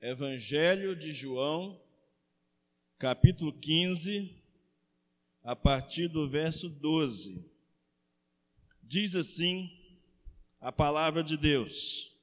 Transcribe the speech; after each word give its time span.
Evangelho 0.00 0.94
de 0.94 1.10
João, 1.10 1.76
capítulo 3.00 3.52
15, 3.52 4.32
a 5.42 5.56
partir 5.56 6.06
do 6.06 6.28
verso 6.28 6.68
12. 6.68 7.50
Diz 8.80 9.16
assim 9.16 9.68
a 10.60 10.70
palavra 10.70 11.24
de 11.24 11.36
Deus: 11.36 12.16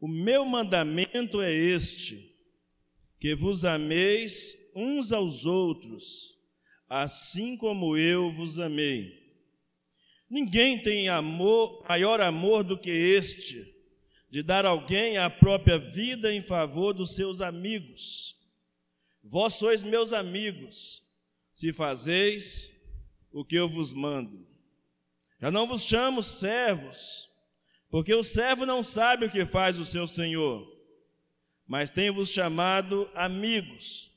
O 0.00 0.08
meu 0.08 0.44
mandamento 0.44 1.40
é 1.40 1.52
este, 1.52 2.34
que 3.20 3.32
vos 3.32 3.64
ameis 3.64 4.72
uns 4.74 5.12
aos 5.12 5.46
outros, 5.46 6.36
assim 6.88 7.56
como 7.56 7.96
eu 7.96 8.32
vos 8.32 8.58
amei. 8.58 9.22
Ninguém 10.28 10.82
tem 10.82 11.08
amor, 11.08 11.86
maior 11.88 12.20
amor 12.20 12.64
do 12.64 12.76
que 12.76 12.90
este, 12.90 13.73
de 14.34 14.42
dar 14.42 14.66
alguém 14.66 15.16
a 15.16 15.30
própria 15.30 15.78
vida 15.78 16.34
em 16.34 16.42
favor 16.42 16.92
dos 16.92 17.14
seus 17.14 17.40
amigos. 17.40 18.36
Vós 19.22 19.52
sois 19.52 19.84
meus 19.84 20.12
amigos, 20.12 21.02
se 21.54 21.72
fazeis 21.72 22.84
o 23.30 23.44
que 23.44 23.54
eu 23.54 23.68
vos 23.68 23.92
mando. 23.92 24.44
Já 25.40 25.52
não 25.52 25.68
vos 25.68 25.84
chamo 25.86 26.20
servos, 26.20 27.30
porque 27.88 28.12
o 28.12 28.24
servo 28.24 28.66
não 28.66 28.82
sabe 28.82 29.26
o 29.26 29.30
que 29.30 29.46
faz 29.46 29.78
o 29.78 29.84
seu 29.84 30.04
senhor, 30.04 30.66
mas 31.64 31.92
tenho-vos 31.92 32.30
chamado 32.30 33.08
amigos, 33.14 34.10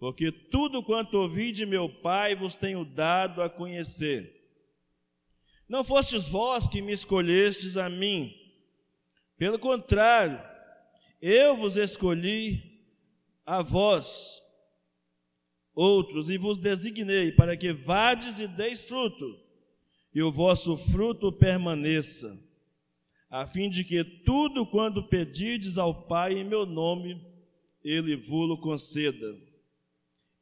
porque 0.00 0.32
tudo 0.32 0.82
quanto 0.82 1.14
ouvi 1.14 1.52
de 1.52 1.64
meu 1.64 1.88
Pai 1.88 2.34
vos 2.34 2.56
tenho 2.56 2.84
dado 2.84 3.42
a 3.42 3.48
conhecer. 3.48 4.44
Não 5.68 5.84
fostes 5.84 6.26
vós 6.26 6.66
que 6.66 6.82
me 6.82 6.90
escolhestes 6.90 7.76
a 7.76 7.88
mim, 7.88 8.39
pelo 9.40 9.58
contrário, 9.58 10.38
eu 11.18 11.56
vos 11.56 11.78
escolhi 11.78 12.78
a 13.46 13.62
vós, 13.62 14.38
outros, 15.74 16.28
e 16.28 16.36
vos 16.36 16.58
designei 16.58 17.32
para 17.32 17.56
que 17.56 17.72
vades 17.72 18.38
e 18.38 18.46
deis 18.46 18.84
fruto, 18.84 19.40
e 20.14 20.22
o 20.22 20.30
vosso 20.30 20.76
fruto 20.76 21.32
permaneça, 21.32 22.38
a 23.30 23.46
fim 23.46 23.70
de 23.70 23.82
que 23.82 24.04
tudo 24.04 24.66
quando 24.66 25.08
pedirdes 25.08 25.78
ao 25.78 26.06
Pai 26.06 26.34
em 26.34 26.44
meu 26.44 26.66
nome, 26.66 27.18
ele 27.82 28.16
vos 28.16 28.60
conceda. 28.60 29.38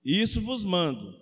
Isso 0.04 0.40
vos 0.40 0.64
mando, 0.64 1.16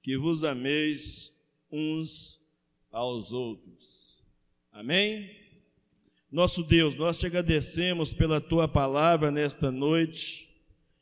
que 0.00 0.16
vos 0.16 0.44
ameis 0.44 1.44
uns 1.72 2.54
aos 2.92 3.32
outros. 3.32 4.22
Amém? 4.70 5.43
Nosso 6.34 6.64
Deus, 6.64 6.96
nós 6.96 7.16
te 7.16 7.26
agradecemos 7.26 8.12
pela 8.12 8.40
tua 8.40 8.66
palavra 8.66 9.30
nesta 9.30 9.70
noite 9.70 10.52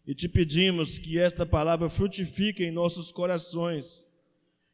e 0.06 0.14
te 0.14 0.28
pedimos 0.28 0.98
que 0.98 1.18
esta 1.18 1.46
palavra 1.46 1.88
frutifique 1.88 2.62
em 2.62 2.70
nossos 2.70 3.10
corações, 3.10 4.06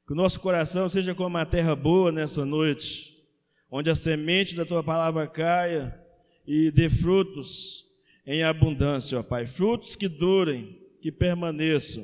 que 0.05 0.13
o 0.13 0.17
nosso 0.17 0.41
coração 0.41 0.89
seja 0.89 1.15
como 1.15 1.29
uma 1.29 1.47
terra 1.47 1.77
boa 1.77 2.11
nessa 2.11 2.45
noite, 2.45 3.17
onde 3.71 3.89
a 3.89 3.95
semente 3.95 4.57
da 4.57 4.65
tua 4.65 4.83
palavra 4.83 5.29
caia 5.29 5.97
e 6.45 6.73
dê 6.73 6.91
frutos 6.91 8.03
em 8.27 8.43
abundância, 8.43 9.21
ó 9.21 9.23
Pai, 9.23 9.47
frutos 9.47 9.95
que 9.95 10.09
durem, 10.09 10.77
que 11.01 11.13
permaneçam. 11.13 12.03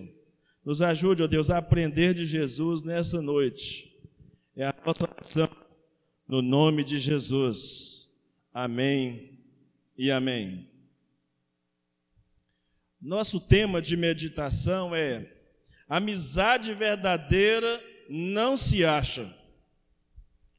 Nos 0.64 0.80
ajude, 0.80 1.24
ó 1.24 1.26
Deus, 1.26 1.50
a 1.50 1.58
aprender 1.58 2.14
de 2.14 2.24
Jesus 2.24 2.84
nessa 2.84 3.20
noite 3.20 3.92
é 4.54 4.64
a 4.64 4.74
nossa 4.86 5.02
oração 5.02 5.50
no 6.28 6.40
nome 6.40 6.84
de 6.84 7.00
Jesus. 7.00 8.03
Amém 8.54 9.36
e 9.98 10.12
amém. 10.12 10.70
Nosso 13.00 13.40
tema 13.40 13.82
de 13.82 13.96
meditação 13.96 14.94
é: 14.94 15.28
amizade 15.88 16.72
verdadeira 16.72 17.84
não 18.08 18.56
se 18.56 18.84
acha, 18.84 19.36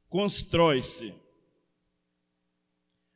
constrói-se. 0.10 1.16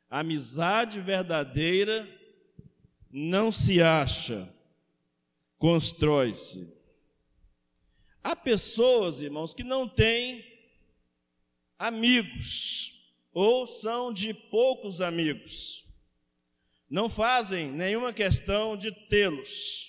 Amizade 0.08 0.98
verdadeira 0.98 2.08
não 3.10 3.52
se 3.52 3.82
acha, 3.82 4.48
constrói-se. 5.58 6.74
Há 8.24 8.34
pessoas, 8.34 9.20
irmãos, 9.20 9.52
que 9.52 9.62
não 9.62 9.86
têm 9.86 10.42
amigos, 11.78 12.99
ou 13.32 13.66
são 13.66 14.12
de 14.12 14.34
poucos 14.34 15.00
amigos. 15.00 15.84
Não 16.88 17.08
fazem 17.08 17.70
nenhuma 17.70 18.12
questão 18.12 18.76
de 18.76 18.90
tê-los. 19.08 19.88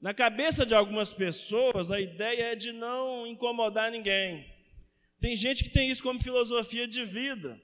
Na 0.00 0.14
cabeça 0.14 0.64
de 0.64 0.74
algumas 0.74 1.12
pessoas, 1.12 1.90
a 1.90 2.00
ideia 2.00 2.52
é 2.52 2.54
de 2.54 2.70
não 2.70 3.26
incomodar 3.26 3.90
ninguém. 3.90 4.46
Tem 5.20 5.34
gente 5.34 5.64
que 5.64 5.70
tem 5.70 5.90
isso 5.90 6.02
como 6.02 6.22
filosofia 6.22 6.86
de 6.86 7.04
vida. 7.04 7.60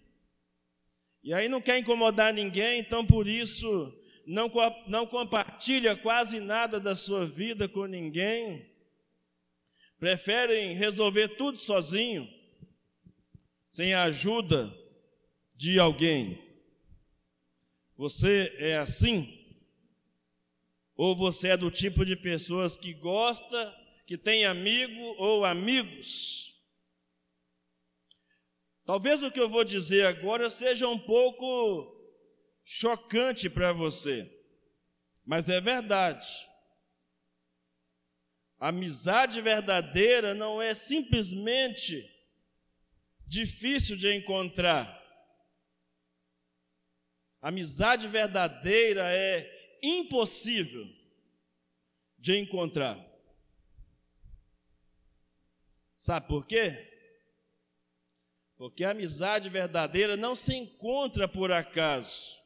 E 1.23 1.33
aí 1.33 1.49
não 1.49 1.61
quer 1.61 1.79
incomodar 1.79 2.35
ninguém, 2.35 2.81
então 2.81 3.07
por 3.07 3.29
isso 3.29 3.97
não, 4.27 4.51
não 4.89 5.07
compartilha 5.07 5.97
quase 5.97 6.41
nada 6.41 6.81
da 6.81 6.97
sua 6.97 7.25
vida 7.25 7.69
com 7.69 7.87
ninguém. 7.87 8.69
Preferem 10.01 10.75
resolver 10.75 11.37
tudo 11.37 11.57
sozinho 11.59 12.29
sem 13.75 13.93
a 13.93 14.05
ajuda 14.05 14.73
de 15.57 15.81
alguém. 15.81 16.41
Você 17.97 18.55
é 18.57 18.77
assim? 18.77 19.53
Ou 20.95 21.17
você 21.17 21.49
é 21.49 21.57
do 21.57 21.73
tipo 21.73 22.05
de 22.05 22.15
pessoas 22.15 22.77
que 22.77 22.95
gosta, 22.95 23.77
que 24.07 24.17
tem 24.17 24.45
amigo 24.45 25.01
ou 25.19 25.45
amigos? 25.45 26.55
Talvez 28.85 29.25
o 29.25 29.31
que 29.33 29.41
eu 29.41 29.51
vou 29.51 29.65
dizer 29.65 30.07
agora 30.07 30.49
seja 30.49 30.87
um 30.87 30.99
pouco 30.99 32.01
chocante 32.63 33.51
para 33.51 33.73
você, 33.73 34.25
mas 35.25 35.49
é 35.49 35.61
verdade. 35.61 36.29
amizade 38.57 39.41
verdadeira 39.41 40.33
não 40.33 40.63
é 40.63 40.75
simplesmente 40.75 42.14
difícil 43.27 43.97
de 43.97 44.15
encontrar. 44.15 45.03
Amizade 47.41 48.09
verdadeira 48.09 49.05
é 49.15 49.79
impossível 49.83 50.87
de 52.19 52.39
encontrar. 52.39 52.99
Sabe 55.97 56.27
por 56.27 56.47
quê? 56.47 56.91
Porque 58.57 58.85
a 58.85 58.91
amizade 58.91 59.49
verdadeira 59.49 60.17
não 60.17 60.35
se 60.35 60.55
encontra 60.55 61.29
por 61.29 61.53
acaso. 61.53 62.39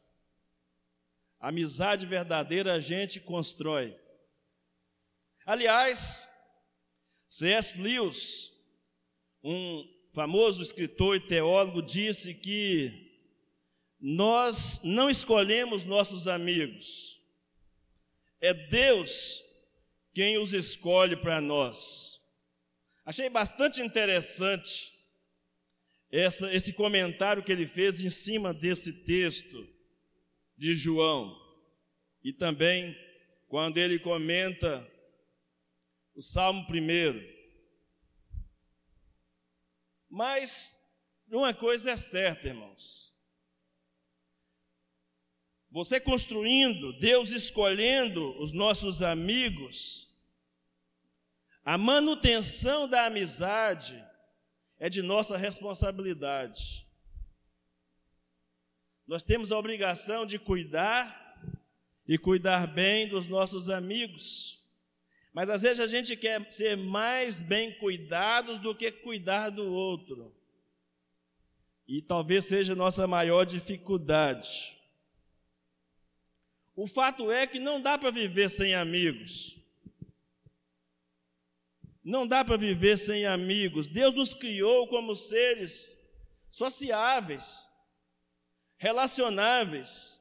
A 1.38 1.48
amizade 1.48 2.06
verdadeira 2.06 2.74
a 2.74 2.80
gente 2.80 3.20
constrói. 3.20 3.96
Aliás, 5.46 6.28
C.S. 7.28 7.80
Lewis, 7.80 8.50
um 9.42 9.97
famoso 10.18 10.60
escritor 10.60 11.14
e 11.14 11.20
teólogo, 11.20 11.80
disse 11.80 12.34
que 12.34 13.08
nós 14.00 14.82
não 14.82 15.08
escolhemos 15.08 15.84
nossos 15.84 16.26
amigos, 16.26 17.22
é 18.40 18.52
Deus 18.52 19.40
quem 20.12 20.36
os 20.36 20.52
escolhe 20.52 21.14
para 21.14 21.40
nós. 21.40 22.18
Achei 23.04 23.30
bastante 23.30 23.80
interessante 23.80 24.92
essa, 26.10 26.52
esse 26.52 26.72
comentário 26.72 27.44
que 27.44 27.52
ele 27.52 27.68
fez 27.68 28.04
em 28.04 28.10
cima 28.10 28.52
desse 28.52 29.04
texto 29.04 29.68
de 30.56 30.74
João. 30.74 31.32
E 32.24 32.32
também 32.32 32.92
quando 33.46 33.78
ele 33.78 34.00
comenta 34.00 34.84
o 36.12 36.20
Salmo 36.20 36.66
primeiro. 36.66 37.37
Mas 40.08 41.04
uma 41.30 41.52
coisa 41.52 41.90
é 41.90 41.96
certa, 41.96 42.48
irmãos. 42.48 43.14
Você 45.70 46.00
construindo, 46.00 46.98
Deus 46.98 47.30
escolhendo 47.30 48.40
os 48.40 48.52
nossos 48.52 49.02
amigos, 49.02 50.08
a 51.62 51.76
manutenção 51.76 52.88
da 52.88 53.04
amizade 53.04 54.02
é 54.78 54.88
de 54.88 55.02
nossa 55.02 55.36
responsabilidade. 55.36 56.88
Nós 59.06 59.22
temos 59.22 59.52
a 59.52 59.58
obrigação 59.58 60.24
de 60.24 60.38
cuidar 60.38 61.26
e 62.06 62.16
cuidar 62.16 62.66
bem 62.66 63.06
dos 63.06 63.26
nossos 63.26 63.68
amigos. 63.68 64.57
Mas 65.38 65.50
às 65.50 65.62
vezes 65.62 65.78
a 65.78 65.86
gente 65.86 66.16
quer 66.16 66.52
ser 66.52 66.76
mais 66.76 67.40
bem 67.40 67.72
cuidados 67.74 68.58
do 68.58 68.74
que 68.74 68.90
cuidar 68.90 69.50
do 69.50 69.72
outro. 69.72 70.34
E 71.86 72.02
talvez 72.02 72.46
seja 72.46 72.74
nossa 72.74 73.06
maior 73.06 73.44
dificuldade. 73.44 74.76
O 76.74 76.88
fato 76.88 77.30
é 77.30 77.46
que 77.46 77.60
não 77.60 77.80
dá 77.80 77.96
para 77.96 78.10
viver 78.10 78.50
sem 78.50 78.74
amigos. 78.74 79.56
Não 82.02 82.26
dá 82.26 82.44
para 82.44 82.56
viver 82.56 82.98
sem 82.98 83.24
amigos. 83.24 83.86
Deus 83.86 84.14
nos 84.14 84.34
criou 84.34 84.88
como 84.88 85.14
seres 85.14 86.04
sociáveis, 86.50 87.64
relacionáveis. 88.76 90.20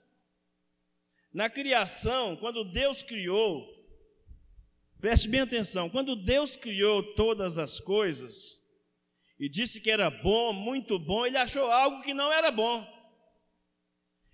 Na 1.33 1.49
criação, 1.49 2.37
quando 2.37 2.63
Deus 2.63 3.01
criou, 3.01 3.76
preste 4.99 5.27
bem 5.27 5.41
atenção, 5.41 5.89
quando 5.89 6.15
Deus 6.15 6.55
criou 6.55 7.13
todas 7.15 7.57
as 7.57 7.79
coisas 7.79 8.65
e 9.39 9.47
disse 9.47 9.81
que 9.81 9.91
era 9.91 10.09
bom, 10.09 10.51
muito 10.51 10.97
bom, 10.97 11.25
ele 11.25 11.37
achou 11.37 11.71
algo 11.71 12.01
que 12.01 12.13
não 12.13 12.31
era 12.31 12.51
bom. 12.51 12.85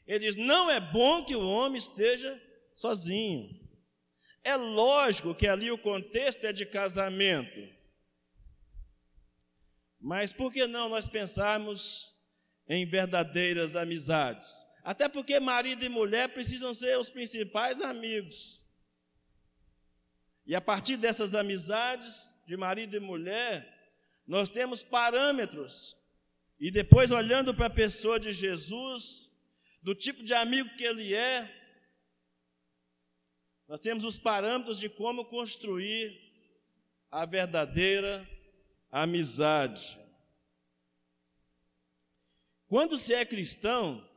Ele 0.05 0.25
diz: 0.25 0.35
não 0.35 0.69
é 0.69 0.79
bom 0.79 1.23
que 1.23 1.35
o 1.35 1.47
homem 1.47 1.77
esteja 1.77 2.41
sozinho. 2.75 3.49
É 4.43 4.55
lógico 4.55 5.33
que 5.33 5.47
ali 5.47 5.71
o 5.71 5.77
contexto 5.77 6.43
é 6.45 6.51
de 6.51 6.65
casamento. 6.65 7.59
Mas 9.99 10.33
por 10.33 10.51
que 10.51 10.67
não 10.67 10.89
nós 10.89 11.07
pensarmos 11.07 12.05
em 12.67 12.85
verdadeiras 12.85 13.77
amizades? 13.77 14.53
Até 14.83 15.07
porque 15.07 15.39
marido 15.39 15.85
e 15.85 15.89
mulher 15.89 16.33
precisam 16.33 16.73
ser 16.73 16.99
os 16.99 17.09
principais 17.09 17.79
amigos. 17.79 18.62
E 20.45 20.55
a 20.55 20.61
partir 20.61 20.97
dessas 20.97 21.33
amizades 21.33 22.43
de 22.45 22.57
marido 22.57 22.95
e 22.95 22.99
mulher, 22.99 23.71
nós 24.27 24.49
temos 24.49 24.83
parâmetros. 24.83 25.95
E 26.59 26.69
depois, 26.69 27.11
olhando 27.11 27.53
para 27.53 27.67
a 27.67 27.69
pessoa 27.69 28.19
de 28.19 28.31
Jesus, 28.31 29.29
do 29.81 29.95
tipo 29.95 30.23
de 30.23 30.33
amigo 30.33 30.69
que 30.75 30.83
ele 30.83 31.13
é, 31.13 31.49
nós 33.67 33.79
temos 33.79 34.03
os 34.03 34.17
parâmetros 34.17 34.79
de 34.79 34.89
como 34.89 35.25
construir 35.25 36.21
a 37.09 37.25
verdadeira 37.25 38.27
amizade. 38.91 39.99
Quando 42.67 42.97
se 42.97 43.13
é 43.13 43.25
cristão, 43.25 44.07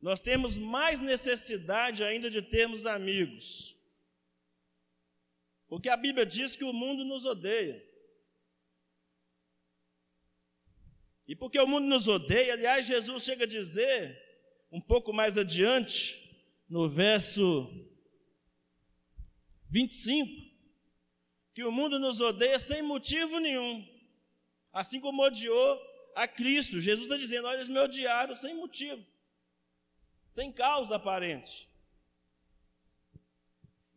nós 0.00 0.20
temos 0.20 0.56
mais 0.56 1.00
necessidade 1.00 2.02
ainda 2.02 2.30
de 2.30 2.40
termos 2.40 2.86
amigos. 2.86 3.76
Porque 5.70 5.88
a 5.88 5.96
Bíblia 5.96 6.26
diz 6.26 6.56
que 6.56 6.64
o 6.64 6.72
mundo 6.72 7.04
nos 7.04 7.24
odeia. 7.24 7.80
E 11.28 11.36
porque 11.36 11.60
o 11.60 11.66
mundo 11.66 11.86
nos 11.86 12.08
odeia, 12.08 12.54
aliás, 12.54 12.86
Jesus 12.86 13.22
chega 13.22 13.44
a 13.44 13.46
dizer, 13.46 14.20
um 14.72 14.80
pouco 14.80 15.12
mais 15.12 15.38
adiante, 15.38 16.28
no 16.68 16.88
verso 16.88 17.70
25, 19.68 20.28
que 21.54 21.62
o 21.62 21.70
mundo 21.70 22.00
nos 22.00 22.20
odeia 22.20 22.58
sem 22.58 22.82
motivo 22.82 23.38
nenhum, 23.38 23.86
assim 24.72 25.00
como 25.00 25.22
odiou 25.22 25.80
a 26.16 26.26
Cristo. 26.26 26.80
Jesus 26.80 27.06
está 27.06 27.16
dizendo: 27.16 27.46
olha, 27.46 27.58
eles 27.58 27.68
me 27.68 27.78
odiaram 27.78 28.34
sem 28.34 28.56
motivo, 28.56 29.06
sem 30.32 30.50
causa 30.50 30.96
aparente. 30.96 31.69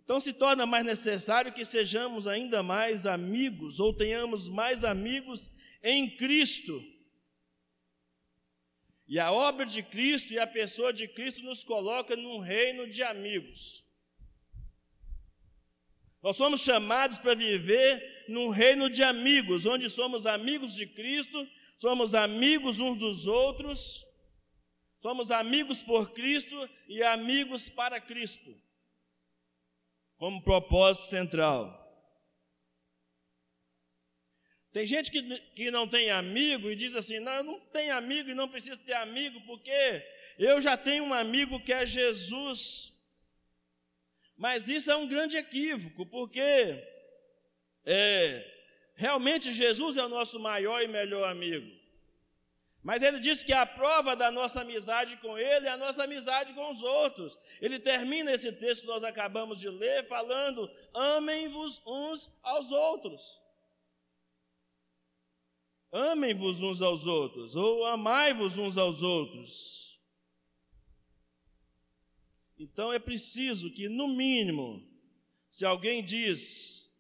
Então 0.04 0.20
se 0.20 0.34
torna 0.34 0.66
mais 0.66 0.86
necessário 0.86 1.54
que 1.54 1.64
sejamos 1.64 2.28
ainda 2.28 2.62
mais 2.62 3.06
amigos, 3.06 3.80
ou 3.80 3.94
tenhamos 3.94 4.50
mais 4.50 4.84
amigos 4.84 5.50
em 5.82 6.16
Cristo. 6.16 6.82
E 9.08 9.20
a 9.20 9.32
obra 9.32 9.66
de 9.66 9.84
Cristo 9.84 10.34
e 10.34 10.40
a 10.40 10.48
pessoa 10.48 10.92
de 10.92 11.08
Cristo 11.08 11.42
nos 11.42 11.64
coloca 11.64 12.16
num 12.16 12.40
reino 12.40 12.88
de 12.88 13.04
amigos. 13.04 13.84
Nós 16.22 16.38
somos 16.38 16.62
chamados 16.62 17.18
para 17.18 17.36
viver 17.36 18.26
num 18.30 18.48
reino 18.50 18.90
de 18.90 19.04
amigos, 19.04 19.66
onde 19.66 19.90
somos 19.90 20.26
amigos 20.26 20.74
de 20.74 20.88
Cristo, 20.88 21.46
somos 21.78 22.16
amigos 22.16 22.80
uns 22.80 22.98
dos 22.98 23.28
outros, 23.28 24.06
somos 25.02 25.32
amigos 25.32 25.84
por 25.84 26.14
Cristo 26.14 26.70
e 26.88 27.04
amigos 27.04 27.68
para 27.68 28.00
Cristo, 28.00 28.56
como 30.24 30.42
propósito 30.42 31.08
central. 31.08 31.78
Tem 34.72 34.86
gente 34.86 35.12
que, 35.12 35.22
que 35.54 35.70
não 35.70 35.86
tem 35.86 36.12
amigo 36.12 36.72
e 36.72 36.78
diz 36.78 36.96
assim: 36.96 37.20
não, 37.20 37.34
eu 37.34 37.44
não 37.44 37.60
tenho 37.60 37.94
amigo 37.94 38.30
e 38.30 38.34
não 38.34 38.48
preciso 38.48 38.80
ter 38.86 38.94
amigo, 38.94 39.42
porque 39.42 40.02
eu 40.40 40.62
já 40.62 40.78
tenho 40.78 41.04
um 41.04 41.14
amigo 41.14 41.62
que 41.62 41.74
é 41.74 41.86
Jesus. 41.86 43.06
Mas 44.38 44.70
isso 44.70 44.90
é 44.90 44.96
um 44.96 45.10
grande 45.10 45.36
equívoco, 45.36 46.06
porque 46.06 46.42
é, 47.86 48.50
realmente 48.96 49.52
Jesus 49.52 49.98
é 49.98 50.06
o 50.06 50.10
nosso 50.10 50.40
maior 50.40 50.82
e 50.82 50.88
melhor 50.88 51.28
amigo. 51.28 51.70
Mas 52.84 53.02
ele 53.02 53.20
diz 53.20 53.44
que 53.44 53.54
a 53.54 53.66
prova 53.66 54.14
da 54.14 54.30
nossa 54.30 54.62
amizade 54.62 55.16
com 55.18 55.38
ele 55.38 55.68
é 55.68 55.70
a 55.70 55.78
nossa 55.78 56.04
amizade 56.04 56.54
com 56.54 56.70
os 56.70 56.82
outros. 56.82 57.40
Ele 57.62 57.80
termina 57.80 58.34
esse 58.34 58.52
texto 58.52 58.82
que 58.82 58.88
nós 58.88 59.06
acabamos 59.06 59.58
de 59.58 59.70
ler 59.70 60.06
falando: 60.08 60.70
amem-vos 60.94 61.82
uns 61.88 62.30
aos 62.44 62.72
outros. 62.72 63.42
Amem-vos 65.94 66.62
uns 66.62 66.82
aos 66.82 67.06
outros, 67.06 67.56
ou 67.56 67.86
amai-vos 67.86 68.58
uns 68.58 68.78
aos 68.78 69.02
outros. 69.02 70.02
Então 72.58 72.92
é 72.92 73.00
preciso 73.00 73.72
que, 73.72 73.88
no 73.88 74.08
mínimo, 74.08 74.86
se 75.50 75.64
alguém 75.66 76.04
diz 76.04 76.92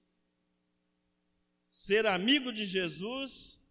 ser 1.71 2.05
amigo 2.05 2.53
de 2.53 2.65
Jesus, 2.65 3.62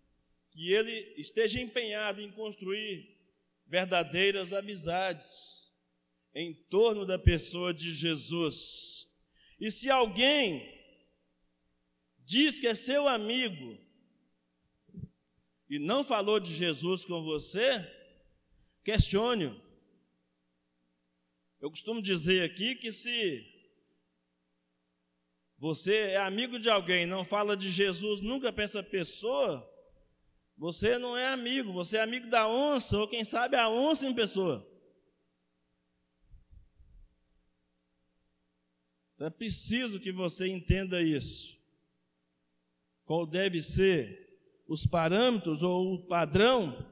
que 0.53 0.73
ele 0.73 1.15
esteja 1.17 1.61
empenhado 1.61 2.21
em 2.21 2.31
construir 2.31 3.19
verdadeiras 3.67 4.53
amizades 4.53 5.73
em 6.35 6.53
torno 6.55 7.07
da 7.07 7.19
pessoa 7.19 7.73
de 7.73 7.93
Jesus. 7.93 9.11
E 9.59 9.71
se 9.71 9.91
alguém 9.91 10.71
diz 12.19 12.61
que 12.61 12.67
é 12.67 12.75
seu 12.75 13.09
amigo 13.09 13.79
e 15.69 15.79
não 15.79 16.05
falou 16.05 16.39
de 16.39 16.55
Jesus 16.55 17.05
com 17.05 17.23
você, 17.23 17.81
questione-o. 18.85 19.59
Eu 21.61 21.71
costumo 21.71 22.03
dizer 22.03 22.43
aqui 22.43 22.75
que 22.75 22.93
se 22.93 23.49
você 25.57 26.11
é 26.11 26.17
amigo 26.17 26.59
de 26.59 26.69
alguém, 26.69 27.07
não 27.07 27.25
fala 27.25 27.57
de 27.57 27.71
Jesus 27.71 28.21
nunca 28.21 28.53
para 28.53 28.65
essa 28.65 28.83
pessoa, 28.83 29.67
você 30.63 30.97
não 30.97 31.17
é 31.17 31.27
amigo, 31.27 31.73
você 31.73 31.97
é 31.97 32.03
amigo 32.03 32.31
da 32.31 32.49
onça, 32.49 32.97
ou 32.97 33.09
quem 33.09 33.25
sabe 33.25 33.57
a 33.57 33.69
onça 33.69 34.07
em 34.07 34.15
pessoa. 34.15 34.65
Então 39.17 39.27
é 39.27 39.31
preciso 39.31 39.99
que 39.99 40.13
você 40.13 40.47
entenda 40.47 41.03
isso. 41.03 41.61
Qual 43.05 43.27
deve 43.27 43.61
ser 43.61 44.23
os 44.69 44.87
parâmetros 44.87 45.65
ou 45.65 45.95
o 45.95 46.07
padrão 46.07 46.89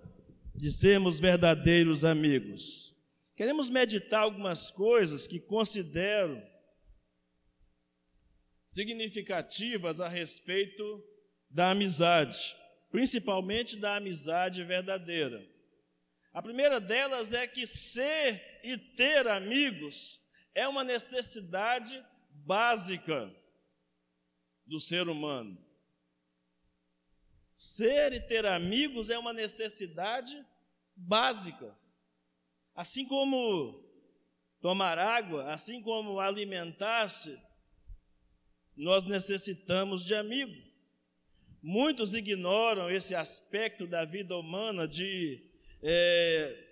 de 0.52 0.72
sermos 0.72 1.20
verdadeiros 1.20 2.04
amigos. 2.04 2.92
Queremos 3.36 3.70
meditar 3.70 4.22
algumas 4.22 4.68
coisas 4.68 5.28
que 5.28 5.38
considero 5.38 6.42
significativas 8.66 10.00
a 10.00 10.08
respeito 10.08 10.82
da 11.48 11.70
amizade, 11.70 12.56
principalmente 12.90 13.76
da 13.76 13.96
amizade 13.96 14.62
verdadeira. 14.64 15.46
A 16.32 16.42
primeira 16.42 16.80
delas 16.80 17.32
é 17.32 17.46
que 17.46 17.66
ser 17.66 18.60
e 18.62 18.76
ter 18.76 19.26
amigos 19.26 20.28
é 20.54 20.66
uma 20.68 20.84
necessidade 20.84 22.04
básica 22.30 23.32
do 24.66 24.78
ser 24.78 25.08
humano. 25.08 25.58
Ser 27.54 28.12
e 28.12 28.20
ter 28.20 28.46
amigos 28.46 29.10
é 29.10 29.18
uma 29.18 29.32
necessidade 29.32 30.44
básica. 30.96 31.76
Assim 32.74 33.06
como 33.06 33.84
tomar 34.60 34.98
água, 34.98 35.52
assim 35.52 35.82
como 35.82 36.20
alimentar-se, 36.20 37.38
nós 38.76 39.04
necessitamos 39.04 40.04
de 40.04 40.14
amigo. 40.14 40.69
Muitos 41.62 42.14
ignoram 42.14 42.90
esse 42.90 43.14
aspecto 43.14 43.86
da 43.86 44.04
vida 44.04 44.34
humana 44.36 44.88
de 44.88 45.46
é, 45.82 46.70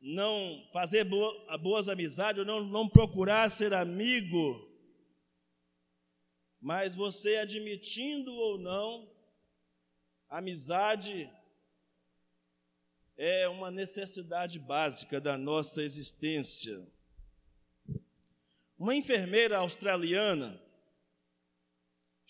não 0.00 0.66
fazer 0.72 1.04
boas 1.60 1.88
amizades, 1.88 2.38
ou 2.40 2.46
não, 2.46 2.64
não 2.64 2.88
procurar 2.88 3.50
ser 3.50 3.74
amigo. 3.74 4.66
Mas 6.58 6.94
você 6.94 7.36
admitindo 7.36 8.32
ou 8.32 8.58
não, 8.58 9.10
amizade 10.28 11.30
é 13.16 13.46
uma 13.48 13.70
necessidade 13.70 14.58
básica 14.58 15.20
da 15.20 15.36
nossa 15.36 15.82
existência. 15.82 16.74
Uma 18.78 18.94
enfermeira 18.94 19.58
australiana 19.58 20.62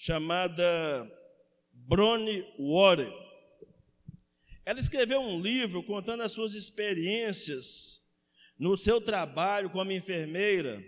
chamada 0.01 1.11
Bronnie 1.73 2.47
Ware, 2.57 3.13
ela 4.65 4.79
escreveu 4.79 5.21
um 5.21 5.41
livro 5.41 5.83
contando 5.83 6.23
as 6.23 6.31
suas 6.31 6.55
experiências 6.55 7.99
no 8.57 8.77
seu 8.77 9.01
trabalho 9.01 9.71
como 9.71 9.91
enfermeira. 9.91 10.81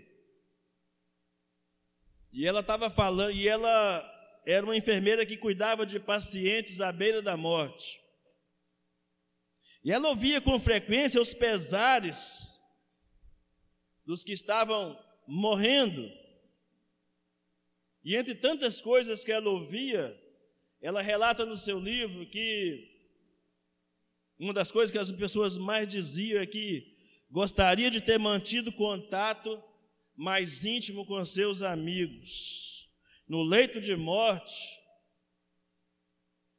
E 2.31 2.47
ela 2.47 2.61
estava 2.61 2.89
falando, 2.89 3.33
e 3.33 3.49
ela 3.49 4.41
era 4.45 4.65
uma 4.65 4.77
enfermeira 4.77 5.25
que 5.25 5.35
cuidava 5.35 5.85
de 5.85 5.99
pacientes 5.99 6.79
à 6.79 6.89
beira 6.89 7.21
da 7.21 7.35
morte. 7.35 7.99
E 9.83 9.91
ela 9.91 10.07
ouvia 10.07 10.39
com 10.39 10.57
frequência 10.57 11.19
os 11.19 11.33
pesares 11.33 12.57
dos 14.05 14.23
que 14.23 14.31
estavam 14.31 14.97
morrendo. 15.27 16.20
E 18.03 18.15
entre 18.15 18.35
tantas 18.35 18.81
coisas 18.81 19.23
que 19.23 19.31
ela 19.31 19.49
ouvia, 19.49 20.19
ela 20.81 21.01
relata 21.01 21.45
no 21.45 21.55
seu 21.55 21.79
livro 21.79 22.25
que 22.25 22.89
uma 24.39 24.53
das 24.53 24.71
coisas 24.71 24.91
que 24.91 24.97
as 24.97 25.11
pessoas 25.11 25.55
mais 25.55 25.87
diziam 25.87 26.41
é 26.41 26.45
que 26.47 26.97
gostaria 27.29 27.91
de 27.91 28.01
ter 28.01 28.17
mantido 28.17 28.71
contato 28.71 29.61
mais 30.15 30.65
íntimo 30.65 31.05
com 31.05 31.23
seus 31.23 31.61
amigos. 31.61 32.89
No 33.27 33.43
leito 33.43 33.79
de 33.79 33.95
morte, 33.95 34.81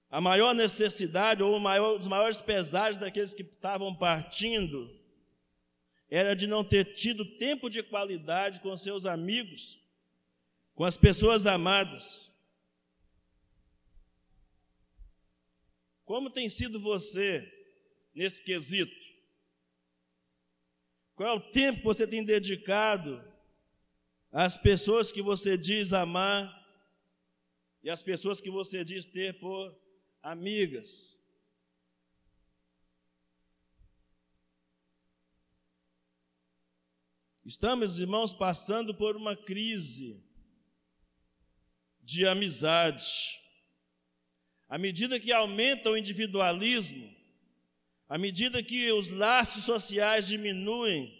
a 0.08 0.20
maior 0.20 0.54
necessidade 0.54 1.42
ou 1.42 1.58
maior, 1.58 1.98
os 1.98 2.06
maiores 2.06 2.40
pesares 2.40 2.98
daqueles 2.98 3.34
que 3.34 3.42
estavam 3.42 3.92
partindo 3.94 4.88
era 6.08 6.36
de 6.36 6.46
não 6.46 6.62
ter 6.62 6.94
tido 6.94 7.24
tempo 7.36 7.68
de 7.68 7.82
qualidade 7.82 8.60
com 8.60 8.76
seus 8.76 9.06
amigos, 9.06 9.81
com 10.82 10.86
as 10.86 10.96
pessoas 10.96 11.46
amadas. 11.46 12.28
Como 16.04 16.28
tem 16.28 16.48
sido 16.48 16.80
você 16.80 17.48
nesse 18.12 18.42
quesito? 18.42 18.92
Qual 21.14 21.28
é 21.28 21.32
o 21.34 21.52
tempo 21.52 21.78
que 21.78 21.84
você 21.84 22.04
tem 22.04 22.24
dedicado 22.24 23.22
às 24.32 24.56
pessoas 24.56 25.12
que 25.12 25.22
você 25.22 25.56
diz 25.56 25.92
amar 25.92 26.52
e 27.80 27.88
às 27.88 28.02
pessoas 28.02 28.40
que 28.40 28.50
você 28.50 28.82
diz 28.82 29.04
ter 29.04 29.38
por 29.38 29.80
amigas. 30.20 31.24
Estamos, 37.44 38.00
irmãos, 38.00 38.32
passando 38.32 38.92
por 38.92 39.14
uma 39.14 39.36
crise 39.36 40.31
de 42.12 42.26
amizade. 42.26 43.40
À 44.68 44.76
medida 44.78 45.18
que 45.18 45.32
aumenta 45.32 45.90
o 45.90 45.96
individualismo, 45.96 47.10
à 48.08 48.18
medida 48.18 48.62
que 48.62 48.92
os 48.92 49.08
laços 49.08 49.64
sociais 49.64 50.28
diminuem, 50.28 51.18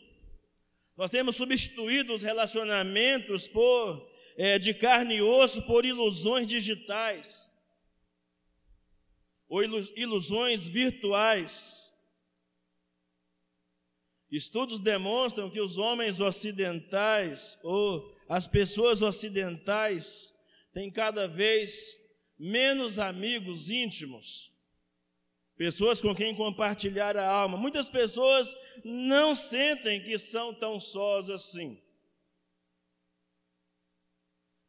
nós 0.97 1.11
temos 1.11 1.37
substituído 1.37 2.13
os 2.13 2.23
relacionamentos 2.23 3.49
por, 3.49 4.11
é, 4.37 4.59
de 4.59 4.75
carne 4.75 5.17
e 5.17 5.23
osso 5.23 5.63
por 5.63 5.85
ilusões 5.85 6.47
digitais 6.47 7.51
ou 9.49 9.63
ilusões 9.97 10.67
virtuais. 10.67 11.91
Estudos 14.31 14.81
demonstram 14.81 15.51
que 15.51 15.61
os 15.61 15.77
homens 15.77 16.21
ocidentais 16.21 17.59
ou 17.63 18.17
as 18.29 18.47
pessoas 18.47 19.03
ocidentais 19.03 20.42
têm 20.73 20.91
cada 20.91 21.29
vez 21.29 22.03
menos 22.39 22.99
amigos 22.99 23.71
íntimos, 23.71 24.53
pessoas 25.57 26.01
com 26.01 26.15
quem 26.15 26.35
compartilhar 26.35 27.17
a 27.17 27.27
alma. 27.27 27.57
Muitas 27.57 27.89
pessoas 27.89 28.55
não 28.85 29.35
sentem 29.35 30.03
que 30.03 30.19
são 30.19 30.55
tão 30.55 30.81
sós 30.81 31.31
assim. 31.31 31.81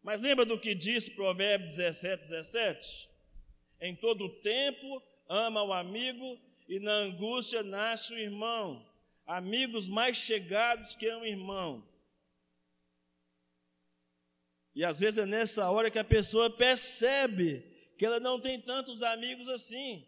Mas 0.04 0.22
lembra 0.22 0.46
do 0.46 0.60
que 0.60 0.76
diz 0.76 1.08
Provérbios 1.08 1.78
17, 1.78 2.24
17? 2.24 3.10
Em 3.80 3.96
todo 3.96 4.30
tempo 4.42 5.02
ama 5.28 5.64
o 5.64 5.74
amigo 5.74 6.38
e 6.68 6.80
na 6.80 6.92
angústia 6.92 7.64
nasce 7.64 8.14
o 8.14 8.20
irmão. 8.20 8.86
Amigos 9.26 9.88
mais 9.88 10.18
chegados 10.18 10.96
que 10.96 11.10
um 11.16 11.26
irmão. 11.26 11.84
E 14.76 14.84
às 14.84 15.00
vezes 15.00 15.20
é 15.20 15.26
nessa 15.26 15.70
hora 15.70 15.92
que 15.92 16.00
a 16.00 16.04
pessoa 16.04 16.50
percebe 16.50 17.62
que 17.98 18.06
ela 18.06 18.20
não 18.20 18.40
tem 18.40 18.60
tantos 18.60 19.04
amigos 19.04 19.48
assim. 19.48 20.08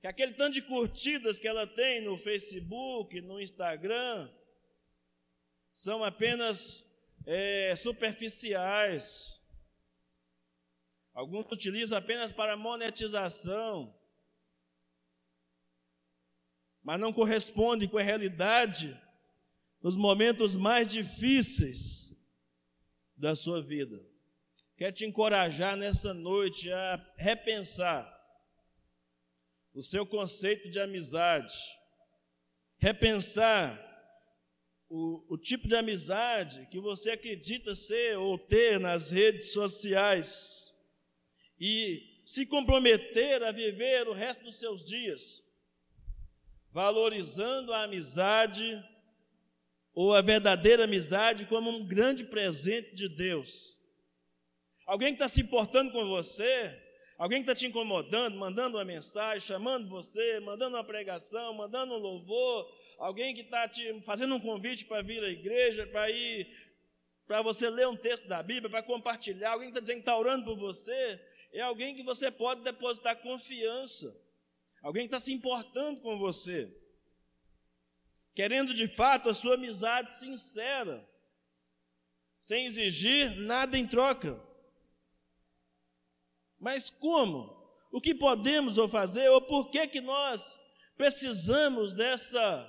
Que 0.00 0.06
aquele 0.06 0.34
tanto 0.34 0.54
de 0.54 0.62
curtidas 0.62 1.38
que 1.38 1.48
ela 1.48 1.66
tem 1.66 2.02
no 2.02 2.16
Facebook, 2.18 3.20
no 3.20 3.40
Instagram, 3.40 4.30
são 5.72 6.04
apenas 6.04 6.86
é, 7.26 7.74
superficiais. 7.74 9.40
Alguns 11.14 11.46
utilizam 11.50 11.96
apenas 11.98 12.32
para 12.32 12.56
monetização, 12.56 13.94
mas 16.82 17.00
não 17.00 17.12
corresponde 17.12 17.88
com 17.88 17.98
a 17.98 18.02
realidade 18.02 18.98
nos 19.82 19.96
momentos 19.96 20.56
mais 20.56 20.86
difíceis 20.86 22.19
da 23.20 23.36
sua 23.36 23.62
vida. 23.62 24.02
Quero 24.76 24.94
te 24.94 25.04
encorajar 25.04 25.76
nessa 25.76 26.14
noite 26.14 26.72
a 26.72 27.12
repensar 27.16 28.10
o 29.74 29.82
seu 29.82 30.06
conceito 30.06 30.70
de 30.70 30.80
amizade, 30.80 31.54
repensar 32.78 33.78
o, 34.88 35.34
o 35.34 35.38
tipo 35.38 35.68
de 35.68 35.76
amizade 35.76 36.66
que 36.70 36.80
você 36.80 37.10
acredita 37.10 37.74
ser 37.74 38.16
ou 38.16 38.38
ter 38.38 38.80
nas 38.80 39.10
redes 39.10 39.52
sociais 39.52 40.66
e 41.58 42.22
se 42.24 42.46
comprometer 42.46 43.42
a 43.42 43.52
viver 43.52 44.08
o 44.08 44.14
resto 44.14 44.44
dos 44.44 44.58
seus 44.58 44.82
dias, 44.82 45.44
valorizando 46.72 47.74
a 47.74 47.82
amizade 47.82 48.82
ou 49.94 50.14
a 50.14 50.20
verdadeira 50.20 50.84
amizade 50.84 51.46
como 51.46 51.70
um 51.70 51.86
grande 51.86 52.24
presente 52.24 52.94
de 52.94 53.08
Deus. 53.08 53.78
Alguém 54.86 55.08
que 55.08 55.22
está 55.22 55.28
se 55.28 55.40
importando 55.40 55.92
com 55.92 56.06
você, 56.08 56.76
alguém 57.18 57.42
que 57.42 57.50
está 57.50 57.54
te 57.54 57.66
incomodando, 57.66 58.36
mandando 58.36 58.76
uma 58.76 58.84
mensagem, 58.84 59.46
chamando 59.46 59.88
você, 59.88 60.40
mandando 60.40 60.76
uma 60.76 60.84
pregação, 60.84 61.54
mandando 61.54 61.94
um 61.94 61.98
louvor, 61.98 62.66
alguém 62.98 63.34
que 63.34 63.42
está 63.42 63.68
te 63.68 64.00
fazendo 64.02 64.34
um 64.34 64.40
convite 64.40 64.84
para 64.84 65.02
vir 65.02 65.22
à 65.22 65.28
igreja, 65.28 65.86
para 65.86 66.10
ir, 66.10 66.48
para 67.26 67.42
você 67.42 67.70
ler 67.70 67.88
um 67.88 67.96
texto 67.96 68.26
da 68.26 68.42
Bíblia, 68.42 68.70
para 68.70 68.82
compartilhar, 68.82 69.52
alguém 69.52 69.68
que 69.68 69.78
está 69.78 69.80
dizendo 69.80 69.96
que 69.96 70.02
está 70.02 70.18
orando 70.18 70.44
por 70.44 70.56
você, 70.56 71.20
é 71.52 71.60
alguém 71.60 71.94
que 71.94 72.02
você 72.02 72.30
pode 72.30 72.62
depositar 72.62 73.20
confiança, 73.22 74.06
alguém 74.82 75.02
que 75.02 75.14
está 75.14 75.18
se 75.18 75.32
importando 75.32 76.00
com 76.00 76.18
você, 76.18 76.68
querendo 78.40 78.72
de 78.72 78.88
fato 78.88 79.28
a 79.28 79.34
sua 79.34 79.56
amizade 79.56 80.14
sincera, 80.14 81.06
sem 82.38 82.64
exigir 82.64 83.36
nada 83.36 83.76
em 83.76 83.86
troca. 83.86 84.42
Mas 86.58 86.88
como? 86.88 87.54
O 87.92 88.00
que 88.00 88.14
podemos 88.14 88.78
ou 88.78 88.88
fazer, 88.88 89.28
ou 89.28 89.42
por 89.42 89.70
que, 89.70 89.86
que 89.86 90.00
nós 90.00 90.58
precisamos 90.96 91.92
dessa 91.92 92.66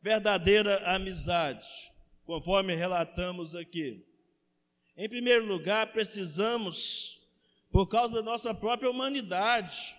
verdadeira 0.00 0.92
amizade, 0.92 1.68
conforme 2.26 2.74
relatamos 2.74 3.54
aqui? 3.54 4.04
Em 4.96 5.08
primeiro 5.08 5.46
lugar, 5.46 5.92
precisamos 5.92 7.28
por 7.70 7.86
causa 7.86 8.14
da 8.14 8.22
nossa 8.22 8.52
própria 8.52 8.90
humanidade, 8.90 9.94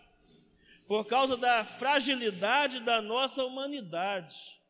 por 0.85 1.05
causa 1.05 1.37
da 1.37 1.63
fragilidade 1.63 2.81
da 2.81 3.01
nossa 3.01 3.45
humanidade. 3.45 4.61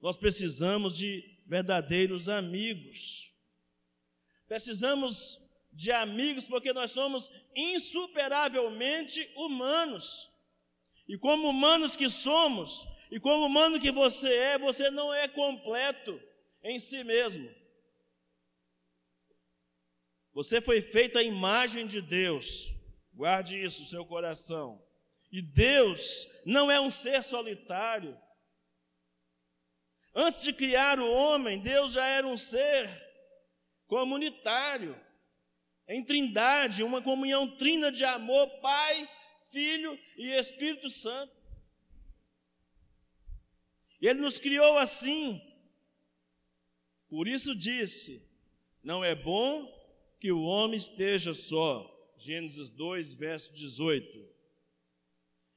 Nós 0.00 0.16
precisamos 0.16 0.96
de 0.96 1.22
verdadeiros 1.46 2.28
amigos. 2.28 3.32
Precisamos 4.46 5.46
de 5.72 5.92
amigos 5.92 6.46
porque 6.46 6.72
nós 6.72 6.90
somos 6.90 7.30
insuperavelmente 7.54 9.30
humanos. 9.36 10.30
E 11.08 11.16
como 11.16 11.48
humanos 11.48 11.94
que 11.94 12.08
somos, 12.08 12.86
e 13.10 13.20
como 13.20 13.46
humano 13.46 13.78
que 13.78 13.92
você 13.92 14.32
é, 14.32 14.58
você 14.58 14.90
não 14.90 15.12
é 15.14 15.28
completo 15.28 16.20
em 16.62 16.78
si 16.78 17.04
mesmo. 17.04 17.48
Você 20.32 20.60
foi 20.60 20.82
feito 20.82 21.18
à 21.18 21.22
imagem 21.22 21.86
de 21.86 22.02
Deus. 22.02 22.72
Guarde 23.14 23.62
isso 23.62 23.82
no 23.82 23.88
seu 23.88 24.04
coração. 24.04 24.82
E 25.32 25.40
Deus 25.40 26.26
não 26.44 26.70
é 26.70 26.80
um 26.80 26.90
ser 26.90 27.22
solitário. 27.22 28.18
Antes 30.18 30.40
de 30.40 30.50
criar 30.50 30.98
o 30.98 31.12
homem, 31.12 31.60
Deus 31.60 31.92
já 31.92 32.06
era 32.06 32.26
um 32.26 32.38
ser 32.38 32.88
comunitário, 33.86 34.98
em 35.86 36.02
trindade, 36.02 36.82
uma 36.82 37.02
comunhão 37.02 37.54
trina 37.54 37.92
de 37.92 38.02
amor, 38.02 38.48
Pai, 38.62 39.06
Filho 39.50 39.96
e 40.16 40.32
Espírito 40.32 40.88
Santo. 40.88 41.36
E 44.00 44.08
Ele 44.08 44.20
nos 44.22 44.38
criou 44.38 44.78
assim. 44.78 45.38
Por 47.10 47.28
isso 47.28 47.54
disse: 47.54 48.26
Não 48.82 49.04
é 49.04 49.14
bom 49.14 49.70
que 50.18 50.32
o 50.32 50.42
homem 50.44 50.78
esteja 50.78 51.34
só. 51.34 51.92
Gênesis 52.16 52.70
2, 52.70 53.12
verso 53.12 53.52
18. 53.52 54.26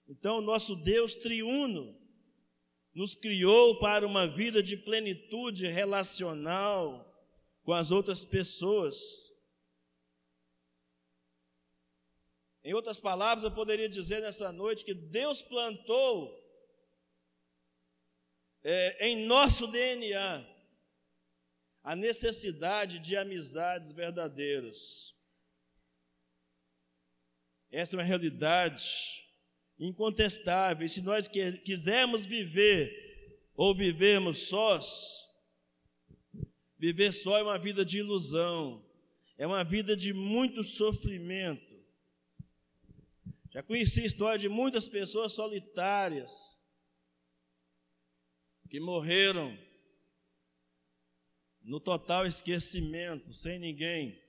Então, 0.09 0.41
nosso 0.41 0.75
Deus 0.75 1.15
triuno 1.15 1.98
nos 2.93 3.15
criou 3.15 3.79
para 3.79 4.05
uma 4.05 4.27
vida 4.27 4.61
de 4.61 4.75
plenitude 4.75 5.67
relacional 5.67 7.05
com 7.63 7.73
as 7.73 7.91
outras 7.91 8.25
pessoas. 8.25 9.29
Em 12.63 12.73
outras 12.73 12.99
palavras, 12.99 13.43
eu 13.43 13.51
poderia 13.51 13.87
dizer 13.87 14.21
nessa 14.21 14.51
noite 14.51 14.83
que 14.83 14.93
Deus 14.93 15.41
plantou 15.41 16.37
é, 18.63 19.07
em 19.07 19.25
nosso 19.25 19.67
DNA 19.67 20.45
a 21.83 21.95
necessidade 21.95 22.99
de 22.99 23.15
amizades 23.15 23.91
verdadeiras. 23.91 25.17
Essa 27.71 27.95
é 27.95 27.97
uma 27.97 28.03
realidade 28.03 29.28
incontestável. 29.79 30.85
E 30.85 30.89
se 30.89 31.01
nós 31.01 31.27
quisermos 31.63 32.25
viver 32.25 33.47
ou 33.55 33.73
vivermos 33.73 34.47
sós, 34.47 35.25
viver 36.77 37.13
só 37.13 37.37
é 37.37 37.43
uma 37.43 37.57
vida 37.57 37.85
de 37.85 37.99
ilusão, 37.99 38.85
é 39.37 39.47
uma 39.47 39.63
vida 39.63 39.95
de 39.95 40.13
muito 40.13 40.61
sofrimento. 40.63 41.79
Já 43.51 43.63
conheci 43.63 44.01
a 44.01 44.05
história 44.05 44.37
de 44.37 44.49
muitas 44.49 44.87
pessoas 44.87 45.31
solitárias 45.31 46.59
que 48.69 48.79
morreram 48.79 49.57
no 51.61 51.79
total 51.79 52.25
esquecimento, 52.25 53.33
sem 53.33 53.59
ninguém. 53.59 54.21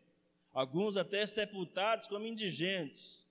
Alguns 0.52 0.96
até 0.96 1.26
sepultados 1.26 2.06
como 2.06 2.26
indigentes, 2.26 3.29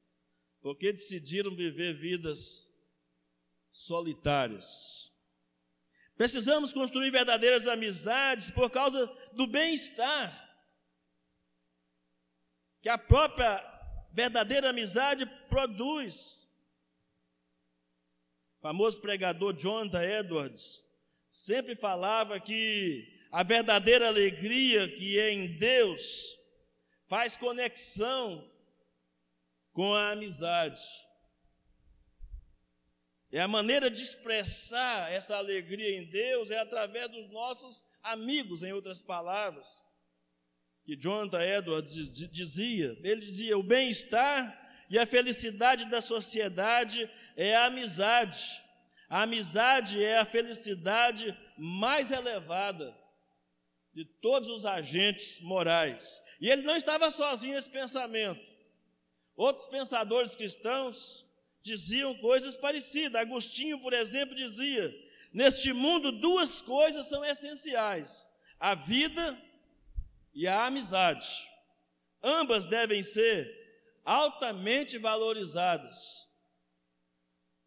porque 0.61 0.91
decidiram 0.91 1.55
viver 1.55 1.93
vidas 1.93 2.69
solitárias. 3.71 5.09
Precisamos 6.15 6.73
construir 6.73 7.11
verdadeiras 7.11 7.67
amizades 7.67 8.49
por 8.49 8.69
causa 8.69 9.05
do 9.33 9.47
bem-estar 9.47 10.49
que 12.81 12.89
a 12.89 12.97
própria 12.97 13.63
verdadeira 14.11 14.69
amizade 14.69 15.25
produz. 15.49 16.49
O 18.57 18.61
famoso 18.61 19.01
pregador 19.01 19.53
Jonathan 19.53 20.03
Edwards 20.03 20.81
sempre 21.31 21.75
falava 21.75 22.39
que 22.39 23.07
a 23.31 23.43
verdadeira 23.43 24.07
alegria 24.07 24.89
que 24.89 25.19
é 25.19 25.31
em 25.31 25.57
Deus 25.57 26.35
faz 27.07 27.37
conexão 27.37 28.49
com 29.79 29.95
a 29.95 30.11
amizade. 30.11 30.81
E 33.31 33.39
a 33.39 33.47
maneira 33.47 33.89
de 33.89 34.03
expressar 34.03 35.09
essa 35.09 35.37
alegria 35.37 35.97
em 35.97 36.03
Deus 36.03 36.51
é 36.51 36.59
através 36.59 37.07
dos 37.07 37.29
nossos 37.29 37.81
amigos, 38.03 38.61
em 38.61 38.73
outras 38.73 39.01
palavras. 39.01 39.85
Que 40.83 40.97
Jonathan 40.97 41.41
Edwards 41.41 41.93
dizia, 42.29 42.99
ele 43.01 43.21
dizia: 43.21 43.57
o 43.57 43.63
bem-estar 43.63 44.85
e 44.89 44.99
a 44.99 45.05
felicidade 45.05 45.85
da 45.85 46.01
sociedade 46.01 47.09
é 47.37 47.55
a 47.55 47.67
amizade. 47.67 48.61
A 49.07 49.21
amizade 49.21 50.03
é 50.03 50.19
a 50.19 50.25
felicidade 50.25 51.33
mais 51.57 52.11
elevada 52.11 52.93
de 53.93 54.03
todos 54.03 54.49
os 54.49 54.65
agentes 54.65 55.39
morais. 55.39 56.21
E 56.41 56.49
ele 56.49 56.63
não 56.63 56.75
estava 56.75 57.09
sozinho 57.09 57.55
nesse 57.55 57.69
pensamento. 57.69 58.58
Outros 59.39 59.69
pensadores 59.69 60.35
cristãos 60.35 61.25
diziam 61.61 62.13
coisas 62.15 62.57
parecidas. 62.57 63.21
Agostinho, 63.21 63.79
por 63.79 63.93
exemplo, 63.93 64.35
dizia: 64.35 64.93
Neste 65.31 65.71
mundo, 65.71 66.11
duas 66.11 66.61
coisas 66.61 67.07
são 67.07 67.23
essenciais: 67.23 68.27
a 68.59 68.75
vida 68.75 69.41
e 70.33 70.45
a 70.45 70.65
amizade. 70.65 71.49
Ambas 72.21 72.65
devem 72.65 73.01
ser 73.01 73.49
altamente 74.03 74.97
valorizadas 74.97 76.37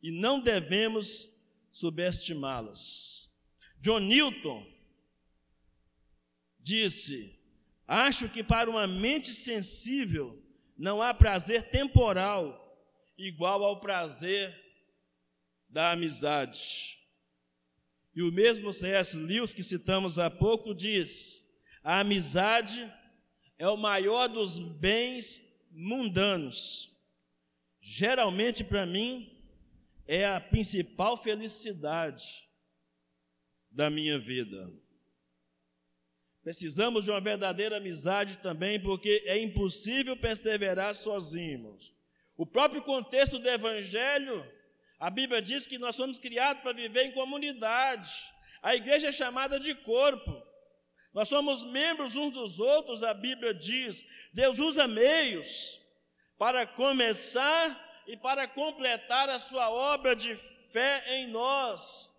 e 0.03 0.11
não 0.11 0.43
devemos 0.43 1.41
subestimá-las. 1.71 3.35
John 3.81 4.01
Newton 4.01 4.71
disse: 6.61 7.35
Acho 7.89 8.29
que 8.29 8.45
para 8.45 8.69
uma 8.69 8.87
mente 8.87 9.33
sensível 9.33 10.39
não 10.77 11.03
há 11.03 11.13
prazer 11.13 11.71
temporal 11.71 12.59
igual 13.17 13.63
ao 13.65 13.81
prazer 13.81 14.55
da 15.69 15.93
amizade. 15.93 16.99
E 18.15 18.23
o 18.23 18.31
mesmo 18.31 18.73
C.S. 18.73 19.17
Lewis, 19.17 19.55
que 19.55 19.63
citamos 19.63 20.19
há 20.19 20.29
pouco, 20.29 20.75
diz: 20.75 21.63
a 21.83 22.01
amizade 22.01 22.93
é 23.59 23.69
o 23.69 23.77
maior 23.77 24.29
dos 24.29 24.59
bens 24.59 25.67
mundanos. 25.71 26.95
Geralmente, 27.81 28.63
para 28.63 28.85
mim, 28.85 29.33
é 30.07 30.27
a 30.27 30.41
principal 30.41 31.17
felicidade 31.17 32.49
da 33.71 33.89
minha 33.89 34.19
vida. 34.19 34.71
Precisamos 36.43 37.05
de 37.05 37.11
uma 37.11 37.21
verdadeira 37.21 37.77
amizade 37.77 38.39
também, 38.39 38.81
porque 38.81 39.23
é 39.27 39.41
impossível 39.41 40.17
perseverar 40.17 40.95
sozinhos. 40.95 41.95
O 42.37 42.45
próprio 42.45 42.83
contexto 42.83 43.39
do 43.39 43.49
Evangelho, 43.49 44.45
a 44.99 45.09
Bíblia 45.09 45.41
diz 45.41 45.67
que 45.67 45.79
nós 45.79 45.95
somos 45.95 46.19
criados 46.19 46.63
para 46.63 46.73
viver 46.73 47.05
em 47.05 47.13
comunidade. 47.13 48.11
A 48.61 48.75
igreja 48.75 49.09
é 49.09 49.13
chamada 49.13 49.61
de 49.61 49.75
corpo. 49.75 50.43
Nós 51.15 51.29
somos 51.29 51.63
membros 51.63 52.17
uns 52.17 52.33
dos 52.33 52.59
outros, 52.59 53.05
a 53.05 53.15
Bíblia 53.15 53.55
diz. 53.55 54.05
Deus 54.33 54.59
usa 54.59 54.89
meios 54.89 55.81
para 56.37 56.67
começar 56.67 58.03
e 58.09 58.17
para 58.17 58.49
completar 58.49 59.29
a 59.29 59.39
sua 59.39 59.71
obra 59.71 60.17
de 60.17 60.35
fé 60.73 61.05
em 61.17 61.29
nós. 61.29 62.11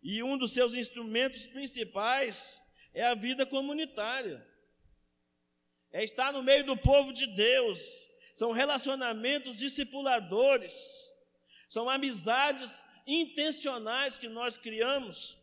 E 0.00 0.22
um 0.22 0.38
dos 0.38 0.52
seus 0.52 0.74
instrumentos 0.74 1.46
principais 1.48 2.63
é 2.94 3.04
a 3.04 3.14
vida 3.14 3.44
comunitária. 3.44 4.46
É 5.92 6.02
estar 6.02 6.32
no 6.32 6.42
meio 6.42 6.64
do 6.64 6.76
povo 6.76 7.12
de 7.12 7.26
Deus. 7.26 8.08
São 8.32 8.52
relacionamentos 8.52 9.56
discipuladores. 9.56 11.12
São 11.68 11.90
amizades 11.90 12.84
intencionais 13.06 14.16
que 14.16 14.28
nós 14.28 14.56
criamos 14.56 15.36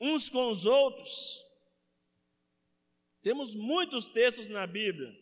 uns 0.00 0.28
com 0.28 0.48
os 0.48 0.64
outros. 0.64 1.44
Temos 3.22 3.54
muitos 3.54 4.06
textos 4.06 4.46
na 4.46 4.66
Bíblia 4.66 5.12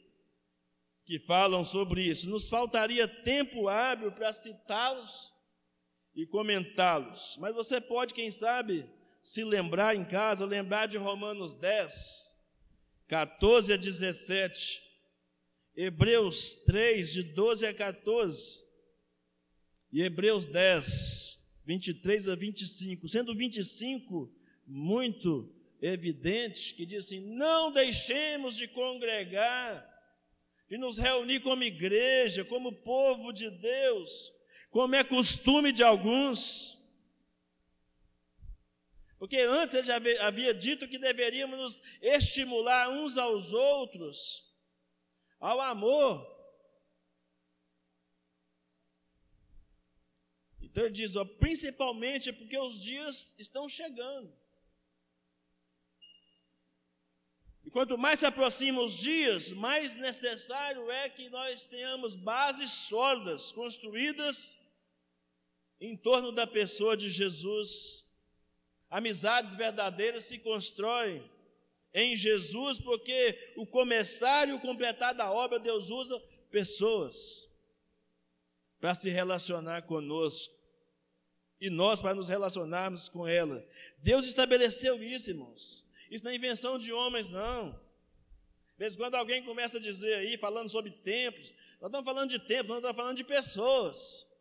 que 1.04 1.18
falam 1.18 1.64
sobre 1.64 2.02
isso. 2.02 2.28
Nos 2.28 2.48
faltaria 2.48 3.08
tempo 3.08 3.68
hábil 3.68 4.12
para 4.12 4.32
citá-los 4.32 5.32
e 6.14 6.26
comentá-los. 6.26 7.36
Mas 7.38 7.54
você 7.54 7.80
pode, 7.80 8.14
quem 8.14 8.30
sabe, 8.30 8.88
se 9.24 9.42
lembrar 9.42 9.96
em 9.96 10.04
casa, 10.04 10.44
lembrar 10.44 10.86
de 10.86 10.98
Romanos 10.98 11.54
10, 11.54 12.44
14 13.08 13.72
a 13.72 13.76
17, 13.78 14.82
Hebreus 15.74 16.56
3, 16.66 17.10
de 17.10 17.22
12 17.22 17.66
a 17.66 17.72
14, 17.72 18.62
e 19.90 20.02
Hebreus 20.02 20.44
10, 20.44 21.62
23 21.66 22.28
a 22.28 22.34
25, 22.34 23.08
sendo 23.08 23.34
25 23.34 24.30
muito 24.66 25.50
evidente, 25.80 26.74
que 26.74 26.84
diz 26.84 27.06
assim: 27.06 27.34
não 27.34 27.72
deixemos 27.72 28.54
de 28.54 28.68
congregar, 28.68 29.90
de 30.68 30.76
nos 30.76 30.98
reunir 30.98 31.40
como 31.40 31.64
igreja, 31.64 32.44
como 32.44 32.74
povo 32.82 33.32
de 33.32 33.48
Deus, 33.48 34.30
como 34.70 34.94
é 34.94 35.02
costume 35.02 35.72
de 35.72 35.82
alguns, 35.82 36.73
porque 39.18 39.38
antes 39.38 39.74
ele 39.74 39.86
já 39.86 39.96
havia 40.26 40.52
dito 40.52 40.88
que 40.88 40.98
deveríamos 40.98 41.58
nos 41.58 41.82
estimular 42.00 42.90
uns 42.90 43.16
aos 43.16 43.52
outros 43.52 44.44
ao 45.38 45.60
amor. 45.60 46.34
Então 50.60 50.82
ele 50.84 50.92
diz, 50.92 51.14
ó, 51.14 51.24
principalmente 51.24 52.32
porque 52.32 52.58
os 52.58 52.80
dias 52.80 53.38
estão 53.38 53.68
chegando. 53.68 54.34
E 57.64 57.70
quanto 57.70 57.96
mais 57.96 58.18
se 58.18 58.26
aproximam 58.26 58.84
os 58.84 58.98
dias, 58.98 59.52
mais 59.52 59.96
necessário 59.96 60.90
é 60.90 61.08
que 61.08 61.30
nós 61.30 61.66
tenhamos 61.66 62.14
bases 62.14 62.70
sólidas, 62.70 63.52
construídas 63.52 64.58
em 65.80 65.96
torno 65.96 66.30
da 66.30 66.46
pessoa 66.46 66.96
de 66.96 67.08
Jesus. 67.08 68.03
Amizades 68.94 69.56
verdadeiras 69.56 70.24
se 70.24 70.38
constroem 70.38 71.28
em 71.92 72.14
Jesus, 72.14 72.78
porque 72.78 73.52
o 73.56 73.66
começar 73.66 74.48
e 74.48 74.52
o 74.52 74.60
completar 74.60 75.12
da 75.12 75.32
obra, 75.32 75.58
Deus 75.58 75.90
usa 75.90 76.16
pessoas 76.48 77.52
para 78.78 78.94
se 78.94 79.10
relacionar 79.10 79.82
conosco 79.82 80.54
e 81.60 81.68
nós 81.68 82.00
para 82.00 82.14
nos 82.14 82.28
relacionarmos 82.28 83.08
com 83.08 83.26
ela. 83.26 83.68
Deus 83.98 84.28
estabeleceu 84.28 85.02
isso, 85.02 85.28
irmãos. 85.28 85.84
Isso 86.08 86.22
não 86.22 86.30
é 86.30 86.36
invenção 86.36 86.78
de 86.78 86.92
homens, 86.92 87.28
não. 87.28 87.76
De 88.78 88.96
quando 88.96 89.16
alguém 89.16 89.44
começa 89.44 89.78
a 89.78 89.80
dizer 89.80 90.14
aí, 90.14 90.38
falando 90.38 90.68
sobre 90.68 90.92
tempos, 90.92 91.52
nós 91.80 91.88
estamos 91.88 92.04
falando 92.04 92.30
de 92.30 92.38
tempos, 92.38 92.68
nós 92.68 92.78
estamos 92.78 92.96
falando 92.96 93.16
de 93.16 93.24
pessoas. 93.24 94.32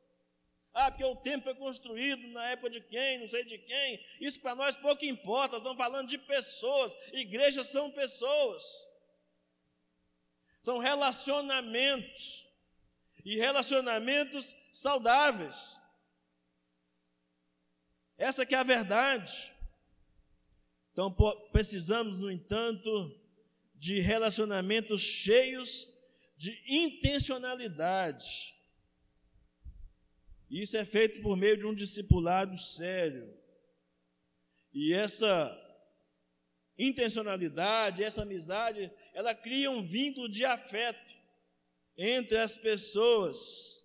Ah, 0.74 0.90
porque 0.90 1.06
o 1.06 1.16
tempo 1.16 1.44
foi 1.44 1.54
construído 1.56 2.28
na 2.30 2.50
época 2.50 2.72
de 2.72 2.82
quem, 2.82 3.20
não 3.20 3.28
sei 3.28 3.44
de 3.44 3.60
quem. 3.60 4.04
Isso 4.20 4.40
para 4.42 4.56
nós 4.56 4.76
pouco 4.76 5.06
importa, 5.06 5.58
estamos 5.58 5.78
falando 5.78 6.08
de 6.08 6.18
pessoas. 6.18 6.96
Igrejas 7.12 7.68
são 7.68 7.92
pessoas. 7.92 8.64
São 10.62 10.80
relacionamentos. 10.80 12.44
E 13.24 13.38
relacionamentos 13.38 14.56
saudáveis. 14.72 15.80
Essa 18.18 18.46
que 18.46 18.56
é 18.56 18.58
a 18.58 18.64
verdade. 18.64 19.54
Então 20.92 21.14
precisamos, 21.52 22.20
no 22.20 22.32
entanto, 22.32 23.20
de 23.76 24.00
relacionamentos 24.00 25.02
cheios 25.02 25.94
de 26.38 26.62
intencionalidade. 26.68 28.53
Isso 30.54 30.78
é 30.78 30.86
feito 30.86 31.20
por 31.24 31.36
meio 31.36 31.58
de 31.58 31.66
um 31.66 31.74
discipulado 31.74 32.56
sério. 32.56 33.28
E 34.72 34.94
essa 34.94 35.52
intencionalidade, 36.78 38.04
essa 38.04 38.22
amizade, 38.22 38.92
ela 39.16 39.34
cria 39.34 39.72
um 39.72 39.82
vínculo 39.82 40.30
de 40.30 40.46
afeto 40.46 41.16
entre 41.98 42.38
as 42.38 42.56
pessoas. 42.56 43.82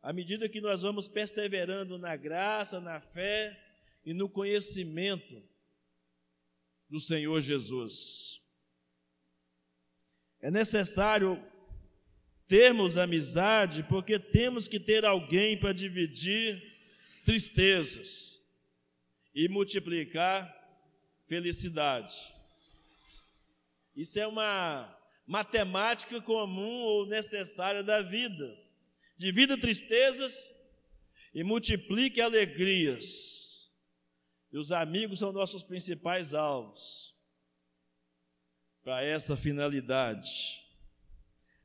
À 0.00 0.12
medida 0.12 0.48
que 0.48 0.60
nós 0.60 0.82
vamos 0.82 1.08
perseverando 1.08 1.98
na 1.98 2.14
graça, 2.14 2.80
na 2.80 3.00
fé 3.00 3.60
e 4.04 4.14
no 4.14 4.28
conhecimento 4.28 5.42
do 6.88 7.00
Senhor 7.00 7.40
Jesus. 7.40 8.40
É 10.40 10.48
necessário 10.48 11.44
termos 12.46 12.96
amizade 12.96 13.82
porque 13.84 14.18
temos 14.18 14.68
que 14.68 14.78
ter 14.78 15.04
alguém 15.04 15.58
para 15.58 15.72
dividir 15.72 16.62
tristezas 17.24 18.40
e 19.34 19.48
multiplicar 19.48 20.52
felicidade. 21.26 22.14
Isso 23.96 24.18
é 24.18 24.26
uma 24.26 24.96
matemática 25.26 26.20
comum 26.20 26.82
ou 26.82 27.06
necessária 27.06 27.82
da 27.82 28.02
vida. 28.02 28.56
Divida 29.16 29.58
tristezas 29.58 30.50
e 31.32 31.42
multiplique 31.42 32.20
alegrias. 32.20 33.72
E 34.52 34.58
os 34.58 34.70
amigos 34.70 35.18
são 35.18 35.32
nossos 35.32 35.62
principais 35.62 36.34
alvos 36.34 37.14
para 38.82 39.02
essa 39.02 39.36
finalidade. 39.36 40.63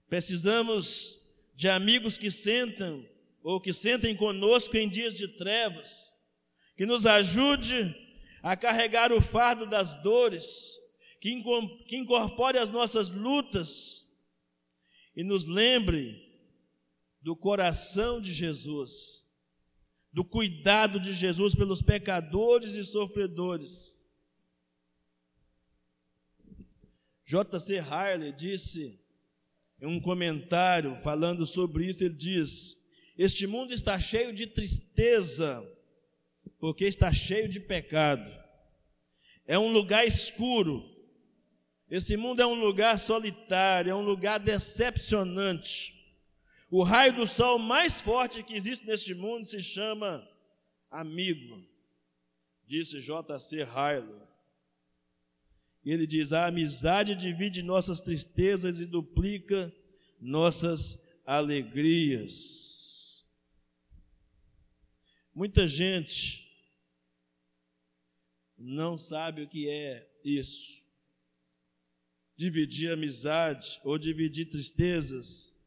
Precisamos 0.09 1.39
de 1.55 1.69
amigos 1.69 2.17
que 2.17 2.31
sentam 2.31 3.07
ou 3.43 3.61
que 3.61 3.71
sentem 3.71 4.15
conosco 4.15 4.75
em 4.75 4.89
dias 4.89 5.13
de 5.13 5.27
trevas, 5.27 6.11
que 6.75 6.85
nos 6.85 7.05
ajude 7.05 7.95
a 8.41 8.55
carregar 8.55 9.11
o 9.11 9.21
fardo 9.21 9.65
das 9.65 9.95
dores, 10.01 10.75
que 11.21 11.31
incorpore 11.91 12.57
as 12.57 12.69
nossas 12.69 13.09
lutas 13.09 14.19
e 15.15 15.23
nos 15.23 15.45
lembre 15.45 16.27
do 17.21 17.35
coração 17.35 18.21
de 18.21 18.31
Jesus, 18.31 19.29
do 20.11 20.23
cuidado 20.23 20.99
de 20.99 21.13
Jesus 21.13 21.53
pelos 21.53 21.81
pecadores 21.81 22.73
e 22.73 22.83
sofredores. 22.83 23.99
J.C. 27.25 27.77
Harley 27.77 28.31
disse 28.31 28.98
em 29.81 29.87
um 29.87 29.99
comentário 29.99 30.97
falando 31.01 31.45
sobre 31.45 31.85
isso, 31.85 32.03
ele 32.03 32.13
diz: 32.13 32.85
Este 33.17 33.47
mundo 33.47 33.73
está 33.73 33.99
cheio 33.99 34.33
de 34.33 34.45
tristeza, 34.45 35.63
porque 36.59 36.85
está 36.85 37.13
cheio 37.13 37.47
de 37.47 37.59
pecado. 37.59 38.29
É 39.45 39.57
um 39.57 39.71
lugar 39.71 40.05
escuro. 40.05 40.83
Esse 41.89 42.15
mundo 42.15 42.41
é 42.41 42.45
um 42.45 42.53
lugar 42.53 42.99
solitário, 42.99 43.89
é 43.89 43.95
um 43.95 44.03
lugar 44.03 44.39
decepcionante. 44.39 45.95
O 46.69 46.83
raio 46.83 47.15
do 47.15 47.25
sol 47.25 47.57
mais 47.57 47.99
forte 47.99 48.43
que 48.43 48.53
existe 48.53 48.85
neste 48.85 49.15
mundo 49.15 49.43
se 49.43 49.63
chama 49.63 50.27
amigo, 50.91 51.63
disse 52.67 53.01
J.C. 53.01 53.63
Harlow. 53.63 54.28
Ele 55.85 56.05
diz: 56.05 56.33
a 56.33 56.47
amizade 56.47 57.15
divide 57.15 57.63
nossas 57.63 57.99
tristezas 57.99 58.79
e 58.79 58.85
duplica 58.85 59.73
nossas 60.19 61.19
alegrias. 61.25 63.25
Muita 65.33 65.65
gente 65.65 66.47
não 68.57 68.97
sabe 68.97 69.43
o 69.43 69.47
que 69.47 69.69
é 69.69 70.05
isso. 70.23 70.79
Dividir 72.35 72.91
amizade 72.91 73.79
ou 73.83 73.97
dividir 73.97 74.49
tristezas 74.49 75.57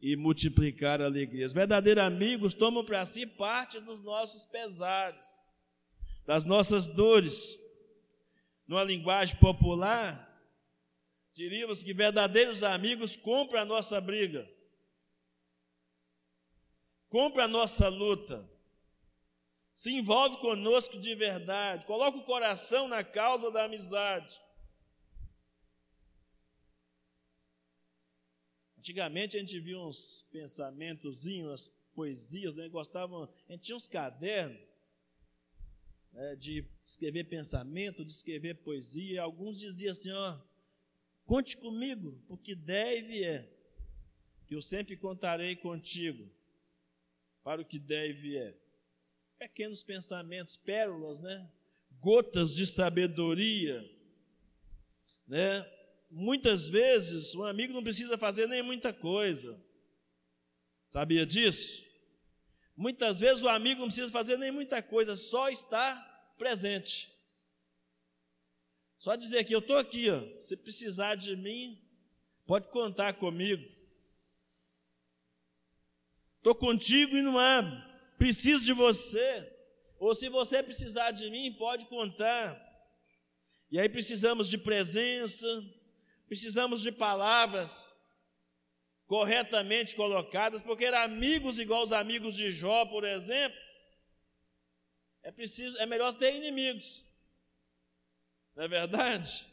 e 0.00 0.16
multiplicar 0.16 1.00
alegrias. 1.00 1.52
Verdadeiros 1.52 2.04
amigos 2.04 2.54
tomam 2.54 2.84
para 2.84 3.04
si 3.06 3.26
parte 3.26 3.80
dos 3.80 4.02
nossos 4.02 4.44
pesares, 4.44 5.26
das 6.26 6.44
nossas 6.44 6.86
dores 6.86 7.56
numa 8.66 8.82
linguagem 8.82 9.38
popular, 9.38 10.30
diríamos 11.34 11.82
que 11.82 11.92
verdadeiros 11.92 12.62
amigos 12.62 13.16
compram 13.16 13.60
a 13.60 13.64
nossa 13.64 14.00
briga, 14.00 14.48
compram 17.08 17.44
a 17.44 17.48
nossa 17.48 17.88
luta, 17.88 18.48
se 19.74 19.92
envolve 19.92 20.38
conosco 20.38 20.98
de 20.98 21.14
verdade, 21.14 21.84
coloca 21.84 22.18
o 22.18 22.24
coração 22.24 22.88
na 22.88 23.02
causa 23.02 23.50
da 23.50 23.64
amizade. 23.64 24.40
Antigamente 28.78 29.36
a 29.36 29.40
gente 29.40 29.58
via 29.58 29.78
uns 29.78 30.28
pensamentozinhos, 30.30 31.48
umas 31.48 31.68
poesias, 31.94 32.54
né? 32.54 32.68
Gostavam, 32.68 33.24
a 33.48 33.52
gente 33.52 33.62
tinha 33.62 33.76
uns 33.76 33.88
cadernos 33.88 34.73
né, 36.14 36.36
de 36.36 36.64
escrever 36.86 37.24
pensamento, 37.24 38.04
de 38.04 38.12
escrever 38.12 38.54
poesia. 38.56 39.22
Alguns 39.22 39.58
diziam 39.58 39.92
assim: 39.92 40.12
ó, 40.12 40.38
conte 41.26 41.56
comigo, 41.56 42.18
porque 42.26 42.54
deve 42.54 43.24
é, 43.24 43.50
que 44.46 44.54
eu 44.54 44.62
sempre 44.62 44.96
contarei 44.96 45.56
contigo, 45.56 46.30
para 47.42 47.60
o 47.60 47.64
que 47.64 47.78
deve 47.78 48.36
é. 48.38 48.56
Pequenos 49.36 49.82
pensamentos, 49.82 50.56
pérolas, 50.56 51.20
né? 51.20 51.50
Gotas 52.00 52.54
de 52.54 52.66
sabedoria, 52.66 53.84
né? 55.26 55.68
Muitas 56.10 56.68
vezes 56.68 57.34
um 57.34 57.44
amigo 57.44 57.72
não 57.72 57.82
precisa 57.82 58.16
fazer 58.16 58.46
nem 58.46 58.62
muita 58.62 58.92
coisa. 58.92 59.60
Sabia 60.88 61.26
disso? 61.26 61.84
Muitas 62.76 63.18
vezes 63.18 63.42
o 63.42 63.48
amigo 63.48 63.80
não 63.80 63.86
precisa 63.86 64.10
fazer 64.10 64.36
nem 64.36 64.50
muita 64.50 64.82
coisa, 64.82 65.16
só 65.16 65.48
estar 65.48 66.34
presente. 66.36 67.12
Só 68.98 69.14
dizer 69.14 69.44
que 69.44 69.54
eu 69.54 69.60
estou 69.60 69.76
aqui, 69.76 70.10
ó, 70.10 70.40
se 70.40 70.56
precisar 70.56 71.14
de 71.14 71.36
mim, 71.36 71.80
pode 72.46 72.68
contar 72.68 73.14
comigo. 73.14 73.62
Estou 76.38 76.54
contigo 76.54 77.16
e 77.16 77.22
não 77.22 77.38
há, 77.38 77.62
preciso 78.18 78.64
de 78.64 78.72
você. 78.72 79.50
Ou 79.98 80.14
se 80.14 80.28
você 80.28 80.62
precisar 80.62 81.12
de 81.12 81.30
mim, 81.30 81.52
pode 81.52 81.86
contar. 81.86 82.60
E 83.70 83.78
aí 83.78 83.88
precisamos 83.88 84.48
de 84.48 84.58
presença, 84.58 85.46
precisamos 86.26 86.82
de 86.82 86.90
palavras 86.90 87.93
corretamente 89.06 89.94
colocadas, 89.94 90.62
porque 90.62 90.84
eram 90.84 90.98
amigos 90.98 91.58
igual 91.58 91.82
os 91.82 91.92
amigos 91.92 92.36
de 92.36 92.50
Jó, 92.50 92.86
por 92.86 93.04
exemplo, 93.04 93.58
é 95.22 95.30
preciso, 95.30 95.78
é 95.78 95.86
melhor 95.86 96.12
ter 96.14 96.34
inimigos. 96.34 97.06
Não 98.54 98.64
é 98.64 98.68
verdade? 98.68 99.46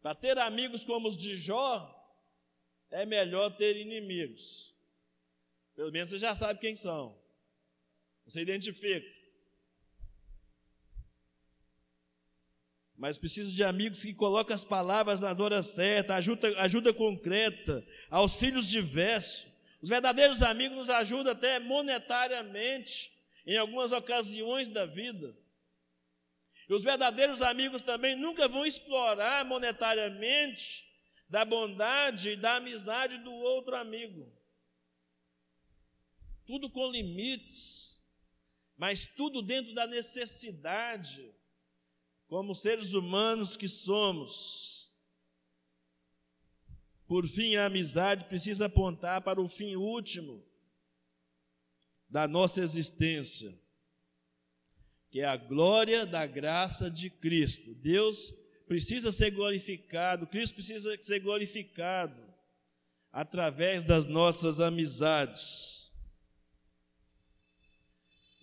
Para 0.00 0.14
ter 0.14 0.38
amigos 0.38 0.84
como 0.84 1.08
os 1.08 1.16
de 1.16 1.36
Jó, 1.36 1.92
é 2.90 3.04
melhor 3.04 3.56
ter 3.56 3.76
inimigos. 3.76 4.74
Pelo 5.74 5.90
menos 5.90 6.08
você 6.08 6.18
já 6.18 6.34
sabe 6.34 6.60
quem 6.60 6.74
são. 6.74 7.18
Você 8.24 8.40
identifica. 8.40 9.15
Mas 12.96 13.18
precisa 13.18 13.52
de 13.52 13.62
amigos 13.62 14.02
que 14.02 14.14
colocam 14.14 14.54
as 14.54 14.64
palavras 14.64 15.20
nas 15.20 15.38
horas 15.38 15.66
certas, 15.66 16.16
ajuda, 16.16 16.60
ajuda 16.60 16.94
concreta, 16.94 17.86
auxílios 18.10 18.66
diversos. 18.68 19.54
Os 19.82 19.88
verdadeiros 19.88 20.40
amigos 20.40 20.76
nos 20.76 20.90
ajudam 20.90 21.32
até 21.32 21.58
monetariamente, 21.58 23.12
em 23.46 23.56
algumas 23.56 23.92
ocasiões 23.92 24.68
da 24.68 24.86
vida. 24.86 25.36
E 26.68 26.74
os 26.74 26.82
verdadeiros 26.82 27.42
amigos 27.42 27.82
também 27.82 28.16
nunca 28.16 28.48
vão 28.48 28.64
explorar 28.64 29.44
monetariamente 29.44 30.84
da 31.28 31.44
bondade 31.44 32.30
e 32.30 32.36
da 32.36 32.56
amizade 32.56 33.18
do 33.18 33.32
outro 33.32 33.76
amigo. 33.76 34.32
Tudo 36.46 36.70
com 36.70 36.90
limites, 36.90 38.16
mas 38.76 39.04
tudo 39.04 39.42
dentro 39.42 39.74
da 39.74 39.86
necessidade 39.86 41.35
como 42.28 42.54
seres 42.54 42.92
humanos 42.92 43.56
que 43.56 43.68
somos. 43.68 44.90
Por 47.06 47.26
fim, 47.26 47.56
a 47.56 47.66
amizade 47.66 48.24
precisa 48.24 48.66
apontar 48.66 49.22
para 49.22 49.40
o 49.40 49.48
fim 49.48 49.76
último 49.76 50.44
da 52.08 52.26
nossa 52.26 52.60
existência, 52.60 53.50
que 55.10 55.20
é 55.20 55.24
a 55.24 55.36
glória 55.36 56.04
da 56.04 56.26
graça 56.26 56.90
de 56.90 57.10
Cristo. 57.10 57.74
Deus 57.74 58.32
precisa 58.66 59.12
ser 59.12 59.30
glorificado, 59.30 60.26
Cristo 60.26 60.54
precisa 60.54 61.00
ser 61.00 61.20
glorificado 61.20 62.26
através 63.12 63.84
das 63.84 64.04
nossas 64.04 64.60
amizades. 64.60 65.92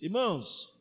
Irmãos, 0.00 0.73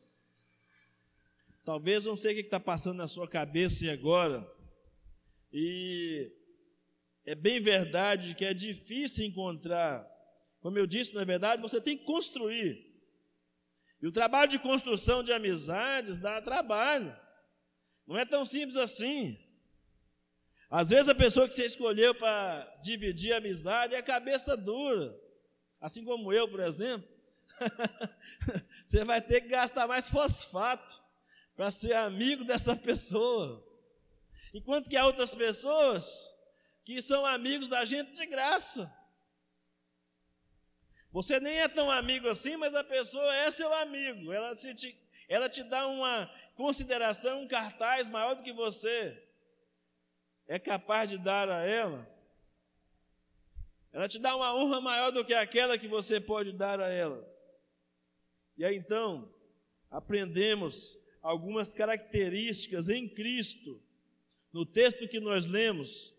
Talvez 1.64 2.06
não 2.06 2.16
sei 2.16 2.34
o 2.34 2.36
que 2.36 2.42
está 2.42 2.60
passando 2.60 2.98
na 2.98 3.08
sua 3.08 3.28
cabeça 3.28 3.90
agora. 3.92 4.46
E 5.52 6.30
é 7.26 7.34
bem 7.34 7.62
verdade 7.62 8.36
que 8.36 8.44
é 8.44 8.54
difícil 8.54 9.26
encontrar. 9.26 10.06
Como 10.60 10.78
eu 10.78 10.86
disse, 10.86 11.16
na 11.16 11.24
verdade, 11.24 11.62
você 11.62 11.80
tem 11.80 11.98
que 11.98 12.04
construir. 12.04 12.86
E 14.02 14.08
o 14.08 14.12
trabalho 14.12 14.52
de 14.52 14.60
construção 14.60 15.24
de 15.24 15.32
amizades 15.32 16.18
dá 16.18 16.42
trabalho. 16.42 17.16
Não 18.06 18.18
é 18.18 18.26
tão 18.26 18.44
simples 18.44 18.76
assim. 18.76 19.40
Às 20.70 20.90
vezes 20.90 21.08
a 21.08 21.16
pessoa 21.16 21.48
que 21.48 21.54
você 21.54 21.66
escolheu 21.66 22.14
para 22.14 22.66
dividir 22.84 23.32
a 23.32 23.38
amizade 23.38 23.96
é 23.96 24.02
cabeça 24.02 24.58
dura. 24.58 25.18
Assim 25.80 26.04
como 26.04 26.34
eu, 26.34 26.46
por 26.50 26.60
exemplo. 26.60 27.08
você 28.86 29.06
vai 29.06 29.22
ter 29.22 29.42
que 29.42 29.48
gastar 29.48 29.88
mais 29.88 30.10
fosfato 30.10 31.03
para 31.56 31.70
ser 31.72 31.94
amigo 31.94 32.44
dessa 32.44 32.76
pessoa. 32.76 33.64
Enquanto 34.54 34.90
que 34.90 34.98
há 34.98 35.06
outras 35.06 35.34
pessoas 35.34 36.44
que 36.84 37.02
são 37.02 37.26
amigos 37.26 37.70
da 37.70 37.86
gente 37.86 38.14
de 38.14 38.26
graça. 38.26 38.92
Você 41.12 41.40
nem 41.40 41.60
é 41.60 41.68
tão 41.68 41.90
amigo 41.90 42.28
assim, 42.28 42.58
mas 42.58 42.76
a 42.76 42.84
pessoa 42.84 43.36
é 43.36 43.52
seu 43.52 43.74
amigo. 43.74 44.32
Ela, 44.32 44.54
se 44.54 44.74
te, 44.74 45.00
ela 45.30 45.48
te 45.48 45.64
dá 45.64 45.88
uma 45.88 46.30
consideração, 46.56 47.44
um 47.44 47.48
cartaz 47.48 48.08
maior 48.08 48.36
do 48.36 48.44
que 48.44 48.52
você 48.52 49.22
é 50.48 50.60
capaz 50.60 51.10
de 51.10 51.18
dar 51.18 51.50
a 51.50 51.66
ela. 51.66 52.12
Ela 53.92 54.08
te 54.08 54.18
dá 54.18 54.36
uma 54.36 54.54
honra 54.56 54.82
maior 54.82 55.12
do 55.12 55.24
que 55.24 55.34
aquela 55.34 55.78
que 55.78 55.88
você 55.88 56.20
pode 56.20 56.52
dar 56.52 56.82
a 56.82 56.90
ela. 56.90 57.24
E 58.58 58.66
aí 58.66 58.76
então, 58.76 59.32
aprendemos 59.90 61.03
algumas 61.24 61.74
características 61.74 62.90
em 62.90 63.08
Cristo, 63.08 63.82
no 64.52 64.66
texto 64.66 65.08
que 65.08 65.22
nós 65.22 65.46
lemos, 65.46 66.14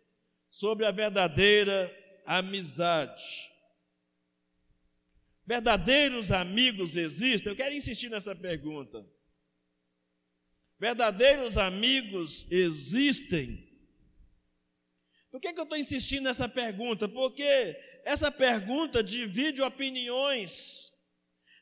sobre 0.51 0.87
a 0.87 0.90
verdadeira 0.90 1.95
amizade. 2.25 3.23
Verdadeiros 5.47 6.33
amigos 6.33 6.97
existem? 6.97 7.53
Eu 7.53 7.57
quero 7.57 7.75
insistir 7.75 8.09
nessa 8.09 8.35
pergunta. 8.35 9.07
Verdadeiros 10.81 11.59
amigos 11.59 12.51
existem? 12.51 13.62
Por 15.31 15.40
que, 15.40 15.53
que 15.53 15.61
eu 15.61 15.64
estou 15.64 15.79
insistindo 15.79 16.25
nessa 16.25 16.49
pergunta? 16.49 17.09
Porque 17.09 17.45
essa 18.05 18.31
pergunta 18.31 19.03
divide 19.03 19.61
opiniões. 19.61 20.93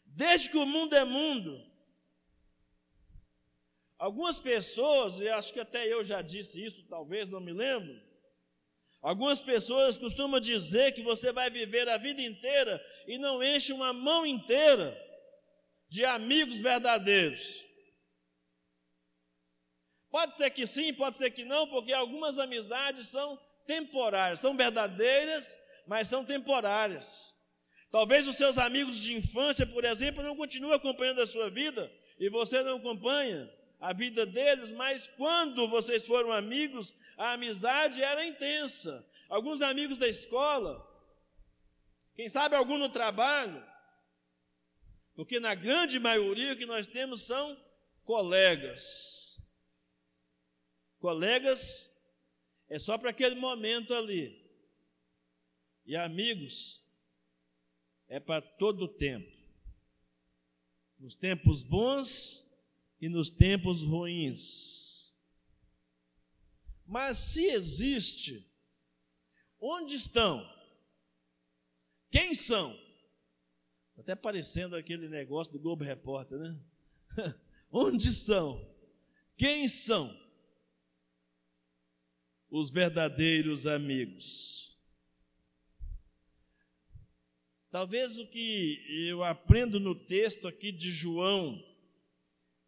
Desde 0.05 0.51
que 0.51 0.59
o 0.59 0.67
mundo 0.67 0.95
é 0.95 1.05
mundo, 1.05 1.72
Algumas 4.03 4.37
pessoas, 4.37 5.21
e 5.21 5.29
acho 5.29 5.53
que 5.53 5.61
até 5.61 5.87
eu 5.87 6.03
já 6.03 6.21
disse 6.21 6.61
isso, 6.61 6.85
talvez, 6.89 7.31
não 7.31 7.39
me 7.39 7.53
lembro. 7.53 8.03
Algumas 9.01 9.41
pessoas 9.41 9.97
costumam 9.97 10.41
dizer 10.41 10.91
que 10.91 11.03
você 11.03 11.31
vai 11.31 11.49
viver 11.49 11.89
a 11.89 11.97
vida 11.97 12.21
inteira 12.21 12.85
e 13.07 13.17
não 13.17 13.41
enche 13.41 13.73
uma 13.73 13.93
mão 13.93 14.27
inteira 14.27 15.01
de 15.89 16.05
amigos 16.05 16.59
verdadeiros. 16.59 17.65
Pode 20.11 20.35
ser 20.35 20.51
que 20.51 20.67
sim, 20.67 20.93
pode 20.93 21.17
ser 21.17 21.31
que 21.31 21.45
não, 21.45 21.69
porque 21.69 21.93
algumas 21.93 22.41
amizades 22.41 23.07
são 23.07 23.39
temporárias, 23.69 24.41
são 24.41 24.57
verdadeiras, 24.57 25.57
mas 25.87 26.09
são 26.09 26.25
temporárias. 26.25 27.33
Talvez 27.89 28.27
os 28.27 28.35
seus 28.35 28.59
amigos 28.59 29.01
de 29.01 29.15
infância, 29.15 29.65
por 29.65 29.85
exemplo, 29.85 30.25
não 30.25 30.35
continuem 30.35 30.75
acompanhando 30.75 31.23
a 31.23 31.27
sua 31.27 31.49
vida 31.49 31.89
e 32.19 32.29
você 32.29 32.65
não 32.65 32.79
acompanha 32.79 33.49
a 33.83 33.93
vida 33.93 34.25
deles, 34.25 34.73
mas 34.73 35.09
quando 35.09 35.67
vocês 35.67 36.07
foram 36.07 36.31
amigos, 36.31 36.97
a 37.17 37.33
amizade 37.33 38.01
era 38.01 38.25
intensa. 38.25 39.11
Alguns 39.29 39.61
amigos 39.61 39.99
da 39.99 40.07
escola, 40.07 40.89
quem 42.15 42.29
sabe 42.29 42.55
algum 42.55 42.79
no 42.79 42.89
trabalho, 42.89 43.61
porque 45.17 45.41
na 45.41 45.57
grande 45.57 45.99
maioria 45.99 46.53
o 46.53 46.57
que 46.57 46.65
nós 46.65 46.87
temos 46.87 47.23
são 47.23 47.61
colegas. 48.05 49.53
Colegas 51.01 52.17
é 52.69 52.79
só 52.79 52.97
para 52.97 53.11
aquele 53.11 53.35
momento 53.35 53.93
ali. 53.95 54.49
E 55.85 55.97
amigos 55.97 56.89
é 58.07 58.21
para 58.21 58.41
todo 58.41 58.85
o 58.85 58.89
tempo. 58.89 59.37
Nos 61.01 61.17
tempos 61.17 61.65
bons 61.65 62.42
e 63.03 63.09
nos 63.09 63.31
tempos 63.31 63.83
ruins. 63.83 65.21
Mas 66.87 67.19
se 67.19 67.47
existe, 67.47 68.49
onde 69.61 69.97
estão? 69.97 70.49
Quem 72.13 72.33
são? 72.33 72.81
Até 73.99 74.15
parecendo 74.15 74.77
aquele 74.77 75.09
negócio 75.09 75.53
do 75.53 75.59
Globo 75.59 75.83
Repórter, 75.83 76.39
né? 76.39 76.61
onde 77.73 78.13
são? 78.13 78.73
Quem 79.37 79.67
são 79.67 80.09
os 82.49 82.71
verdadeiros 82.71 83.67
amigos? 83.67 84.81
Talvez 87.69 88.17
o 88.17 88.29
que 88.29 89.09
eu 89.09 89.25
aprendo 89.25 89.81
no 89.81 89.95
texto 89.95 90.47
aqui 90.47 90.71
de 90.71 90.93
João 90.93 91.72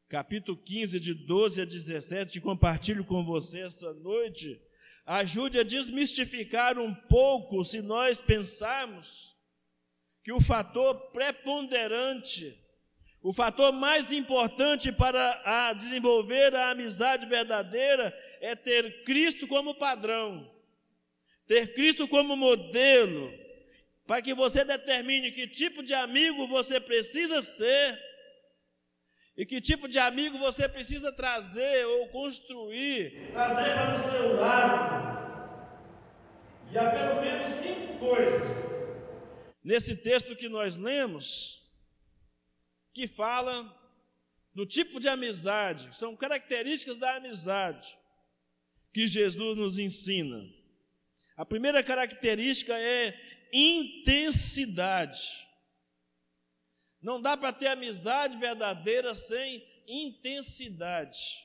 capítulo 0.09 0.57
15, 0.57 1.01
de 1.01 1.15
12 1.15 1.63
a 1.63 1.65
17, 1.65 2.33
que 2.33 2.41
compartilho 2.41 3.05
com 3.05 3.25
você 3.25 3.61
essa 3.61 3.93
noite, 3.95 4.61
ajude 5.07 5.59
a 5.59 5.63
desmistificar 5.63 6.79
um 6.79 6.95
pouco 6.95 7.65
se 7.65 7.83
nós 7.83 8.21
pensarmos 8.21 9.37
que 10.23 10.33
o 10.33 10.41
fator 10.41 10.95
preponderante, 11.11 12.59
o 13.23 13.33
fator 13.33 13.73
mais 13.73 14.13
importante 14.13 14.93
para 14.93 15.43
a 15.45 15.73
desenvolver 15.73 16.55
a 16.55 16.71
amizade 16.71 17.27
verdadeira 17.27 18.17
é 18.41 18.55
ter 18.55 19.05
Cristo 19.05 19.47
como 19.47 19.75
padrão, 19.75 20.51
ter 21.47 21.75
Cristo 21.75 22.07
como 22.07 22.37
modelo, 22.37 23.33
para 24.07 24.21
que 24.21 24.35
você 24.35 24.65
determine 24.65 25.31
que 25.31 25.47
tipo 25.49 25.83
de 25.83 25.95
amigo 25.95 26.47
você 26.47 26.79
precisa 26.79 27.41
ser 27.41 27.99
e 29.37 29.45
que 29.45 29.61
tipo 29.61 29.89
de 29.89 29.99
amigo 29.99 30.39
você 30.39 30.69
precisa 30.69 31.13
trazer 31.13 31.85
ou 31.87 32.09
construir, 32.09 33.33
trazer 33.33 33.75
para 33.75 33.93
o 33.93 34.11
seu 34.11 34.37
lado. 34.41 35.15
E 36.73 36.79
há 36.79 36.91
pelo 36.91 37.21
menos 37.21 37.49
cinco 37.49 37.99
coisas 37.99 38.75
nesse 39.65 39.97
texto 39.97 40.37
que 40.37 40.49
nós 40.49 40.77
lemos, 40.77 41.67
que 42.93 43.09
fala 43.09 43.75
do 44.55 44.67
tipo 44.67 45.01
de 45.01 45.09
amizade, 45.09 45.97
são 45.97 46.15
características 46.15 46.99
da 46.99 47.17
amizade 47.17 47.97
que 48.93 49.07
Jesus 49.07 49.57
nos 49.57 49.79
ensina. 49.79 50.49
A 51.37 51.45
primeira 51.45 51.83
característica 51.83 52.79
é 52.79 53.19
intensidade. 53.53 55.45
Não 57.05 57.21
dá 57.21 57.37
para 57.37 57.53
ter 57.53 57.67
amizade 57.67 58.39
verdadeira 58.39 59.15
sem 59.15 59.63
intensidade. 59.87 61.45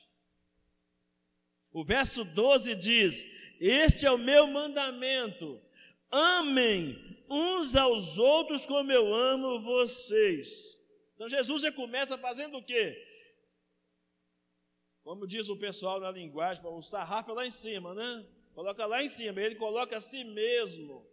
O 1.70 1.84
verso 1.84 2.24
12 2.24 2.74
diz: 2.76 3.26
Este 3.60 4.06
é 4.06 4.10
o 4.10 4.16
meu 4.16 4.46
mandamento, 4.46 5.60
amem 6.10 7.24
uns 7.28 7.76
aos 7.76 8.16
outros 8.16 8.64
como 8.64 8.90
eu 8.90 9.14
amo 9.14 9.60
vocês. 9.60 10.80
Então 11.14 11.28
Jesus 11.28 11.60
já 11.60 11.70
começa 11.70 12.16
fazendo 12.16 12.56
o 12.56 12.64
quê? 12.64 12.96
Como 15.02 15.26
diz 15.26 15.50
o 15.50 15.58
pessoal 15.58 16.00
na 16.00 16.10
linguagem, 16.10 16.64
o 16.64 16.80
sarrafo 16.80 17.32
é 17.32 17.34
lá 17.34 17.46
em 17.46 17.50
cima, 17.50 17.92
né? 17.94 18.26
Coloca 18.54 18.86
lá 18.86 19.02
em 19.02 19.08
cima, 19.08 19.38
ele 19.38 19.56
coloca 19.56 19.98
a 19.98 20.00
si 20.00 20.24
mesmo 20.24 21.06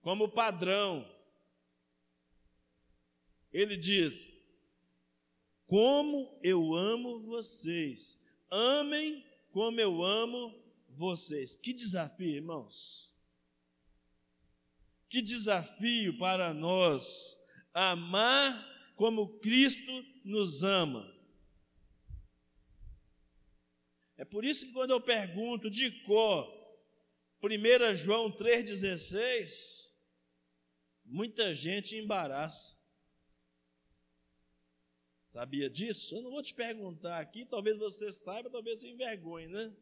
como 0.00 0.30
padrão. 0.30 1.06
Ele 3.52 3.76
diz: 3.76 4.40
Como 5.66 6.38
eu 6.42 6.74
amo 6.74 7.20
vocês, 7.20 8.24
amem 8.50 9.24
como 9.50 9.80
eu 9.80 10.02
amo 10.02 10.54
vocês. 10.90 11.56
Que 11.56 11.72
desafio, 11.72 12.36
irmãos! 12.36 13.14
Que 15.08 15.20
desafio 15.20 16.16
para 16.18 16.54
nós 16.54 17.36
amar 17.74 18.92
como 18.94 19.38
Cristo 19.40 20.04
nos 20.24 20.62
ama. 20.62 21.10
É 24.16 24.24
por 24.24 24.44
isso 24.44 24.66
que 24.66 24.72
quando 24.72 24.90
eu 24.90 25.00
pergunto 25.00 25.70
de 25.70 25.90
cor, 26.02 26.46
1 27.42 27.94
João 27.94 28.30
3,16, 28.30 29.96
muita 31.04 31.54
gente 31.54 31.96
embaraça. 31.96 32.79
Sabia 35.30 35.70
disso? 35.70 36.16
Eu 36.16 36.22
não 36.22 36.30
vou 36.32 36.42
te 36.42 36.52
perguntar 36.52 37.20
aqui, 37.20 37.44
talvez 37.44 37.78
você 37.78 38.10
saiba, 38.10 38.50
talvez 38.50 38.80
se 38.80 38.88
envergonhe, 38.88 39.46
né? 39.46 39.72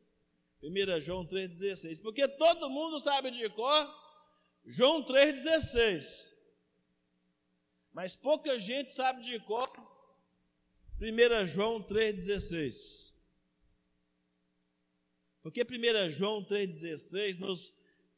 1 0.63 1.01
João 1.01 1.27
3,16. 1.27 2.03
Porque 2.03 2.29
todo 2.29 2.69
mundo 2.69 3.01
sabe 3.01 3.31
de 3.31 3.49
cor 3.49 3.89
João 4.67 5.03
3,16. 5.03 6.37
Mas 7.95 8.15
pouca 8.15 8.59
gente 8.59 8.91
sabe 8.91 9.23
de 9.23 9.41
cor 9.41 9.73
1 11.01 11.47
João 11.47 11.83
3,16. 11.83 13.17
Porque 15.43 15.63
1 15.63 16.11
João 16.11 16.45
3,16 16.45 17.39
nos 17.39 17.73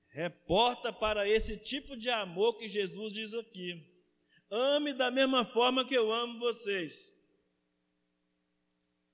reporta 0.08 0.92
para 0.92 1.28
esse 1.28 1.56
tipo 1.56 1.96
de 1.96 2.10
amor 2.10 2.58
que 2.58 2.68
Jesus 2.68 3.12
diz 3.12 3.34
aqui. 3.34 3.86
Ame 4.50 4.92
da 4.92 5.12
mesma 5.12 5.44
forma 5.44 5.84
que 5.84 5.94
eu 5.94 6.10
amo 6.10 6.40
vocês. 6.40 7.19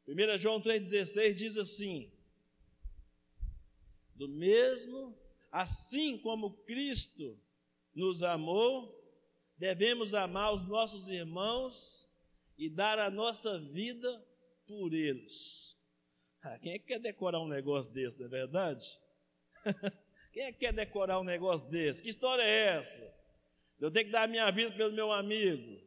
1 0.07 0.39
João 0.39 0.61
3,16 0.61 1.35
diz 1.35 1.57
assim: 1.57 2.13
Do 4.15 4.29
mesmo 4.29 5.17
Assim 5.57 6.19
como 6.19 6.51
Cristo 6.51 7.35
nos 7.95 8.23
amou, 8.23 8.95
devemos 9.57 10.13
amar 10.13 10.53
os 10.53 10.63
nossos 10.69 11.09
irmãos 11.09 12.07
e 12.59 12.69
dar 12.69 12.99
a 12.99 13.09
nossa 13.09 13.59
vida 13.59 14.23
por 14.67 14.93
eles. 14.93 15.83
Ah, 16.43 16.59
quem 16.59 16.73
é 16.73 16.79
que 16.79 16.89
quer 16.89 17.01
decorar 17.01 17.41
um 17.41 17.49
negócio 17.49 17.91
desse, 17.91 18.19
não 18.19 18.27
é 18.27 18.29
verdade? 18.29 19.01
quem 20.31 20.43
é 20.43 20.53
que 20.53 20.59
quer 20.59 20.75
decorar 20.75 21.21
um 21.21 21.25
negócio 21.25 21.67
desse? 21.69 22.03
Que 22.03 22.11
história 22.11 22.43
é 22.43 22.77
essa? 22.77 23.15
Eu 23.81 23.91
tenho 23.91 24.05
que 24.05 24.13
dar 24.13 24.25
a 24.25 24.29
minha 24.29 24.51
vida 24.51 24.73
pelo 24.73 24.93
meu 24.93 25.11
amigo. 25.11 25.81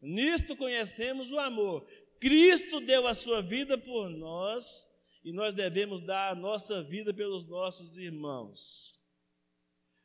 Nisto 0.00 0.56
conhecemos 0.56 1.30
o 1.30 1.38
amor. 1.38 1.86
Cristo 2.22 2.80
deu 2.80 3.08
a 3.08 3.14
sua 3.14 3.42
vida 3.42 3.76
por 3.76 4.08
nós 4.08 4.88
e 5.24 5.32
nós 5.32 5.54
devemos 5.54 6.00
dar 6.02 6.30
a 6.30 6.36
nossa 6.36 6.80
vida 6.80 7.12
pelos 7.12 7.44
nossos 7.46 7.98
irmãos. 7.98 9.02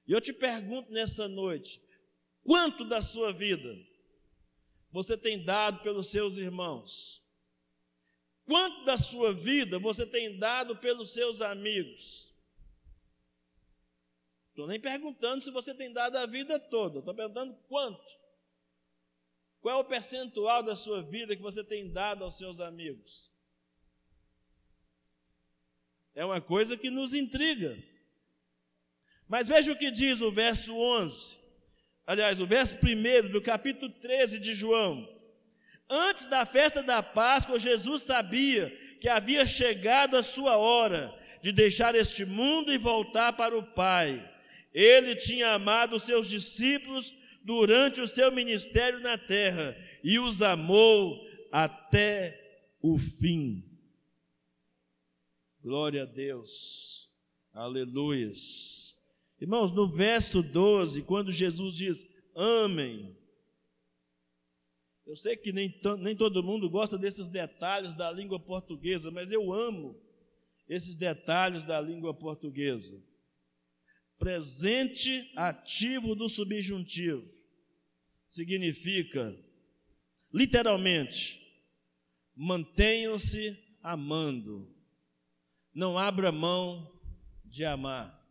E 0.07 0.13
eu 0.13 0.19
te 0.19 0.33
pergunto 0.33 0.91
nessa 0.91 1.27
noite: 1.27 1.79
quanto 2.41 2.83
da 2.83 3.03
sua 3.03 3.31
vida 3.31 3.71
você 4.91 5.15
tem 5.15 5.45
dado 5.45 5.83
pelos 5.83 6.09
seus 6.09 6.37
irmãos? 6.37 7.23
Quanto 8.45 8.83
da 8.83 8.97
sua 8.97 9.31
vida 9.31 9.77
você 9.77 10.03
tem 10.03 10.39
dado 10.39 10.75
pelos 10.75 11.13
seus 11.13 11.39
amigos? 11.39 12.33
Estou 14.49 14.65
nem 14.65 14.79
perguntando 14.79 15.43
se 15.43 15.51
você 15.51 15.71
tem 15.71 15.93
dado 15.93 16.17
a 16.17 16.25
vida 16.25 16.59
toda, 16.59 16.97
estou 16.97 17.13
perguntando 17.13 17.55
quanto. 17.67 18.26
Qual 19.67 19.79
é 19.79 19.81
o 19.81 19.83
percentual 19.83 20.63
da 20.63 20.77
sua 20.77 21.03
vida 21.03 21.35
que 21.35 21.41
você 21.41 21.61
tem 21.61 21.91
dado 21.91 22.23
aos 22.23 22.37
seus 22.37 22.61
amigos? 22.61 23.29
É 26.15 26.23
uma 26.23 26.39
coisa 26.39 26.77
que 26.77 26.89
nos 26.89 27.13
intriga. 27.13 27.77
Mas 29.27 29.45
veja 29.45 29.73
o 29.73 29.75
que 29.75 29.91
diz 29.91 30.21
o 30.21 30.31
verso 30.31 30.73
11. 30.73 31.37
Aliás, 32.05 32.39
o 32.39 32.47
verso 32.47 32.77
1 32.77 33.29
do 33.29 33.41
capítulo 33.41 33.91
13 33.91 34.39
de 34.39 34.55
João. 34.55 35.05
Antes 35.89 36.27
da 36.27 36.45
festa 36.45 36.81
da 36.81 37.03
Páscoa, 37.03 37.59
Jesus 37.59 38.03
sabia 38.03 38.69
que 39.01 39.09
havia 39.09 39.45
chegado 39.45 40.15
a 40.15 40.23
sua 40.23 40.55
hora 40.55 41.13
de 41.41 41.51
deixar 41.51 41.93
este 41.93 42.23
mundo 42.23 42.71
e 42.71 42.77
voltar 42.77 43.33
para 43.33 43.57
o 43.57 43.63
Pai. 43.63 44.33
Ele 44.73 45.13
tinha 45.13 45.49
amado 45.49 45.97
os 45.97 46.03
seus 46.03 46.29
discípulos 46.29 47.13
durante 47.47 48.01
o 48.01 48.07
seu 48.07 48.29
ministério 48.29 48.99
na 48.99 49.17
terra 49.17 49.73
e 50.03 50.19
os 50.19 50.41
amou 50.41 51.17
até 51.49 52.37
o 52.81 52.97
fim. 52.97 53.63
Glória 55.63 56.03
a 56.03 56.05
Deus. 56.05 57.15
Aleluias. 57.53 59.01
Irmãos, 59.39 59.71
no 59.71 59.87
verso 59.87 60.43
12, 60.43 61.03
quando 61.03 61.31
Jesus 61.31 61.73
diz: 61.73 62.05
Amém. 62.35 63.15
Eu 65.05 65.15
sei 65.15 65.37
que 65.37 65.53
nem, 65.53 65.73
nem 65.99 66.17
todo 66.17 66.43
mundo 66.43 66.69
gosta 66.69 66.97
desses 66.97 67.29
detalhes 67.29 67.93
da 67.93 68.11
língua 68.11 68.41
portuguesa, 68.41 69.09
mas 69.09 69.31
eu 69.31 69.53
amo 69.53 69.97
esses 70.67 70.97
detalhes 70.97 71.63
da 71.63 71.79
língua 71.79 72.13
portuguesa. 72.13 73.01
Presente 74.17 75.31
ativo 75.35 76.15
do 76.15 76.27
subjuntivo 76.27 77.23
significa, 78.27 79.37
literalmente, 80.33 81.41
mantenham-se 82.35 83.57
amando 83.81 84.77
não 85.77 85.95
abra 85.95 86.31
mão 86.31 86.91
de 87.45 87.63
amar. 87.63 88.27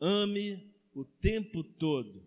Ame 0.00 0.74
o 0.92 1.04
tempo 1.04 1.62
todo. 1.62 2.26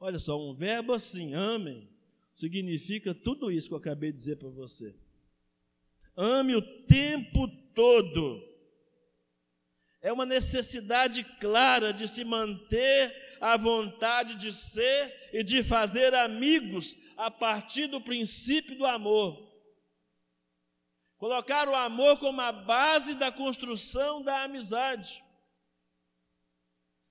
Olha 0.00 0.18
só, 0.18 0.36
um 0.36 0.52
verbo 0.52 0.92
assim, 0.92 1.32
amem, 1.32 1.88
significa 2.32 3.14
tudo 3.14 3.48
isso 3.48 3.68
que 3.68 3.74
eu 3.74 3.78
acabei 3.78 4.10
de 4.10 4.18
dizer 4.18 4.36
para 4.36 4.48
você. 4.48 4.98
Ame 6.16 6.56
o 6.56 6.62
tempo 6.86 7.46
todo. 7.72 8.42
É 10.06 10.12
uma 10.12 10.24
necessidade 10.24 11.24
clara 11.40 11.92
de 11.92 12.06
se 12.06 12.22
manter 12.22 13.36
à 13.40 13.56
vontade 13.56 14.36
de 14.36 14.52
ser 14.52 15.30
e 15.32 15.42
de 15.42 15.64
fazer 15.64 16.14
amigos 16.14 16.94
a 17.16 17.28
partir 17.28 17.88
do 17.88 18.00
princípio 18.00 18.78
do 18.78 18.86
amor. 18.86 19.52
Colocar 21.18 21.68
o 21.68 21.74
amor 21.74 22.20
como 22.20 22.40
a 22.40 22.52
base 22.52 23.16
da 23.16 23.32
construção 23.32 24.22
da 24.22 24.44
amizade. 24.44 25.24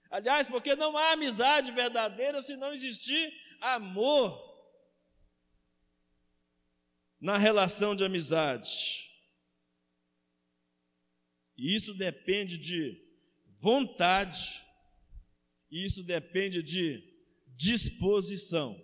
Aliás, 0.10 0.48
porque 0.48 0.74
não 0.74 0.96
há 0.96 1.12
amizade 1.12 1.74
verdadeira 1.74 2.42
se 2.42 2.56
não 2.56 2.72
existir 2.72 3.30
amor 3.60 4.42
na 7.20 7.38
relação 7.38 7.94
de 7.94 8.06
amizade. 8.06 9.14
E 11.58 11.76
isso 11.76 11.94
depende 11.94 12.58
de 12.58 13.02
vontade, 13.60 14.62
e 15.72 15.86
isso 15.86 16.04
depende 16.04 16.62
de 16.62 17.04
disposição. 17.56 18.80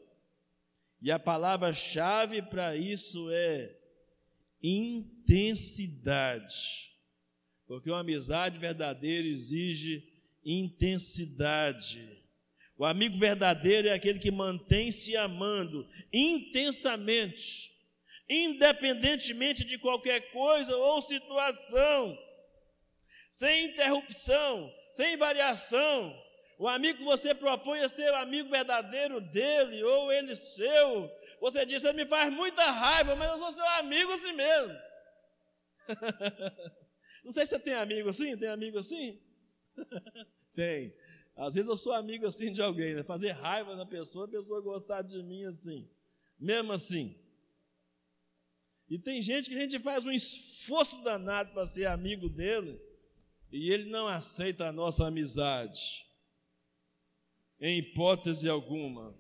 E 1.02 1.12
a 1.12 1.20
palavra-chave 1.20 2.42
para 2.42 2.76
isso 2.76 3.30
é 3.32 3.76
intensidade. 4.62 6.42
Porque 7.68 7.90
uma 7.90 8.02
amizade 8.02 8.60
verdadeira 8.60 9.28
exige 9.28 10.08
intensidade. 10.44 12.22
O 12.78 12.86
amigo 12.86 13.18
verdadeiro 13.18 13.88
é 13.88 13.94
aquele 13.94 14.20
que 14.20 14.32
mantém 14.32 14.92
se 14.92 15.16
amando 15.16 15.88
intensamente, 16.12 17.72
independentemente 18.28 19.64
de 19.64 19.78
qualquer 19.78 20.32
coisa 20.32 20.76
ou 20.76 21.02
situação, 21.02 22.18
sem 23.32 23.72
interrupção, 23.72 24.72
sem 24.94 25.16
variação. 25.18 26.16
O 26.60 26.68
amigo 26.68 27.00
que 27.00 27.04
você 27.04 27.34
propõe 27.34 27.80
a 27.80 27.90
ser 27.90 28.12
o 28.12 28.18
amigo 28.18 28.50
verdadeiro 28.50 29.20
dele 29.20 29.84
ou 29.84 30.12
ele 30.12 30.36
seu, 30.36 31.10
você 31.40 31.66
diz: 31.66 31.82
Você 31.82 31.94
me 31.94 32.06
faz 32.06 32.32
muita 32.32 32.70
raiva, 32.70 33.16
mas 33.16 33.32
eu 33.32 33.38
sou 33.38 33.52
seu 33.52 33.68
amigo 33.70 34.12
assim 34.12 34.34
mesmo. 34.34 34.78
Não 37.24 37.32
sei 37.32 37.46
se 37.46 37.52
você 37.52 37.60
tem 37.60 37.74
amigo 37.74 38.10
assim, 38.10 38.38
tem 38.38 38.50
amigo 38.50 38.78
assim? 38.78 39.20
tem. 40.54 40.94
Às 41.36 41.56
vezes 41.56 41.70
eu 41.70 41.78
sou 41.78 41.94
amigo 41.94 42.28
assim 42.28 42.54
de 42.54 42.62
alguém, 42.62 42.94
né? 42.94 43.04
Fazer 43.04 43.32
raiva 43.32 43.76
na 43.76 43.86
pessoa, 43.86 44.26
a 44.26 44.30
pessoa 44.30 44.62
gostar 44.62 45.02
de 45.02 45.24
mim 45.24 45.46
assim. 45.46 45.90
Mesmo 46.38 46.74
assim. 46.74 47.18
E 48.90 49.00
tem 49.00 49.22
gente 49.22 49.50
que 49.50 49.56
a 49.56 49.60
gente 49.60 49.80
faz 49.80 50.06
um 50.06 50.12
esforço 50.12 51.02
danado 51.02 51.54
para 51.54 51.66
ser 51.66 51.86
amigo 51.86 52.28
dele, 52.28 52.80
e 53.52 53.72
ele 53.72 53.90
não 53.90 54.08
aceita 54.08 54.68
a 54.68 54.72
nossa 54.72 55.08
amizade. 55.08 56.06
Em 57.60 57.80
hipótese 57.80 58.50
alguma. 58.50 59.16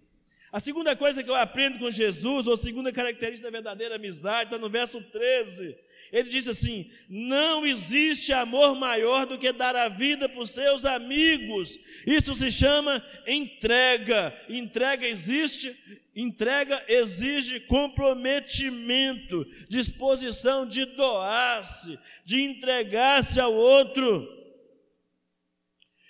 A 0.51 0.59
segunda 0.59 0.95
coisa 0.95 1.23
que 1.23 1.29
eu 1.29 1.35
aprendo 1.35 1.79
com 1.79 1.89
Jesus, 1.89 2.47
ou 2.47 2.53
a 2.53 2.57
segunda 2.57 2.91
característica 2.91 3.47
da 3.47 3.51
verdadeira 3.51 3.95
amizade, 3.95 4.45
está 4.45 4.57
no 4.57 4.69
verso 4.69 5.01
13 5.11 5.77
ele 6.11 6.27
diz 6.27 6.47
assim: 6.47 6.91
não 7.07 7.65
existe 7.65 8.33
amor 8.33 8.75
maior 8.75 9.25
do 9.25 9.37
que 9.37 9.51
dar 9.53 9.75
a 9.75 9.87
vida 9.87 10.29
os 10.35 10.49
seus 10.49 10.83
amigos. 10.83 11.79
Isso 12.05 12.35
se 12.35 12.51
chama 12.51 13.03
entrega. 13.25 14.37
Entrega 14.49 15.07
existe, 15.07 15.73
entrega 16.13 16.83
exige 16.89 17.61
comprometimento, 17.61 19.45
disposição 19.69 20.67
de 20.67 20.83
doar-se, 20.83 21.97
de 22.25 22.41
entregar-se 22.41 23.39
ao 23.39 23.53
outro. 23.53 24.27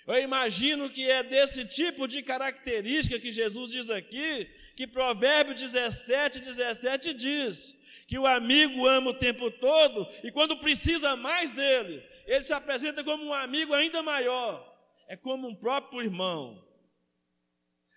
Eu 0.04 0.20
imagino 0.20 0.90
que 0.90 1.08
é 1.08 1.22
desse 1.22 1.64
tipo 1.64 2.08
de 2.08 2.22
característica 2.22 3.20
que 3.20 3.30
Jesus 3.30 3.70
diz 3.70 3.88
aqui, 3.88 4.48
que 4.74 4.84
Provérbio 4.84 5.54
17, 5.54 6.40
17 6.40 7.14
diz 7.14 7.80
que 8.06 8.18
o 8.18 8.26
amigo 8.26 8.86
ama 8.86 9.10
o 9.10 9.18
tempo 9.18 9.50
todo 9.50 10.06
e 10.22 10.30
quando 10.30 10.58
precisa 10.58 11.16
mais 11.16 11.50
dele, 11.50 12.02
ele 12.26 12.44
se 12.44 12.52
apresenta 12.52 13.02
como 13.04 13.24
um 13.24 13.32
amigo 13.32 13.74
ainda 13.74 14.02
maior. 14.02 14.70
É 15.08 15.16
como 15.16 15.48
um 15.48 15.54
próprio 15.54 16.02
irmão. 16.02 16.66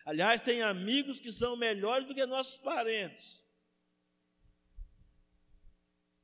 Aliás, 0.06 0.41
tem 0.41 0.62
amigos 0.62 1.20
que 1.20 1.32
são 1.32 1.56
melhores 1.56 2.08
do 2.08 2.14
que 2.14 2.26
nossos 2.26 2.58
parentes. 2.58 3.43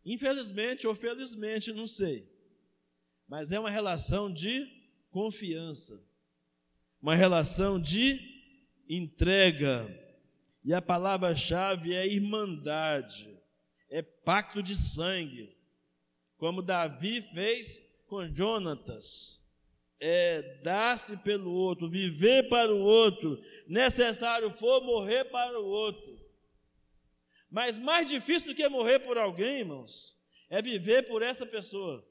Infelizmente 0.06 0.88
ou 0.88 0.96
felizmente, 0.96 1.72
não 1.72 1.88
sei. 1.88 2.30
Mas 3.28 3.52
é 3.52 3.60
uma 3.60 3.70
relação 3.70 4.32
de 4.32 4.68
confiança, 5.10 6.00
uma 7.02 7.16
relação 7.16 7.80
de 7.80 8.20
entrega. 8.90 9.88
E 10.64 10.74
a 10.74 10.82
palavra-chave 10.82 11.94
é 11.94 12.06
irmandade 12.06 13.41
é 13.92 14.02
pacto 14.02 14.64
de 14.64 14.74
sangue, 14.74 15.54
como 16.38 16.62
Davi 16.62 17.22
fez 17.34 18.02
com 18.08 18.34
Jonatas. 18.34 19.40
É 20.00 20.42
dar-se 20.64 21.18
pelo 21.18 21.52
outro, 21.52 21.88
viver 21.88 22.50
para 22.50 22.74
o 22.74 22.80
outro, 22.80 23.40
necessário 23.68 24.50
for 24.50 24.82
morrer 24.82 25.26
para 25.26 25.60
o 25.60 25.66
outro. 25.66 26.20
Mas 27.52 27.78
mais 27.78 28.10
difícil 28.10 28.48
do 28.48 28.56
que 28.56 28.68
morrer 28.68 29.00
por 29.00 29.18
alguém, 29.18 29.60
irmãos, 29.60 30.20
é 30.50 30.60
viver 30.62 31.04
por 31.04 31.22
essa 31.22 31.46
pessoa. 31.46 32.04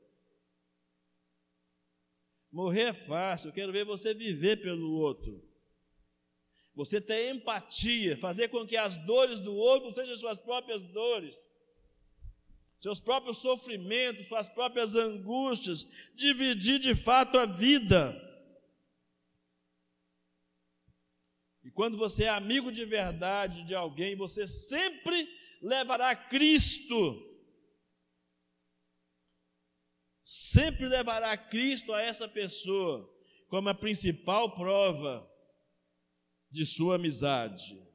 Morrer 2.53 2.91
é 2.91 2.93
fácil, 2.93 3.49
eu 3.49 3.55
quero 3.55 3.73
ver 3.73 3.85
você 3.85 4.13
viver 4.13 4.59
pelo 4.59 4.93
outro. 4.93 5.43
Você 6.75 7.01
ter 7.01 7.35
empatia, 7.35 8.17
fazer 8.19 8.49
com 8.49 8.67
que 8.67 8.77
as 8.77 8.97
dores 8.99 9.41
do 9.41 9.55
outro 9.55 9.91
sejam 9.91 10.15
suas 10.15 10.39
próprias 10.39 10.85
dores 10.85 11.59
seus 12.81 12.99
próprios 12.99 13.37
sofrimentos, 13.39 14.27
suas 14.27 14.49
próprias 14.49 14.97
angústias, 14.97 15.87
dividir 16.15 16.79
de 16.79 16.95
fato 16.95 17.39
a 17.39 17.45
vida. 17.45 18.17
E 21.63 21.71
quando 21.71 21.99
você 21.99 22.25
é 22.25 22.29
amigo 22.31 22.73
de 22.73 22.87
verdade 22.87 23.65
de 23.65 23.75
alguém, 23.75 24.17
você 24.17 24.47
sempre 24.47 25.29
levará 25.61 26.17
Cristo. 26.17 27.27
Sempre 30.23 30.89
levará 30.89 31.37
Cristo 31.37 31.93
a 31.93 32.01
essa 32.01 32.27
pessoa 32.27 33.09
como 33.49 33.69
a 33.69 33.75
principal 33.75 34.55
prova 34.55 35.29
de 36.51 36.65
sua 36.65 36.95
amizade. 36.95 37.90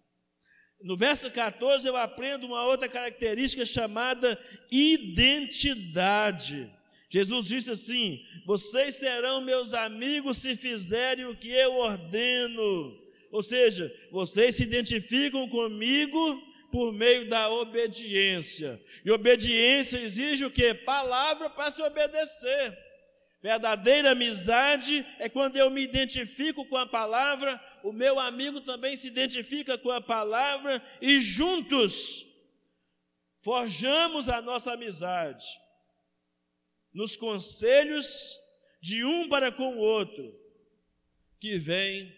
No 0.86 0.96
verso 0.96 1.32
14 1.32 1.88
eu 1.88 1.98
aprendo 1.98 2.46
uma 2.46 2.64
outra 2.64 2.88
característica 2.88 3.66
chamada 3.66 4.40
identidade. 4.70 6.72
Jesus 7.10 7.48
disse 7.48 7.72
assim: 7.72 8.24
Vocês 8.46 8.94
serão 8.94 9.42
meus 9.42 9.74
amigos 9.74 10.38
se 10.38 10.56
fizerem 10.56 11.26
o 11.26 11.36
que 11.36 11.50
eu 11.50 11.74
ordeno. 11.74 12.96
Ou 13.32 13.42
seja, 13.42 13.92
vocês 14.12 14.58
se 14.58 14.62
identificam 14.62 15.50
comigo 15.50 16.40
por 16.72 16.94
meio 16.94 17.28
da 17.28 17.50
obediência. 17.50 18.80
E 19.04 19.10
obediência 19.10 19.98
exige 19.98 20.46
o 20.46 20.52
que? 20.52 20.72
Palavra 20.76 21.50
para 21.50 21.72
se 21.72 21.82
obedecer. 21.82 22.85
Verdadeira 23.46 24.14
amizade 24.14 25.06
é 25.20 25.30
quando 25.30 25.56
eu 25.56 25.70
me 25.70 25.84
identifico 25.84 26.66
com 26.66 26.76
a 26.78 26.88
palavra, 26.88 27.64
o 27.84 27.94
meu 27.94 28.20
amigo 28.20 28.60
também 28.60 28.96
se 28.96 29.08
identifica 29.08 29.78
com 29.78 29.92
a 29.92 30.02
palavra 30.02 30.84
e 31.00 31.20
juntos 31.20 32.26
forjamos 33.44 34.30
a 34.30 34.42
nossa 34.42 34.74
amizade 34.74 35.46
nos 36.92 37.16
conselhos 37.16 38.36
de 38.82 39.06
um 39.06 39.30
para 39.30 39.52
com 39.52 39.76
o 39.76 39.80
outro, 39.80 40.36
que 41.40 41.60
vem 41.60 42.12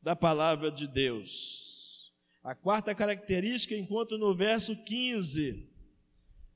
da 0.00 0.16
palavra 0.16 0.70
de 0.70 0.86
Deus. 0.86 2.14
A 2.42 2.54
quarta 2.54 2.94
característica 2.94 3.74
encontro 3.74 4.16
no 4.16 4.34
verso 4.34 4.74
15: 4.84 5.70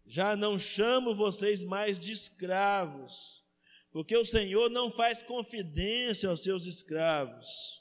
Já 0.07 0.35
não 0.35 0.59
chamo 0.59 1.15
vocês 1.15 1.63
mais 1.63 2.01
de 2.01 2.13
escravos 2.13 3.44
porque 3.95 4.17
o 4.17 4.25
Senhor 4.25 4.69
não 4.71 4.91
faz 4.91 5.23
confidência 5.23 6.29
aos 6.29 6.43
seus 6.43 6.67
escravos. 6.67 7.81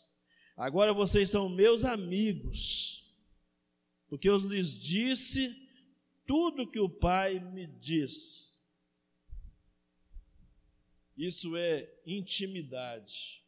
Agora 0.55 0.93
vocês 0.93 1.27
são 1.27 1.49
meus 1.49 1.83
amigos, 1.83 3.11
porque 4.07 4.29
eu 4.29 4.37
lhes 4.37 4.79
disse 4.79 5.51
tudo 6.27 6.69
que 6.69 6.79
o 6.79 6.87
Pai 6.87 7.39
me 7.39 7.65
diz. 7.65 8.63
Isso 11.17 11.57
é 11.57 11.91
intimidade. 12.05 13.43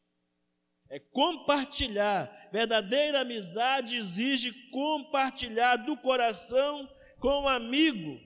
É 0.89 0.97
compartilhar. 0.97 2.49
Verdadeira 2.51 3.21
amizade 3.21 3.95
exige 3.95 4.51
compartilhar 4.71 5.75
do 5.75 5.95
coração 5.97 6.91
com 7.19 7.43
o 7.43 7.47
amigo. 7.47 8.19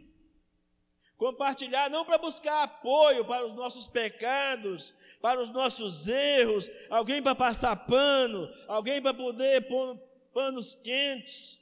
Compartilhar 1.19 1.89
não 1.89 2.05
para 2.05 2.17
buscar 2.17 2.63
apoio 2.63 3.25
para 3.25 3.45
os 3.45 3.51
nossos 3.51 3.89
pecados, 3.89 4.95
para 5.21 5.41
os 5.41 5.49
nossos 5.49 6.07
erros, 6.07 6.71
alguém 6.89 7.21
para 7.21 7.35
passar 7.35 7.75
pano, 7.75 8.49
alguém 8.69 9.01
para 9.01 9.13
poder 9.13 9.67
pôr 9.67 9.97
panos 10.33 10.75
quentes 10.75 11.61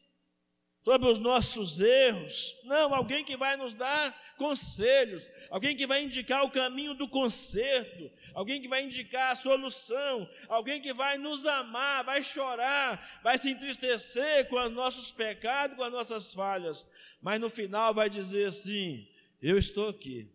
sobre 0.84 1.10
os 1.10 1.18
nossos 1.18 1.80
erros. 1.80 2.56
Não, 2.66 2.94
alguém 2.94 3.24
que 3.24 3.36
vai 3.36 3.58
nos 3.58 3.74
dar 3.74 4.16
conselhos, 4.38 5.28
alguém 5.50 5.76
que 5.76 5.88
vai 5.88 6.04
indicar 6.04 6.44
o 6.44 6.52
caminho 6.52 6.94
do 6.94 7.10
conserto, 7.10 8.12
alguém 8.36 8.62
que 8.62 8.68
vai 8.68 8.84
indicar 8.84 9.32
a 9.32 9.36
solução, 9.36 10.30
alguém 10.48 10.80
que 10.80 10.94
vai 10.94 11.18
nos 11.18 11.48
amar, 11.48 12.04
vai 12.04 12.22
chorar, 12.22 13.20
vai 13.24 13.40
se 13.40 13.50
entristecer 13.50 14.48
com 14.50 14.62
os 14.62 14.72
nossos 14.72 15.12
pecados, 15.12 15.76
com 15.76 15.84
as 15.84 15.92
nossas 15.92 16.32
falhas, 16.32 16.88
mas 17.24 17.40
no 17.40 17.50
final 17.50 17.92
vai 17.92 18.08
dizer 18.08 18.46
assim: 18.46 19.17
eu 19.42 19.58
estou 19.58 19.90
aqui. 19.90 20.32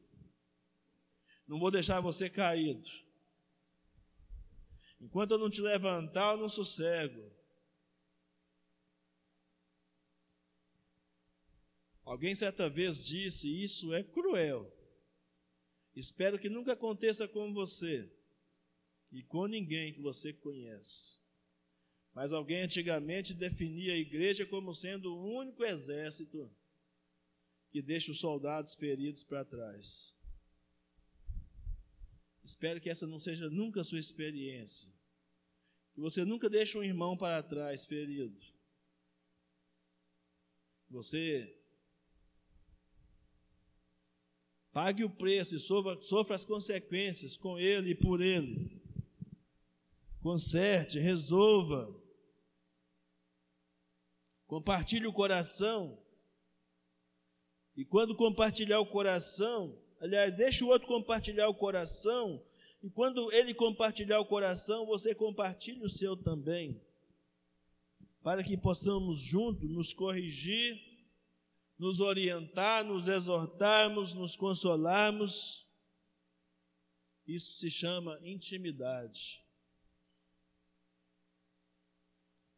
Não 1.47 1.59
vou 1.59 1.71
deixar 1.71 2.01
você 2.01 2.31
caído. 2.31 2.89
Enquanto 5.01 5.33
eu 5.33 5.39
não 5.39 5.51
te 5.51 5.61
levantar, 5.61 6.35
eu 6.35 6.39
não 6.39 6.49
sossego. 6.49 7.31
Alguém 12.05 12.35
certa 12.35 12.69
vez 12.69 13.05
disse: 13.05 13.63
Isso 13.63 13.93
é 13.93 14.03
cruel. 14.03 14.71
Espero 15.95 16.39
que 16.39 16.49
nunca 16.49 16.73
aconteça 16.73 17.29
com 17.29 17.53
você 17.53 18.11
e 19.11 19.23
com 19.23 19.47
ninguém 19.47 19.93
que 19.93 20.01
você 20.01 20.33
conhece. 20.33 21.21
Mas 22.15 22.33
alguém 22.33 22.63
antigamente 22.63 23.35
definia 23.35 23.95
a 23.95 23.99
igreja 23.99 24.47
como 24.47 24.75
sendo 24.75 25.15
o 25.15 25.39
único 25.39 25.65
exército 25.65 26.51
que 27.73 27.81
deixa 27.81 28.11
os 28.11 28.21
soldados 28.21 28.75
feridos 28.75 29.25
para 29.25 29.47
trás. 29.47 30.15
Espero 32.45 32.81
que 32.81 32.91
essa 32.91 33.07
não 33.07 33.19
seja 33.19 33.49
nunca 33.49 33.81
a 33.81 33.85
sua 33.85 33.99
experiência. 33.99 34.93
Que 35.95 36.01
você 36.01 36.23
nunca 36.25 36.51
deixe 36.51 36.77
um 36.77 36.85
irmão 36.85 37.17
para 37.17 37.43
trás 37.43 37.87
ferido. 37.87 38.39
Você 40.91 41.59
pague 44.71 45.03
o 45.03 45.11
preço 45.11 45.57
e 45.57 45.59
sofra, 45.59 46.01
sofra 46.03 46.35
as 46.35 46.45
consequências 46.45 47.39
com 47.39 47.59
ele 47.59 47.93
e 47.93 47.95
por 47.95 48.21
ele. 48.21 48.83
Conserte, 50.21 50.99
resolva. 50.99 51.99
Compartilhe 54.47 55.07
o 55.07 55.13
coração. 55.13 56.02
E 57.83 57.85
quando 57.85 58.15
compartilhar 58.15 58.79
o 58.79 58.87
coração, 58.87 59.77
aliás, 60.01 60.33
deixe 60.33 60.63
o 60.63 60.69
outro 60.69 60.87
compartilhar 60.87 61.49
o 61.49 61.55
coração, 61.55 62.41
e 62.81 62.89
quando 62.89 63.33
ele 63.33 63.53
compartilhar 63.53 64.21
o 64.21 64.25
coração, 64.25 64.87
você 64.87 65.17
compartilhe 65.17 65.83
o 65.83 65.89
seu 65.89 66.17
também, 66.17 66.81
para 68.23 68.45
que 68.45 68.57
possamos 68.57 69.19
juntos 69.19 69.69
nos 69.69 69.93
corrigir, 69.93 70.81
nos 71.77 71.99
orientar, 71.99 72.85
nos 72.85 73.09
exortarmos, 73.09 74.15
nos 74.15 74.37
consolarmos. 74.37 75.67
Isso 77.27 77.55
se 77.55 77.69
chama 77.69 78.17
intimidade. 78.23 79.45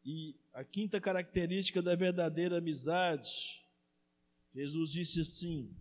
E 0.03 0.35
a 0.53 0.63
quinta 0.63 1.01
característica 1.01 1.81
da 1.81 1.95
verdadeira 1.95 2.59
amizade, 2.59 3.64
Jesus 4.55 4.89
disse 4.89 5.19
assim, 5.19 5.75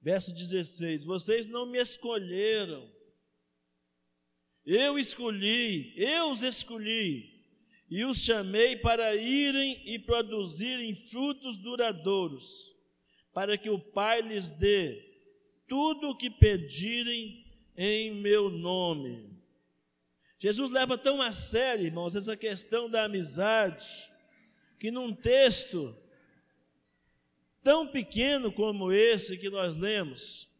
verso 0.00 0.32
16: 0.32 1.02
Vocês 1.02 1.44
não 1.44 1.66
me 1.66 1.80
escolheram, 1.80 2.88
eu 4.64 4.96
escolhi, 4.96 5.92
eu 5.96 6.30
os 6.30 6.44
escolhi, 6.44 7.34
e 7.90 8.04
os 8.04 8.22
chamei 8.22 8.76
para 8.76 9.16
irem 9.16 9.82
e 9.84 9.98
produzirem 9.98 10.94
frutos 10.94 11.56
duradouros, 11.56 12.72
para 13.32 13.58
que 13.58 13.68
o 13.68 13.80
Pai 13.80 14.22
lhes 14.22 14.48
dê 14.50 15.02
tudo 15.66 16.10
o 16.10 16.16
que 16.16 16.30
pedirem 16.30 17.44
em 17.76 18.14
meu 18.14 18.48
nome. 18.50 19.34
Jesus 20.38 20.70
leva 20.70 20.96
tão 20.96 21.20
a 21.20 21.32
sério, 21.32 21.86
irmãos, 21.86 22.14
essa 22.14 22.36
questão 22.36 22.88
da 22.88 23.04
amizade, 23.04 23.84
que 24.78 24.92
num 24.92 25.12
texto 25.12 26.03
tão 27.64 27.88
pequeno 27.88 28.52
como 28.52 28.92
esse 28.92 29.38
que 29.38 29.48
nós 29.48 29.74
lemos, 29.74 30.54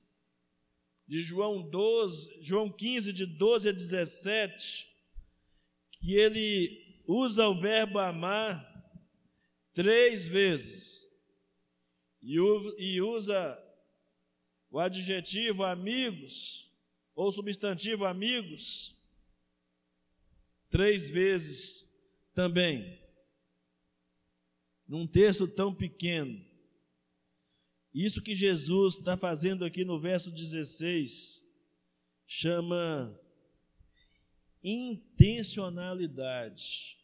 de 1.07 1.21
João 1.21 1.63
12, 1.63 2.43
João 2.43 2.73
15, 2.73 3.13
de 3.13 3.27
12 3.27 3.69
a 3.69 3.73
17, 3.73 4.89
que 6.01 6.15
ele 6.15 7.03
usa 7.07 7.47
o 7.47 7.61
verbo 7.61 7.99
amar 7.99 8.73
três 9.75 10.27
vezes 10.27 11.05
e 12.23 13.01
usa 13.03 13.63
o 14.71 14.79
adjetivo 14.79 15.63
amigos 15.63 16.73
ou 17.15 17.31
substantivo 17.31 18.07
amigos 18.07 18.99
três 20.71 21.07
vezes 21.07 21.95
também, 22.35 22.99
num 24.89 25.07
texto 25.07 25.47
tão 25.47 25.73
pequeno. 25.73 26.54
Isso 27.95 28.21
que 28.21 28.35
Jesus 28.35 28.97
está 28.97 29.17
fazendo 29.17 29.65
aqui 29.65 29.85
no 29.85 30.01
verso 30.01 30.33
16 30.33 31.45
chama 32.27 33.17
intencionalidade. 34.65 36.99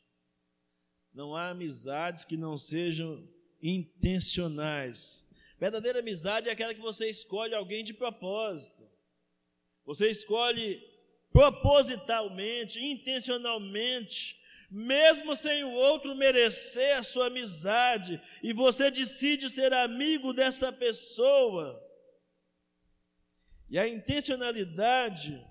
Não 1.14 1.36
há 1.36 1.51
amizades 1.51 2.24
que 2.24 2.36
não 2.36 2.59
sejam 2.59 3.24
intencionais. 3.62 5.30
Verdadeira 5.61 6.01
amizade 6.01 6.49
é 6.49 6.53
aquela 6.53 6.74
que 6.74 6.80
você 6.80 7.09
escolhe 7.09 7.55
alguém 7.55 7.84
de 7.84 7.95
propósito. 7.95 8.82
Você 9.84 10.11
escolhe 10.11 10.82
propositalmente, 11.30 12.80
intencionalmente, 12.80 14.39
mesmo 14.70 15.34
sem 15.34 15.64
o 15.64 15.72
outro 15.72 16.14
merecer 16.14 16.96
a 16.96 17.02
sua 17.02 17.26
amizade, 17.26 18.22
e 18.42 18.52
você 18.52 18.90
decide 18.90 19.50
ser 19.50 19.72
amigo 19.72 20.32
dessa 20.32 20.72
pessoa. 20.72 21.82
E 23.68 23.78
a 23.78 23.88
intencionalidade 23.88 25.44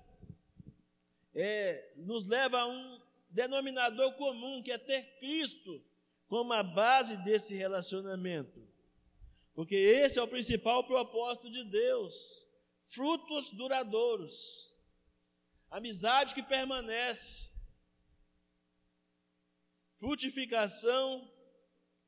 é, 1.34 1.92
nos 1.96 2.26
leva 2.26 2.60
a 2.60 2.66
um 2.66 3.00
denominador 3.28 4.12
comum, 4.14 4.62
que 4.62 4.72
é 4.72 4.78
ter 4.78 5.18
Cristo 5.18 5.84
como 6.26 6.52
a 6.52 6.62
base 6.62 7.16
desse 7.18 7.56
relacionamento. 7.56 8.66
Porque 9.54 9.74
esse 9.74 10.18
é 10.18 10.22
o 10.22 10.28
principal 10.28 10.84
propósito 10.84 11.50
de 11.50 11.64
Deus: 11.64 12.46
frutos 12.84 13.50
duradouros 13.50 14.70
amizade 15.70 16.34
que 16.34 16.42
permanece, 16.42 17.49
frutificação 20.00 21.30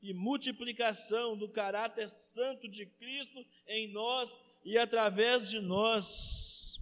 e 0.01 0.13
multiplicação 0.13 1.37
do 1.37 1.49
caráter 1.49 2.09
santo 2.09 2.67
de 2.67 2.87
Cristo 2.87 3.47
em 3.69 3.93
nós 3.93 4.41
e 4.65 4.77
através 4.77 5.49
de 5.49 5.61
nós. 5.61 6.79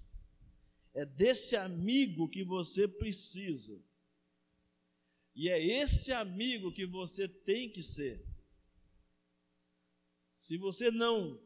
É 0.94 1.04
desse 1.04 1.56
amigo 1.56 2.28
que 2.28 2.42
você 2.42 2.88
precisa. 2.88 3.80
E 5.34 5.48
é 5.48 5.62
esse 5.62 6.12
amigo 6.12 6.72
que 6.72 6.86
você 6.86 7.28
tem 7.28 7.70
que 7.70 7.82
ser. 7.82 8.24
Se 10.34 10.56
você 10.56 10.90
não 10.90 11.40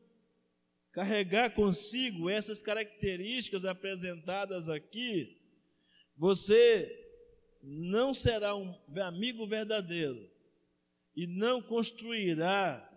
carregar 0.93 1.51
consigo 1.51 2.31
essas 2.31 2.63
características 2.63 3.65
apresentadas 3.65 4.69
aqui, 4.69 5.37
você 6.17 7.04
não 7.67 8.13
será 8.13 8.55
um 8.55 8.75
amigo 9.01 9.47
verdadeiro 9.47 10.31
e 11.17 11.27
não 11.27 11.63
construirá 11.63 12.91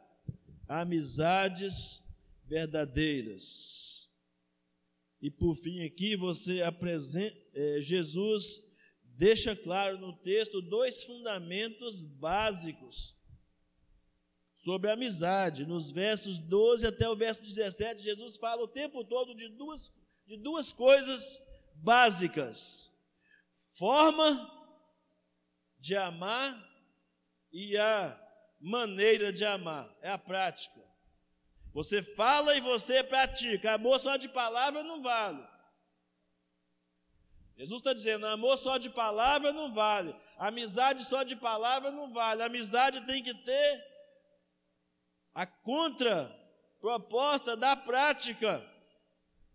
amizades 0.67 2.03
verdadeiras. 2.45 4.07
E 5.21 5.31
por 5.31 5.55
fim, 5.55 5.83
aqui 5.83 6.15
você 6.15 6.61
apresenta, 6.61 7.35
é, 7.53 7.79
Jesus 7.79 8.75
deixa 9.03 9.55
claro 9.55 9.97
no 9.97 10.13
texto 10.17 10.61
dois 10.61 11.03
fundamentos 11.03 12.03
básicos 12.03 13.15
sobre 14.53 14.89
a 14.89 14.93
amizade. 14.93 15.65
Nos 15.65 15.91
versos 15.91 16.37
12 16.37 16.85
até 16.85 17.09
o 17.09 17.15
verso 17.15 17.41
17, 17.41 18.03
Jesus 18.03 18.35
fala 18.37 18.63
o 18.63 18.67
tempo 18.67 19.03
todo 19.05 19.33
de 19.33 19.47
duas, 19.47 19.91
de 20.25 20.37
duas 20.37 20.73
coisas 20.73 21.39
básicas: 21.75 22.91
forma 23.77 24.56
de 25.87 25.95
amar 25.95 26.53
e 27.49 27.77
a 27.77 28.19
maneira 28.59 29.31
de 29.31 29.45
amar, 29.45 29.89
é 30.01 30.09
a 30.09 30.17
prática. 30.17 30.81
Você 31.73 32.01
fala 32.01 32.57
e 32.57 32.59
você 32.59 33.01
pratica. 33.01 33.71
Amor 33.71 33.97
só 33.97 34.17
de 34.17 34.27
palavra 34.27 34.83
não 34.83 35.01
vale. 35.01 35.41
Jesus 37.55 37.79
está 37.79 37.93
dizendo: 37.93 38.27
amor 38.27 38.57
só 38.57 38.77
de 38.77 38.89
palavra 38.89 39.53
não 39.53 39.73
vale. 39.73 40.13
Amizade 40.37 41.05
só 41.05 41.23
de 41.23 41.37
palavra 41.37 41.89
não 41.89 42.11
vale. 42.11 42.43
Amizade 42.43 43.05
tem 43.05 43.23
que 43.23 43.33
ter 43.33 43.85
a 45.33 45.45
contraproposta 45.45 47.55
da 47.55 47.77
prática 47.77 48.61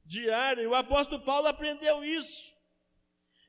diária. 0.02 0.66
O 0.66 0.74
apóstolo 0.74 1.22
Paulo 1.22 1.48
aprendeu 1.48 2.02
isso. 2.02 2.51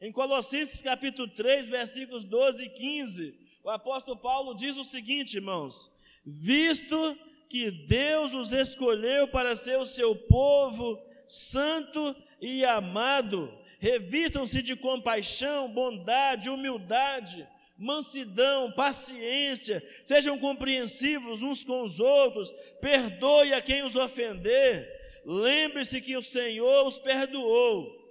Em 0.04 0.12
Colossenses 0.12 0.82
capítulo 0.82 1.30
3, 1.30 1.70
versículos 1.70 2.26
12 2.26 2.66
e 2.66 2.70
15, 2.70 3.34
o 3.64 3.70
apóstolo 3.70 4.18
Paulo 4.18 4.54
diz 4.54 4.76
o 4.76 4.84
seguinte, 4.84 5.38
irmãos: 5.38 5.90
Visto 6.26 7.18
que 7.50 7.72
Deus 7.72 8.34
os 8.34 8.52
escolheu 8.52 9.30
para 9.30 9.56
ser 9.56 9.80
o 9.80 9.86
seu 9.86 10.14
povo 10.14 11.02
santo 11.26 12.14
e 12.42 12.66
amado, 12.66 13.50
revistam-se 13.80 14.62
de 14.62 14.76
compaixão, 14.76 15.70
bondade, 15.70 16.50
humildade, 16.50 17.48
mansidão, 17.78 18.74
paciência, 18.74 19.82
sejam 20.04 20.38
compreensivos 20.38 21.42
uns 21.42 21.64
com 21.64 21.82
os 21.82 22.02
outros, 22.02 22.52
perdoe 22.82 23.54
a 23.54 23.62
quem 23.62 23.84
os 23.84 23.96
ofender. 23.96 24.86
Lembre-se 25.26 26.02
que 26.02 26.18
o 26.18 26.22
Senhor 26.22 26.86
os 26.86 26.98
perdoou, 26.98 28.03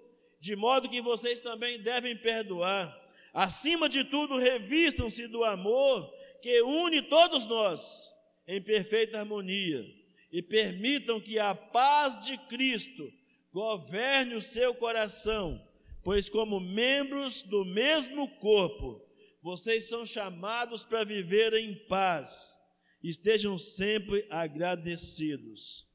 de 0.43 0.57
modo 0.57 0.89
que 0.89 1.01
vocês 1.01 1.39
também 1.39 1.81
devem 1.81 2.17
perdoar. 2.17 2.93
Acima 3.33 3.89
de 3.89 4.03
tudo, 4.03 4.37
revistam-se 4.37 5.29
do 5.29 5.45
amor 5.45 6.13
que 6.43 6.61
une 6.63 7.01
todos 7.01 7.47
nós 7.47 8.11
em 8.45 8.61
perfeita 8.61 9.21
harmonia 9.21 9.87
e 10.33 10.43
permitam 10.43 11.21
que 11.21 11.39
a 11.39 11.55
paz 11.55 12.21
de 12.27 12.37
Cristo 12.37 13.09
governe 13.53 14.35
o 14.35 14.41
seu 14.41 14.75
coração, 14.75 15.65
pois, 16.03 16.29
como 16.29 16.59
membros 16.59 17.45
do 17.45 17.65
mesmo 17.65 18.27
corpo, 18.41 19.01
vocês 19.41 19.89
são 19.89 20.05
chamados 20.05 20.83
para 20.83 21.05
viver 21.05 21.55
em 21.55 21.73
paz. 21.87 22.59
Estejam 23.01 23.57
sempre 23.57 24.27
agradecidos. 24.29 25.87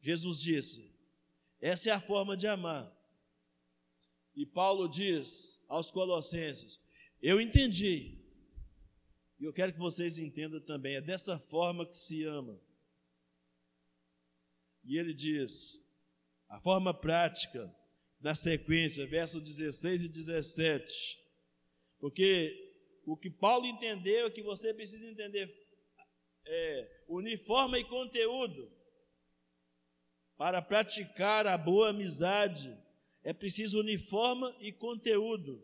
Jesus 0.00 0.40
disse: 0.40 0.92
essa 1.60 1.90
é 1.90 1.92
a 1.92 2.00
forma 2.00 2.36
de 2.36 2.48
amar. 2.48 2.93
E 4.34 4.44
Paulo 4.44 4.88
diz 4.88 5.64
aos 5.68 5.90
Colossenses: 5.90 6.82
Eu 7.22 7.40
entendi, 7.40 8.18
e 9.38 9.44
eu 9.44 9.52
quero 9.52 9.72
que 9.72 9.78
vocês 9.78 10.18
entendam 10.18 10.60
também, 10.60 10.96
é 10.96 11.00
dessa 11.00 11.38
forma 11.38 11.86
que 11.86 11.96
se 11.96 12.24
ama. 12.24 12.60
E 14.84 14.98
ele 14.98 15.14
diz, 15.14 15.84
a 16.48 16.60
forma 16.60 16.92
prática, 16.92 17.74
na 18.20 18.34
sequência, 18.34 19.06
versos 19.06 19.42
16 19.42 20.04
e 20.04 20.08
17, 20.08 21.18
porque 21.98 22.64
o 23.06 23.16
que 23.16 23.30
Paulo 23.30 23.66
entendeu 23.66 24.26
é 24.26 24.30
que 24.30 24.42
você 24.42 24.72
precisa 24.72 25.08
entender 25.08 25.52
é, 26.46 27.04
uniforme 27.08 27.80
e 27.80 27.84
conteúdo 27.84 28.70
para 30.36 30.60
praticar 30.60 31.46
a 31.46 31.56
boa 31.56 31.90
amizade. 31.90 32.76
É 33.24 33.32
preciso 33.32 33.80
uniforme 33.80 34.54
e 34.60 34.70
conteúdo. 34.70 35.60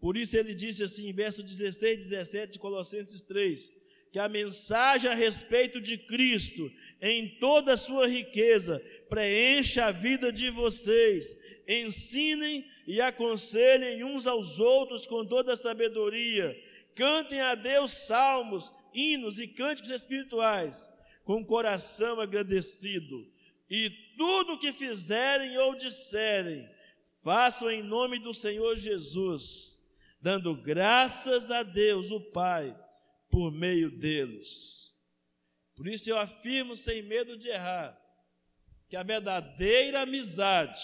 Por 0.00 0.16
isso 0.16 0.36
ele 0.36 0.54
disse 0.54 0.84
assim, 0.84 1.08
em 1.08 1.12
verso 1.12 1.42
16 1.42 1.94
e 1.94 1.96
17 2.10 2.52
de 2.52 2.58
Colossenses 2.58 3.20
3, 3.22 3.72
que 4.12 4.18
a 4.18 4.28
mensagem 4.28 5.10
a 5.10 5.14
respeito 5.14 5.80
de 5.80 5.98
Cristo, 5.98 6.70
em 7.02 7.36
toda 7.40 7.72
a 7.72 7.76
sua 7.76 8.06
riqueza, 8.06 8.80
preencha 9.08 9.86
a 9.86 9.90
vida 9.90 10.30
de 10.30 10.50
vocês. 10.50 11.36
Ensinem 11.66 12.64
e 12.86 13.00
aconselhem 13.00 14.04
uns 14.04 14.26
aos 14.26 14.60
outros 14.60 15.06
com 15.06 15.26
toda 15.26 15.54
a 15.54 15.56
sabedoria. 15.56 16.56
Cantem 16.94 17.40
a 17.40 17.54
Deus 17.54 17.92
salmos, 17.92 18.72
hinos 18.94 19.40
e 19.40 19.48
cânticos 19.48 19.90
espirituais, 19.90 20.88
com 21.24 21.40
o 21.40 21.44
coração 21.44 22.20
agradecido. 22.20 23.26
E 23.68 23.90
tudo 24.16 24.52
o 24.52 24.58
que 24.58 24.70
fizerem 24.70 25.58
ou 25.58 25.74
disserem, 25.74 26.68
façam 27.24 27.70
em 27.70 27.82
nome 27.82 28.20
do 28.20 28.32
Senhor 28.32 28.76
Jesus 28.76 29.82
dando 30.24 30.54
graças 30.54 31.50
a 31.50 31.62
Deus, 31.62 32.10
o 32.10 32.18
Pai, 32.18 32.74
por 33.28 33.52
meio 33.52 33.90
deles. 33.90 34.94
Por 35.76 35.86
isso 35.86 36.08
eu 36.08 36.16
afirmo 36.16 36.74
sem 36.74 37.02
medo 37.02 37.36
de 37.36 37.48
errar, 37.48 38.00
que 38.88 38.96
a 38.96 39.02
verdadeira 39.02 40.00
amizade 40.00 40.80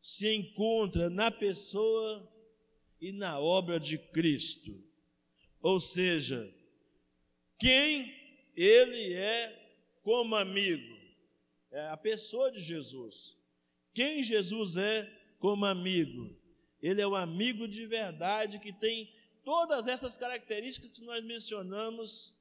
se 0.00 0.34
encontra 0.34 1.08
na 1.08 1.30
pessoa 1.30 2.28
e 3.00 3.12
na 3.12 3.38
obra 3.38 3.78
de 3.78 3.98
Cristo. 3.98 4.72
Ou 5.60 5.78
seja, 5.78 6.52
quem 7.56 8.12
ele 8.56 9.14
é 9.14 9.96
como 10.02 10.34
amigo, 10.34 10.96
é 11.70 11.88
a 11.88 11.96
pessoa 11.96 12.50
de 12.50 12.58
Jesus. 12.58 13.35
Quem 13.96 14.22
Jesus 14.22 14.76
é 14.76 15.10
como 15.38 15.64
amigo, 15.64 16.30
ele 16.82 17.00
é 17.00 17.08
um 17.08 17.14
amigo 17.14 17.66
de 17.66 17.86
verdade 17.86 18.58
que 18.58 18.70
tem 18.70 19.10
todas 19.42 19.86
essas 19.86 20.18
características 20.18 20.90
que 20.90 21.02
nós 21.06 21.24
mencionamos 21.24 22.38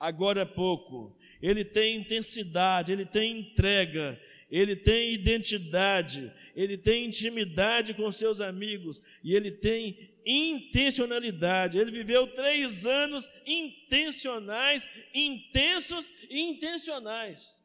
agora 0.00 0.42
há 0.42 0.46
pouco. 0.46 1.16
Ele 1.40 1.64
tem 1.64 1.98
intensidade, 2.00 2.90
ele 2.90 3.06
tem 3.06 3.38
entrega, 3.38 4.20
ele 4.50 4.74
tem 4.74 5.14
identidade, 5.14 6.32
ele 6.56 6.76
tem 6.76 7.06
intimidade 7.06 7.94
com 7.94 8.10
seus 8.10 8.40
amigos 8.40 9.00
e 9.22 9.32
ele 9.32 9.52
tem 9.52 10.12
intencionalidade. 10.26 11.78
Ele 11.78 11.92
viveu 11.92 12.26
três 12.34 12.84
anos 12.84 13.30
intencionais, 13.46 14.88
intensos 15.14 16.12
e 16.28 16.40
intencionais 16.40 17.64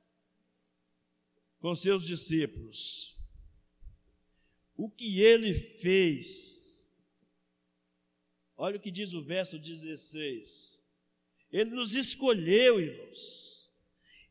com 1.60 1.74
seus 1.74 2.06
discípulos 2.06 3.20
o 4.76 4.90
que 4.90 5.22
ele 5.22 5.54
fez. 5.54 6.72
Olha 8.58 8.78
o 8.78 8.80
que 8.80 8.92
diz 8.92 9.14
o 9.14 9.24
verso 9.24 9.58
16. 9.58 10.82
Ele 11.52 11.72
nos 11.72 11.96
escolheu, 11.96 12.80
irmãos. 12.80 13.72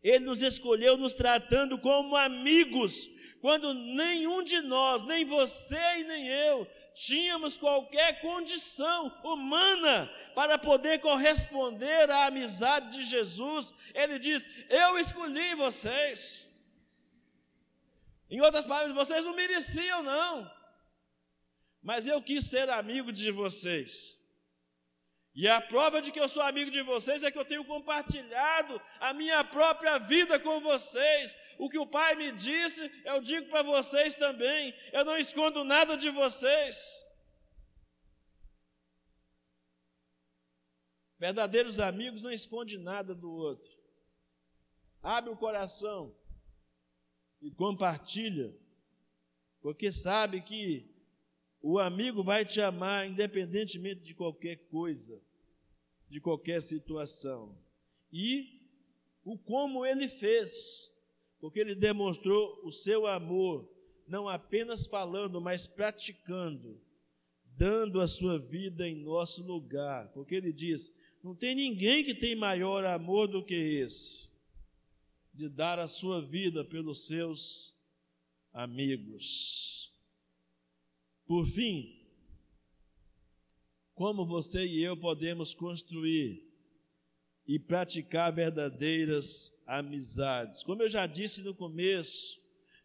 Ele 0.02 0.24
nos 0.24 0.40
escolheu 0.40 0.96
nos 0.96 1.14
tratando 1.14 1.78
como 1.78 2.16
amigos, 2.16 3.08
quando 3.40 3.74
nenhum 3.74 4.42
de 4.42 4.60
nós, 4.60 5.02
nem 5.02 5.24
você 5.24 5.98
e 5.98 6.04
nem 6.04 6.28
eu, 6.28 6.66
tínhamos 6.94 7.56
qualquer 7.56 8.20
condição 8.20 9.08
humana 9.22 10.10
para 10.34 10.58
poder 10.58 11.00
corresponder 11.00 12.10
à 12.10 12.26
amizade 12.26 12.98
de 12.98 13.04
Jesus. 13.04 13.74
Ele 13.94 14.18
diz: 14.18 14.48
Eu 14.68 14.98
escolhi 14.98 15.54
vocês. 15.54 16.49
Em 18.30 18.40
outras 18.40 18.66
palavras, 18.66 18.94
vocês 18.94 19.24
não 19.24 19.34
mereciam, 19.34 20.02
não. 20.02 20.50
Mas 21.82 22.06
eu 22.06 22.22
quis 22.22 22.44
ser 22.48 22.70
amigo 22.70 23.10
de 23.10 23.30
vocês. 23.32 24.20
E 25.34 25.48
a 25.48 25.60
prova 25.60 26.02
de 26.02 26.12
que 26.12 26.20
eu 26.20 26.28
sou 26.28 26.42
amigo 26.42 26.70
de 26.70 26.82
vocês 26.82 27.22
é 27.22 27.30
que 27.30 27.38
eu 27.38 27.44
tenho 27.44 27.64
compartilhado 27.64 28.80
a 29.00 29.12
minha 29.12 29.42
própria 29.42 29.98
vida 29.98 30.38
com 30.38 30.60
vocês. 30.60 31.36
O 31.58 31.68
que 31.68 31.78
o 31.78 31.86
Pai 31.86 32.14
me 32.14 32.30
disse, 32.32 32.90
eu 33.04 33.20
digo 33.20 33.48
para 33.48 33.62
vocês 33.62 34.14
também. 34.14 34.74
Eu 34.92 35.04
não 35.04 35.16
escondo 35.16 35.64
nada 35.64 35.96
de 35.96 36.10
vocês. 36.10 37.04
Verdadeiros 41.18 41.80
amigos 41.80 42.22
não 42.22 42.30
escondem 42.30 42.78
nada 42.78 43.14
do 43.14 43.30
outro. 43.30 43.72
Abre 45.02 45.30
o 45.30 45.36
coração 45.36 46.14
e 47.40 47.50
compartilha, 47.50 48.54
porque 49.62 49.90
sabe 49.90 50.40
que 50.40 50.86
o 51.62 51.78
amigo 51.78 52.22
vai 52.22 52.44
te 52.44 52.60
amar 52.60 53.08
independentemente 53.08 54.02
de 54.02 54.14
qualquer 54.14 54.56
coisa, 54.68 55.20
de 56.08 56.20
qualquer 56.20 56.60
situação. 56.60 57.56
E 58.12 58.60
o 59.24 59.38
como 59.38 59.84
ele 59.84 60.08
fez, 60.08 61.12
porque 61.40 61.60
ele 61.60 61.74
demonstrou 61.74 62.60
o 62.64 62.70
seu 62.70 63.06
amor, 63.06 63.68
não 64.06 64.28
apenas 64.28 64.86
falando, 64.86 65.40
mas 65.40 65.66
praticando, 65.66 66.80
dando 67.56 68.00
a 68.00 68.08
sua 68.08 68.38
vida 68.38 68.88
em 68.88 68.96
nosso 68.96 69.46
lugar, 69.46 70.08
porque 70.12 70.34
ele 70.34 70.52
diz: 70.52 70.92
não 71.22 71.34
tem 71.34 71.54
ninguém 71.54 72.02
que 72.02 72.14
tem 72.14 72.34
maior 72.34 72.84
amor 72.84 73.28
do 73.28 73.44
que 73.44 73.54
esse 73.54 74.29
de 75.32 75.48
dar 75.48 75.78
a 75.78 75.88
sua 75.88 76.20
vida 76.20 76.64
pelos 76.64 77.06
seus 77.06 77.78
amigos. 78.52 79.92
Por 81.26 81.46
fim, 81.46 82.00
como 83.94 84.26
você 84.26 84.64
e 84.64 84.82
eu 84.82 84.96
podemos 84.96 85.54
construir 85.54 86.42
e 87.46 87.58
praticar 87.58 88.32
verdadeiras 88.32 89.62
amizades? 89.66 90.64
Como 90.64 90.82
eu 90.82 90.88
já 90.88 91.06
disse 91.06 91.42
no 91.42 91.54
começo, 91.54 92.40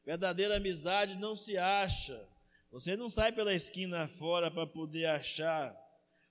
verdadeira 0.05 0.57
amizade 0.57 1.15
não 1.17 1.35
se 1.35 1.57
acha. 1.57 2.21
Você 2.71 2.97
não 2.97 3.09
sai 3.09 3.31
pela 3.31 3.53
esquina 3.53 4.07
fora 4.07 4.51
para 4.51 4.67
poder 4.67 5.05
achar. 5.05 5.75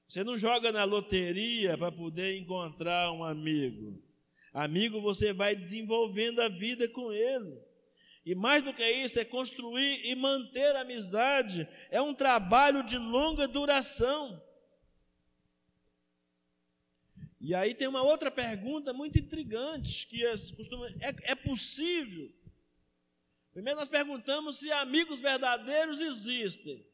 Você 0.07 0.23
não 0.23 0.37
joga 0.37 0.71
na 0.71 0.85
loteria 0.85 1.77
para 1.77 1.91
poder 1.91 2.37
encontrar 2.37 3.11
um 3.11 3.25
amigo. 3.25 4.01
Amigo, 4.55 5.01
você 5.01 5.33
vai 5.33 5.57
desenvolvendo 5.57 6.41
a 6.41 6.49
vida 6.49 6.89
com 6.89 7.13
ele. 7.13 7.61
E 8.25 8.37
mais 8.37 8.63
do 8.63 8.73
que 8.73 8.89
isso, 8.89 9.19
é 9.19 9.25
construir 9.25 10.07
e 10.07 10.15
manter 10.15 10.77
a 10.77 10.83
amizade. 10.83 11.69
É 11.91 12.01
um 12.01 12.15
trabalho 12.15 12.85
de 12.85 12.97
longa 12.97 13.49
duração. 13.49 14.41
E 17.41 17.53
aí 17.55 17.75
tem 17.75 17.89
uma 17.89 18.03
outra 18.03 18.31
pergunta 18.31 18.93
muito 18.93 19.19
intrigante, 19.19 20.07
que 20.07 20.25
é, 20.25 20.33
é, 20.33 21.33
é 21.33 21.35
possível. 21.35 22.33
Primeiro 23.53 23.79
nós 23.79 23.89
perguntamos 23.89 24.61
se 24.61 24.71
amigos 24.71 25.21
verdadeiros 25.21 26.01
existem. 26.01 26.87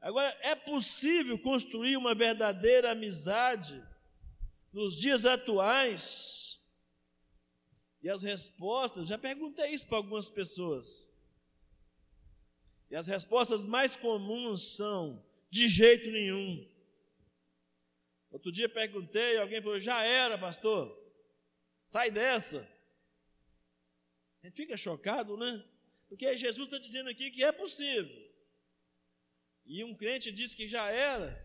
Agora, 0.00 0.36
é 0.42 0.54
possível 0.54 1.38
construir 1.38 1.96
uma 1.96 2.14
verdadeira 2.14 2.90
amizade 2.90 3.82
nos 4.72 4.94
dias 4.94 5.24
atuais? 5.24 6.55
E 8.06 8.08
as 8.08 8.22
respostas, 8.22 9.08
já 9.08 9.18
perguntei 9.18 9.70
isso 9.70 9.88
para 9.88 9.96
algumas 9.96 10.30
pessoas. 10.30 11.12
E 12.88 12.94
as 12.94 13.08
respostas 13.08 13.64
mais 13.64 13.96
comuns 13.96 14.76
são: 14.76 15.26
De 15.50 15.66
jeito 15.66 16.08
nenhum. 16.12 16.70
Outro 18.30 18.52
dia 18.52 18.68
perguntei, 18.68 19.36
alguém 19.36 19.60
falou: 19.60 19.80
já 19.80 20.04
era, 20.04 20.38
pastor. 20.38 20.96
Sai 21.88 22.12
dessa. 22.12 22.60
A 24.40 24.46
gente 24.46 24.54
fica 24.54 24.76
chocado, 24.76 25.36
né? 25.36 25.64
Porque 26.08 26.36
Jesus 26.36 26.68
está 26.68 26.78
dizendo 26.78 27.10
aqui 27.10 27.28
que 27.32 27.42
é 27.42 27.50
possível. 27.50 28.32
E 29.64 29.82
um 29.82 29.96
crente 29.96 30.30
diz 30.30 30.54
que 30.54 30.68
já 30.68 30.88
era. 30.88 31.44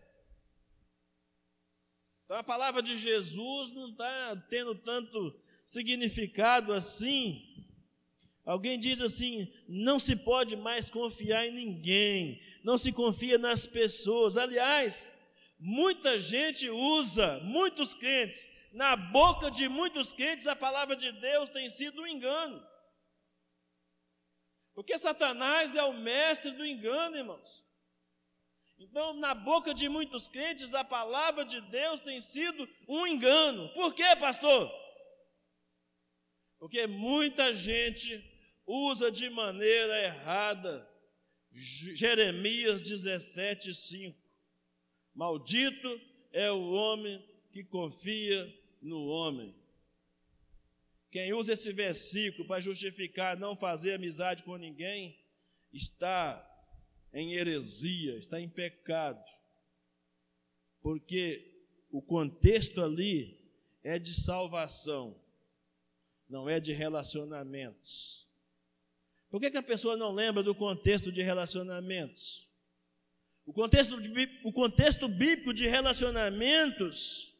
Então 2.24 2.36
a 2.36 2.44
palavra 2.44 2.80
de 2.80 2.96
Jesus 2.96 3.72
não 3.72 3.90
está 3.90 4.36
tendo 4.48 4.76
tanto 4.76 5.41
significado 5.64 6.72
assim. 6.72 7.42
Alguém 8.44 8.78
diz 8.78 9.00
assim: 9.00 9.52
não 9.68 9.98
se 9.98 10.16
pode 10.16 10.56
mais 10.56 10.90
confiar 10.90 11.46
em 11.46 11.52
ninguém, 11.52 12.40
não 12.64 12.76
se 12.76 12.92
confia 12.92 13.38
nas 13.38 13.66
pessoas. 13.66 14.36
Aliás, 14.36 15.12
muita 15.58 16.18
gente 16.18 16.68
usa, 16.68 17.38
muitos 17.40 17.94
crentes, 17.94 18.48
na 18.72 18.96
boca 18.96 19.50
de 19.50 19.68
muitos 19.68 20.12
crentes, 20.12 20.46
a 20.46 20.56
palavra 20.56 20.96
de 20.96 21.12
Deus 21.12 21.48
tem 21.50 21.68
sido 21.68 22.02
um 22.02 22.06
engano. 22.06 22.66
Porque 24.74 24.96
Satanás 24.96 25.76
é 25.76 25.84
o 25.84 25.92
mestre 25.92 26.50
do 26.52 26.64
engano, 26.64 27.16
irmãos. 27.16 27.62
Então, 28.78 29.12
na 29.14 29.34
boca 29.34 29.72
de 29.72 29.88
muitos 29.88 30.26
crentes, 30.26 30.74
a 30.74 30.82
palavra 30.82 31.44
de 31.44 31.60
Deus 31.60 32.00
tem 32.00 32.20
sido 32.20 32.68
um 32.88 33.06
engano. 33.06 33.68
Por 33.74 33.94
quê, 33.94 34.16
pastor? 34.16 34.72
Porque 36.62 36.86
muita 36.86 37.52
gente 37.52 38.24
usa 38.64 39.10
de 39.10 39.28
maneira 39.28 40.00
errada 40.00 40.88
Jeremias 41.50 42.82
17, 42.82 43.74
5. 43.74 44.16
Maldito 45.12 46.00
é 46.30 46.52
o 46.52 46.70
homem 46.70 47.20
que 47.50 47.64
confia 47.64 48.48
no 48.80 49.06
homem. 49.06 49.52
Quem 51.10 51.32
usa 51.32 51.54
esse 51.54 51.72
versículo 51.72 52.46
para 52.46 52.60
justificar 52.60 53.36
não 53.36 53.56
fazer 53.56 53.94
amizade 53.94 54.44
com 54.44 54.56
ninguém, 54.56 55.18
está 55.72 56.48
em 57.12 57.32
heresia, 57.32 58.16
está 58.18 58.40
em 58.40 58.48
pecado. 58.48 59.20
Porque 60.80 61.66
o 61.90 62.00
contexto 62.00 62.84
ali 62.84 63.36
é 63.82 63.98
de 63.98 64.14
salvação, 64.14 65.20
não 66.32 66.48
é 66.48 66.58
de 66.58 66.72
relacionamentos. 66.72 68.26
Por 69.30 69.38
que, 69.38 69.50
que 69.50 69.58
a 69.58 69.62
pessoa 69.62 69.98
não 69.98 70.10
lembra 70.10 70.42
do 70.42 70.54
contexto 70.54 71.12
de 71.12 71.22
relacionamentos? 71.22 72.48
O 73.44 73.52
contexto, 73.52 74.00
o 74.42 74.50
contexto 74.50 75.08
bíblico 75.08 75.52
de 75.52 75.66
relacionamentos 75.66 77.34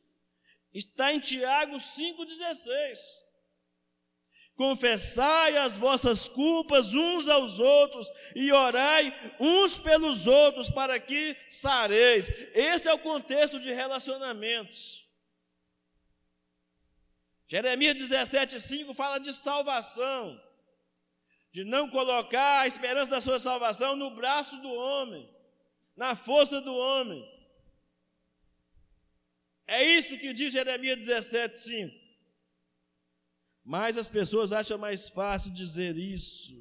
está 0.74 1.11
em 1.11 1.18
Tiago 1.18 1.76
5,16. 1.76 2.99
Confessai 4.55 5.57
as 5.57 5.78
vossas 5.78 6.28
culpas 6.28 6.93
uns 6.93 7.28
aos 7.28 7.59
outros 7.59 8.11
e 8.36 8.53
orai 8.53 9.14
uns 9.40 9.78
pelos 9.78 10.26
outros 10.26 10.68
para 10.68 11.01
que 11.01 11.34
sareis. 11.49 12.28
Esse 12.55 12.90
é 12.90 12.93
o 12.93 12.99
contexto 12.99 13.59
de 13.59 13.72
relacionamentos. 13.72 15.11
Jeremias 17.53 17.97
17,5 17.97 18.95
fala 18.95 19.19
de 19.19 19.31
salvação, 19.31 20.43
de 21.53 21.65
não 21.65 21.87
colocar 21.91 22.61
a 22.61 22.67
esperança 22.67 23.11
da 23.11 23.21
sua 23.21 23.39
salvação 23.39 23.95
no 23.95 24.11
braço 24.11 24.57
do 24.63 24.73
homem, 24.73 25.29
na 25.95 26.17
força 26.17 26.63
do 26.63 26.75
homem. 26.75 27.23
É 29.67 29.85
isso 29.85 30.17
que 30.17 30.33
diz 30.33 30.51
Jeremias 30.51 31.05
17,5. 31.07 31.93
Mas 33.63 33.99
as 33.99 34.09
pessoas 34.09 34.51
acham 34.51 34.79
mais 34.79 35.11
fácil 35.11 35.53
dizer 35.53 35.99
isso. 35.99 36.55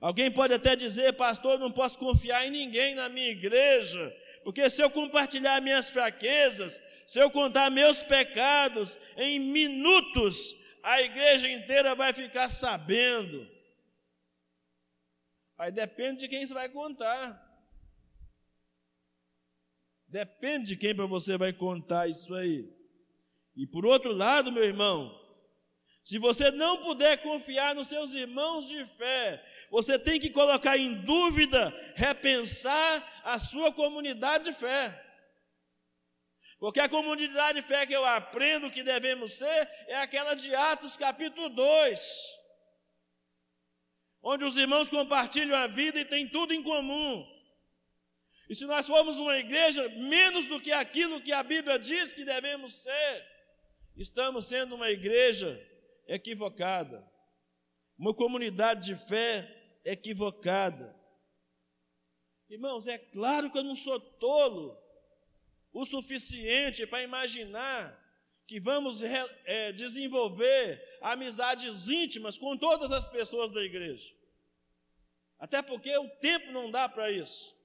Alguém 0.00 0.30
pode 0.30 0.54
até 0.54 0.74
dizer, 0.74 1.12
pastor, 1.12 1.58
não 1.58 1.70
posso 1.70 1.98
confiar 1.98 2.46
em 2.46 2.50
ninguém 2.50 2.94
na 2.94 3.06
minha 3.10 3.28
igreja, 3.28 4.10
porque 4.42 4.70
se 4.70 4.82
eu 4.82 4.88
compartilhar 4.88 5.60
minhas 5.60 5.90
fraquezas, 5.90 6.80
se 7.06 7.18
eu 7.18 7.30
contar 7.30 7.70
meus 7.70 8.02
pecados, 8.02 8.98
em 9.16 9.38
minutos 9.38 10.60
a 10.82 11.00
igreja 11.00 11.48
inteira 11.48 11.94
vai 11.94 12.12
ficar 12.12 12.48
sabendo. 12.48 13.48
Aí 15.56 15.70
depende 15.70 16.20
de 16.20 16.28
quem 16.28 16.44
você 16.44 16.52
vai 16.52 16.68
contar. 16.68 17.40
Depende 20.08 20.70
de 20.70 20.76
quem 20.76 20.94
para 20.94 21.06
você 21.06 21.38
vai 21.38 21.52
contar 21.52 22.08
isso 22.08 22.34
aí. 22.34 22.68
E 23.56 23.66
por 23.66 23.86
outro 23.86 24.12
lado, 24.12 24.50
meu 24.50 24.64
irmão, 24.64 25.18
se 26.04 26.18
você 26.18 26.50
não 26.50 26.78
puder 26.78 27.22
confiar 27.22 27.74
nos 27.74 27.86
seus 27.86 28.12
irmãos 28.12 28.68
de 28.68 28.84
fé, 28.96 29.42
você 29.70 29.98
tem 29.98 30.18
que 30.18 30.30
colocar 30.30 30.76
em 30.76 31.00
dúvida, 31.02 31.72
repensar 31.94 33.22
a 33.24 33.38
sua 33.38 33.72
comunidade 33.72 34.46
de 34.46 34.52
fé. 34.52 35.11
Porque 36.62 36.78
a 36.78 36.88
comunidade 36.88 37.60
de 37.60 37.66
fé 37.66 37.84
que 37.84 37.92
eu 37.92 38.04
aprendo 38.04 38.70
que 38.70 38.84
devemos 38.84 39.32
ser 39.32 39.68
é 39.88 39.96
aquela 39.96 40.34
de 40.34 40.54
Atos 40.54 40.96
capítulo 40.96 41.48
2, 41.48 42.28
onde 44.22 44.44
os 44.44 44.56
irmãos 44.56 44.88
compartilham 44.88 45.56
a 45.56 45.66
vida 45.66 45.98
e 45.98 46.04
têm 46.04 46.28
tudo 46.28 46.54
em 46.54 46.62
comum. 46.62 47.26
E 48.48 48.54
se 48.54 48.64
nós 48.64 48.86
formos 48.86 49.18
uma 49.18 49.36
igreja 49.38 49.88
menos 49.88 50.46
do 50.46 50.60
que 50.60 50.70
aquilo 50.70 51.20
que 51.20 51.32
a 51.32 51.42
Bíblia 51.42 51.80
diz 51.80 52.12
que 52.12 52.24
devemos 52.24 52.84
ser, 52.84 53.26
estamos 53.96 54.46
sendo 54.46 54.76
uma 54.76 54.88
igreja 54.88 55.60
equivocada, 56.06 57.04
uma 57.98 58.14
comunidade 58.14 58.94
de 58.94 59.08
fé 59.08 59.52
equivocada. 59.84 60.96
Irmãos, 62.48 62.86
é 62.86 62.98
claro 62.98 63.50
que 63.50 63.58
eu 63.58 63.64
não 63.64 63.74
sou 63.74 63.98
tolo 63.98 64.80
o 65.72 65.84
suficiente 65.84 66.86
para 66.86 67.02
imaginar 67.02 67.98
que 68.46 68.60
vamos 68.60 69.02
é, 69.02 69.72
desenvolver 69.72 70.82
amizades 71.00 71.88
íntimas 71.88 72.36
com 72.36 72.56
todas 72.56 72.92
as 72.92 73.08
pessoas 73.08 73.50
da 73.50 73.62
igreja. 73.62 74.14
Até 75.38 75.62
porque 75.62 75.96
o 75.96 76.08
tempo 76.08 76.52
não 76.52 76.70
dá 76.70 76.88
para 76.88 77.10
isso. 77.10 77.56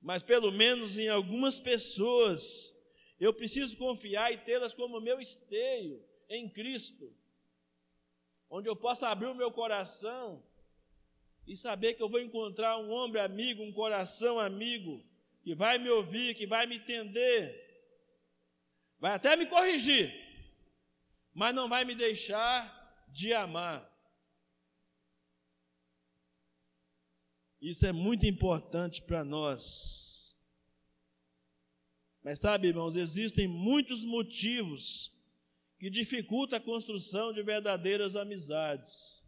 Mas 0.00 0.22
pelo 0.22 0.52
menos 0.52 0.98
em 0.98 1.08
algumas 1.08 1.58
pessoas 1.58 2.78
eu 3.18 3.32
preciso 3.32 3.76
confiar 3.78 4.32
e 4.32 4.38
tê-las 4.38 4.74
como 4.74 5.00
meu 5.00 5.20
esteio 5.20 6.04
em 6.28 6.48
Cristo, 6.48 7.16
onde 8.50 8.68
eu 8.68 8.74
possa 8.74 9.08
abrir 9.08 9.26
o 9.26 9.34
meu 9.34 9.50
coração 9.50 10.44
e 11.46 11.56
saber 11.56 11.94
que 11.94 12.02
eu 12.02 12.08
vou 12.08 12.20
encontrar 12.20 12.78
um 12.78 12.90
homem 12.90 13.20
amigo, 13.20 13.62
um 13.62 13.72
coração 13.72 14.38
amigo, 14.38 15.02
que 15.42 15.54
vai 15.54 15.78
me 15.78 15.90
ouvir, 15.90 16.34
que 16.34 16.46
vai 16.46 16.66
me 16.66 16.76
entender, 16.76 17.58
vai 18.98 19.14
até 19.14 19.36
me 19.36 19.46
corrigir, 19.46 20.12
mas 21.34 21.54
não 21.54 21.68
vai 21.68 21.84
me 21.84 21.94
deixar 21.94 23.06
de 23.08 23.32
amar. 23.32 23.90
Isso 27.60 27.86
é 27.86 27.92
muito 27.92 28.26
importante 28.26 29.02
para 29.02 29.24
nós. 29.24 30.22
Mas 32.22 32.38
sabe, 32.38 32.68
irmãos, 32.68 32.96
existem 32.96 33.46
muitos 33.48 34.04
motivos 34.04 35.12
que 35.78 35.90
dificultam 35.90 36.58
a 36.58 36.62
construção 36.62 37.32
de 37.32 37.42
verdadeiras 37.42 38.14
amizades. 38.14 39.21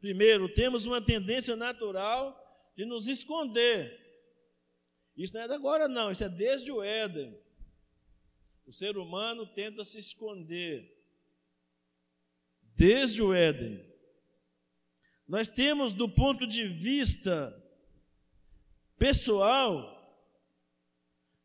Primeiro, 0.00 0.52
temos 0.52 0.86
uma 0.86 1.00
tendência 1.00 1.56
natural 1.56 2.36
de 2.76 2.84
nos 2.84 3.06
esconder. 3.08 4.06
Isso 5.16 5.34
não 5.34 5.40
é 5.40 5.52
agora, 5.52 5.88
não, 5.88 6.12
isso 6.12 6.22
é 6.22 6.28
desde 6.28 6.70
o 6.70 6.82
Éden. 6.82 7.36
O 8.64 8.72
ser 8.72 8.96
humano 8.96 9.46
tenta 9.46 9.84
se 9.84 9.98
esconder. 9.98 10.94
Desde 12.76 13.20
o 13.20 13.34
Éden. 13.34 13.84
Nós 15.26 15.48
temos, 15.48 15.92
do 15.92 16.08
ponto 16.08 16.46
de 16.46 16.68
vista 16.68 17.52
pessoal, 18.96 19.98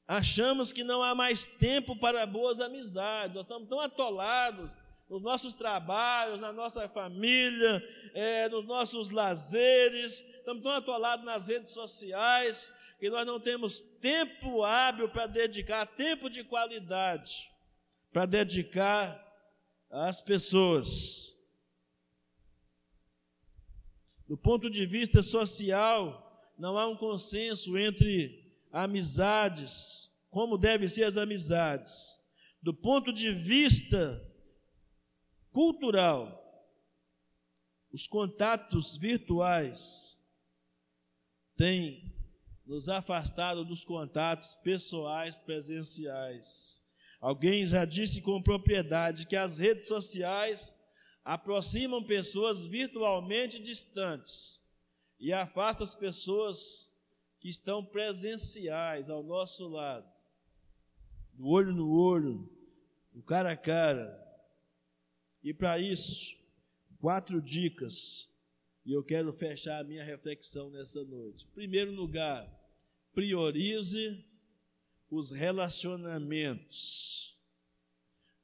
achamos 0.08 0.72
que 0.72 0.84
não 0.84 1.02
há 1.02 1.16
mais 1.16 1.44
tempo 1.44 1.96
para 1.96 2.26
boas 2.26 2.60
amizades, 2.60 3.36
nós 3.36 3.46
estamos 3.46 3.68
tão 3.68 3.80
atolados 3.80 4.78
nos 5.14 5.22
nossos 5.22 5.54
trabalhos, 5.54 6.42
na 6.42 6.52
nossa 6.52 6.90
família, 6.90 7.88
é, 8.16 8.50
nos 8.50 8.66
nossos 8.66 9.12
lazeres, 9.12 10.20
estamos 10.38 10.64
tão 10.64 10.72
atolados 10.72 11.24
nas 11.24 11.48
redes 11.48 11.70
sociais, 11.70 12.76
que 13.00 13.12
nós 13.12 13.24
não 13.24 13.40
temos 13.40 13.80
tempo 13.80 14.64
hábil 14.64 15.08
para 15.10 15.28
dedicar, 15.28 15.86
tempo 15.86 16.32
de 16.32 16.44
qualidade, 16.44 17.48
para 18.12 18.26
dedicar 18.26 19.24
às 19.92 20.20
pessoas. 20.20 21.32
Do 24.28 24.36
ponto 24.36 24.68
de 24.68 24.84
vista 24.84 25.22
social, 25.22 26.52
não 26.58 26.76
há 26.76 26.88
um 26.88 26.98
consenso 26.98 27.78
entre 27.78 28.52
amizades, 28.72 30.28
como 30.32 30.58
devem 30.58 30.90
ser 30.90 31.04
as 31.04 31.18
amizades. 31.18 32.18
Do 32.64 32.74
ponto 32.74 33.14
de 33.14 33.32
vista 33.32 34.33
cultural, 35.54 36.42
os 37.92 38.08
contatos 38.08 38.98
virtuais 38.98 40.28
têm 41.56 42.12
nos 42.66 42.90
afastado 42.90 43.64
dos 43.64 43.86
contatos 43.86 44.56
pessoais 44.56 45.38
presenciais. 45.38 46.82
Alguém 47.22 47.66
já 47.66 47.86
disse 47.86 48.22
com 48.22 48.42
propriedade 48.42 49.28
que 49.28 49.36
as 49.36 49.60
redes 49.60 49.88
sociais 49.88 50.74
aproximam 51.24 52.04
pessoas 52.04 52.66
virtualmente 52.66 53.62
distantes 53.62 54.62
e 55.20 55.32
afastam 55.32 55.84
as 55.84 55.94
pessoas 55.94 56.92
que 57.40 57.48
estão 57.48 57.86
presenciais 57.86 59.10
ao 59.10 59.22
nosso 59.22 59.68
lado, 59.68 60.10
do 61.34 61.48
olho 61.48 61.74
no 61.74 61.92
olho, 61.92 62.50
do 63.14 63.22
cara 63.22 63.52
a 63.52 63.58
cara. 63.58 64.23
E 65.44 65.54
para 65.54 65.80
isso, 65.80 66.36
quatro 67.00 67.42
dicas 67.42 68.34
e 68.86 68.92
eu 68.92 69.04
quero 69.04 69.32
fechar 69.32 69.80
a 69.80 69.84
minha 69.84 70.04
reflexão 70.04 70.70
nessa 70.70 71.04
noite. 71.04 71.46
Em 71.46 71.54
primeiro 71.54 71.92
lugar, 71.92 72.48
priorize 73.14 74.24
os 75.10 75.32
relacionamentos. 75.32 77.38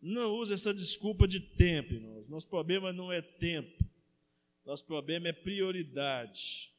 Não 0.01 0.33
use 0.35 0.53
essa 0.53 0.73
desculpa 0.73 1.27
de 1.27 1.41
tempo, 1.41 1.93
irmãos. 1.93 2.29
Nosso 2.29 2.47
problema 2.47 2.93
não 2.93 3.11
é 3.11 3.21
tempo. 3.21 3.83
Nosso 4.65 4.85
problema 4.85 5.27
é 5.27 5.33
prioridade. 5.33 6.71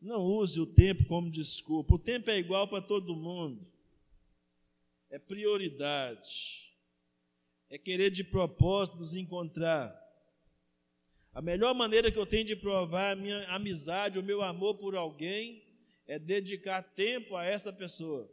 Não 0.00 0.24
use 0.24 0.60
o 0.60 0.66
tempo 0.66 1.04
como 1.04 1.30
desculpa. 1.30 1.94
O 1.94 1.98
tempo 1.98 2.30
é 2.30 2.38
igual 2.38 2.66
para 2.66 2.82
todo 2.82 3.14
mundo. 3.14 3.64
É 5.08 5.20
prioridade. 5.20 6.68
É 7.68 7.78
querer 7.78 8.10
de 8.10 8.22
propósito 8.22 8.98
nos 8.98 9.16
encontrar. 9.16 9.94
A 11.32 11.42
melhor 11.42 11.74
maneira 11.74 12.10
que 12.10 12.18
eu 12.18 12.24
tenho 12.24 12.44
de 12.44 12.56
provar 12.56 13.12
a 13.12 13.16
minha 13.16 13.46
amizade, 13.48 14.18
o 14.18 14.22
meu 14.22 14.40
amor 14.40 14.76
por 14.76 14.96
alguém, 14.96 15.62
é 16.06 16.18
dedicar 16.18 16.82
tempo 16.82 17.36
a 17.36 17.44
essa 17.44 17.72
pessoa. 17.72 18.30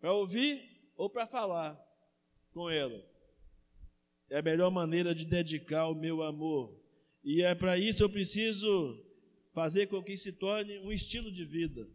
Para 0.00 0.12
ouvir 0.12 0.62
ou 0.96 1.08
para 1.08 1.26
falar 1.26 1.80
com 2.52 2.68
ela. 2.68 3.04
É 4.28 4.38
a 4.38 4.42
melhor 4.42 4.70
maneira 4.70 5.14
de 5.14 5.24
dedicar 5.24 5.86
o 5.86 5.94
meu 5.94 6.22
amor. 6.22 6.76
E 7.22 7.42
é 7.42 7.54
para 7.54 7.78
isso 7.78 8.02
eu 8.02 8.10
preciso 8.10 9.00
fazer 9.52 9.86
com 9.86 10.02
que 10.02 10.16
se 10.16 10.32
torne 10.32 10.78
um 10.78 10.90
estilo 10.90 11.30
de 11.30 11.44
vida 11.44 11.86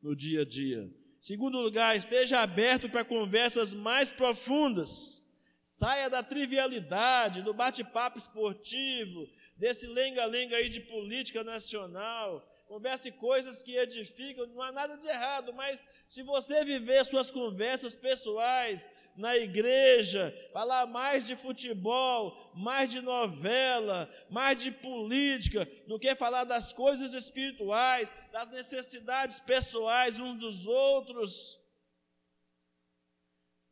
no 0.00 0.14
dia 0.14 0.42
a 0.42 0.44
dia. 0.44 0.88
Segundo 1.18 1.58
lugar, 1.58 1.96
esteja 1.96 2.42
aberto 2.42 2.88
para 2.88 3.04
conversas 3.04 3.74
mais 3.74 4.10
profundas 4.10 5.25
Saia 5.68 6.08
da 6.08 6.22
trivialidade, 6.22 7.42
do 7.42 7.52
bate-papo 7.52 8.16
esportivo, 8.16 9.28
desse 9.56 9.88
lenga-lenga 9.88 10.54
aí 10.54 10.68
de 10.68 10.78
política 10.78 11.42
nacional. 11.42 12.48
Converse 12.68 13.10
coisas 13.10 13.64
que 13.64 13.76
edificam, 13.76 14.46
não 14.46 14.62
há 14.62 14.70
nada 14.70 14.96
de 14.96 15.08
errado, 15.08 15.52
mas 15.52 15.82
se 16.06 16.22
você 16.22 16.64
viver 16.64 17.04
suas 17.04 17.32
conversas 17.32 17.96
pessoais 17.96 18.88
na 19.16 19.36
igreja, 19.36 20.32
falar 20.52 20.86
mais 20.86 21.26
de 21.26 21.34
futebol, 21.34 22.52
mais 22.54 22.88
de 22.88 23.00
novela, 23.00 24.08
mais 24.30 24.62
de 24.62 24.70
política, 24.70 25.68
do 25.88 25.98
que 25.98 26.14
falar 26.14 26.44
das 26.44 26.72
coisas 26.72 27.12
espirituais, 27.12 28.14
das 28.30 28.46
necessidades 28.50 29.40
pessoais 29.40 30.20
uns 30.20 30.38
dos 30.38 30.68
outros, 30.68 31.60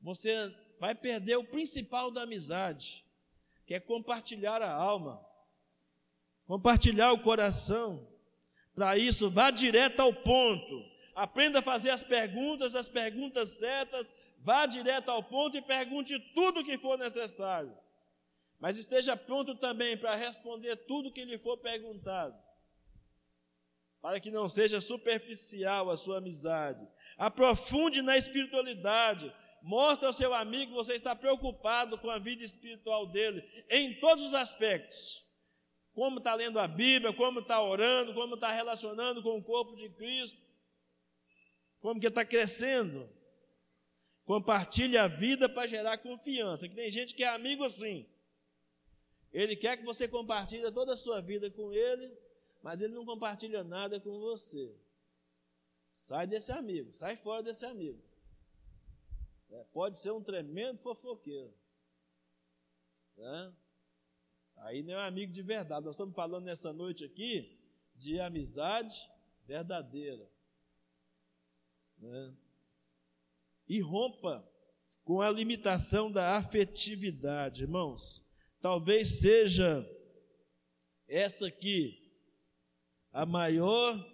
você 0.00 0.52
vai 0.84 0.94
perder 0.94 1.36
o 1.36 1.44
principal 1.44 2.10
da 2.10 2.24
amizade, 2.24 3.06
que 3.64 3.72
é 3.72 3.80
compartilhar 3.80 4.60
a 4.60 4.70
alma, 4.70 5.18
compartilhar 6.46 7.10
o 7.10 7.22
coração. 7.22 8.06
Para 8.74 8.98
isso, 8.98 9.30
vá 9.30 9.50
direto 9.50 10.00
ao 10.00 10.12
ponto. 10.12 10.84
Aprenda 11.14 11.60
a 11.60 11.62
fazer 11.62 11.88
as 11.88 12.02
perguntas, 12.02 12.74
as 12.74 12.86
perguntas 12.86 13.48
certas, 13.48 14.12
vá 14.40 14.66
direto 14.66 15.10
ao 15.10 15.22
ponto 15.22 15.56
e 15.56 15.62
pergunte 15.62 16.20
tudo 16.34 16.60
o 16.60 16.64
que 16.64 16.76
for 16.76 16.98
necessário. 16.98 17.74
Mas 18.60 18.76
esteja 18.76 19.16
pronto 19.16 19.54
também 19.54 19.96
para 19.96 20.14
responder 20.14 20.76
tudo 20.76 21.10
que 21.10 21.24
lhe 21.24 21.38
for 21.38 21.56
perguntado. 21.56 22.36
Para 24.02 24.20
que 24.20 24.30
não 24.30 24.46
seja 24.46 24.82
superficial 24.82 25.90
a 25.90 25.96
sua 25.96 26.18
amizade. 26.18 26.86
Aprofunde 27.16 28.02
na 28.02 28.18
espiritualidade. 28.18 29.34
Mostre 29.64 30.04
ao 30.04 30.12
seu 30.12 30.34
amigo 30.34 30.72
que 30.72 30.76
você 30.76 30.92
está 30.92 31.16
preocupado 31.16 31.96
com 31.96 32.10
a 32.10 32.18
vida 32.18 32.44
espiritual 32.44 33.06
dele, 33.06 33.42
em 33.70 33.98
todos 33.98 34.22
os 34.22 34.34
aspectos. 34.34 35.24
Como 35.94 36.18
está 36.18 36.34
lendo 36.34 36.58
a 36.58 36.68
Bíblia, 36.68 37.14
como 37.14 37.40
está 37.40 37.62
orando, 37.62 38.12
como 38.12 38.34
está 38.34 38.52
relacionando 38.52 39.22
com 39.22 39.38
o 39.38 39.42
corpo 39.42 39.74
de 39.74 39.88
Cristo, 39.88 40.38
como 41.80 41.98
que 41.98 42.08
está 42.08 42.26
crescendo. 42.26 43.08
Compartilhe 44.26 44.98
a 44.98 45.08
vida 45.08 45.48
para 45.48 45.66
gerar 45.66 45.96
confiança. 45.96 46.68
Que 46.68 46.74
tem 46.74 46.90
gente 46.90 47.14
que 47.14 47.24
é 47.24 47.28
amigo 47.28 47.64
assim. 47.64 48.06
Ele 49.32 49.56
quer 49.56 49.78
que 49.78 49.82
você 49.82 50.06
compartilhe 50.06 50.70
toda 50.72 50.92
a 50.92 50.96
sua 50.96 51.22
vida 51.22 51.50
com 51.50 51.72
ele, 51.72 52.12
mas 52.62 52.82
ele 52.82 52.92
não 52.92 53.06
compartilha 53.06 53.64
nada 53.64 53.98
com 53.98 54.20
você. 54.20 54.76
Sai 55.90 56.26
desse 56.26 56.52
amigo, 56.52 56.92
sai 56.92 57.16
fora 57.16 57.42
desse 57.42 57.64
amigo. 57.64 58.02
É, 59.54 59.64
pode 59.72 59.98
ser 59.98 60.10
um 60.10 60.20
tremendo 60.20 60.80
fofoqueiro. 60.80 61.54
Né? 63.16 63.54
Aí 64.56 64.82
não 64.82 64.94
é 64.94 65.06
amigo 65.06 65.32
de 65.32 65.42
verdade. 65.42 65.84
Nós 65.84 65.94
estamos 65.94 66.12
falando 66.12 66.44
nessa 66.44 66.72
noite 66.72 67.04
aqui 67.04 67.56
de 67.94 68.18
amizade 68.18 69.08
verdadeira. 69.46 70.28
Né? 71.98 72.36
E 73.68 73.80
rompa 73.80 74.44
com 75.04 75.20
a 75.20 75.30
limitação 75.30 76.10
da 76.10 76.36
afetividade, 76.36 77.62
irmãos. 77.62 78.26
Talvez 78.60 79.20
seja 79.20 79.88
essa 81.06 81.46
aqui 81.46 82.12
a 83.12 83.24
maior 83.24 84.04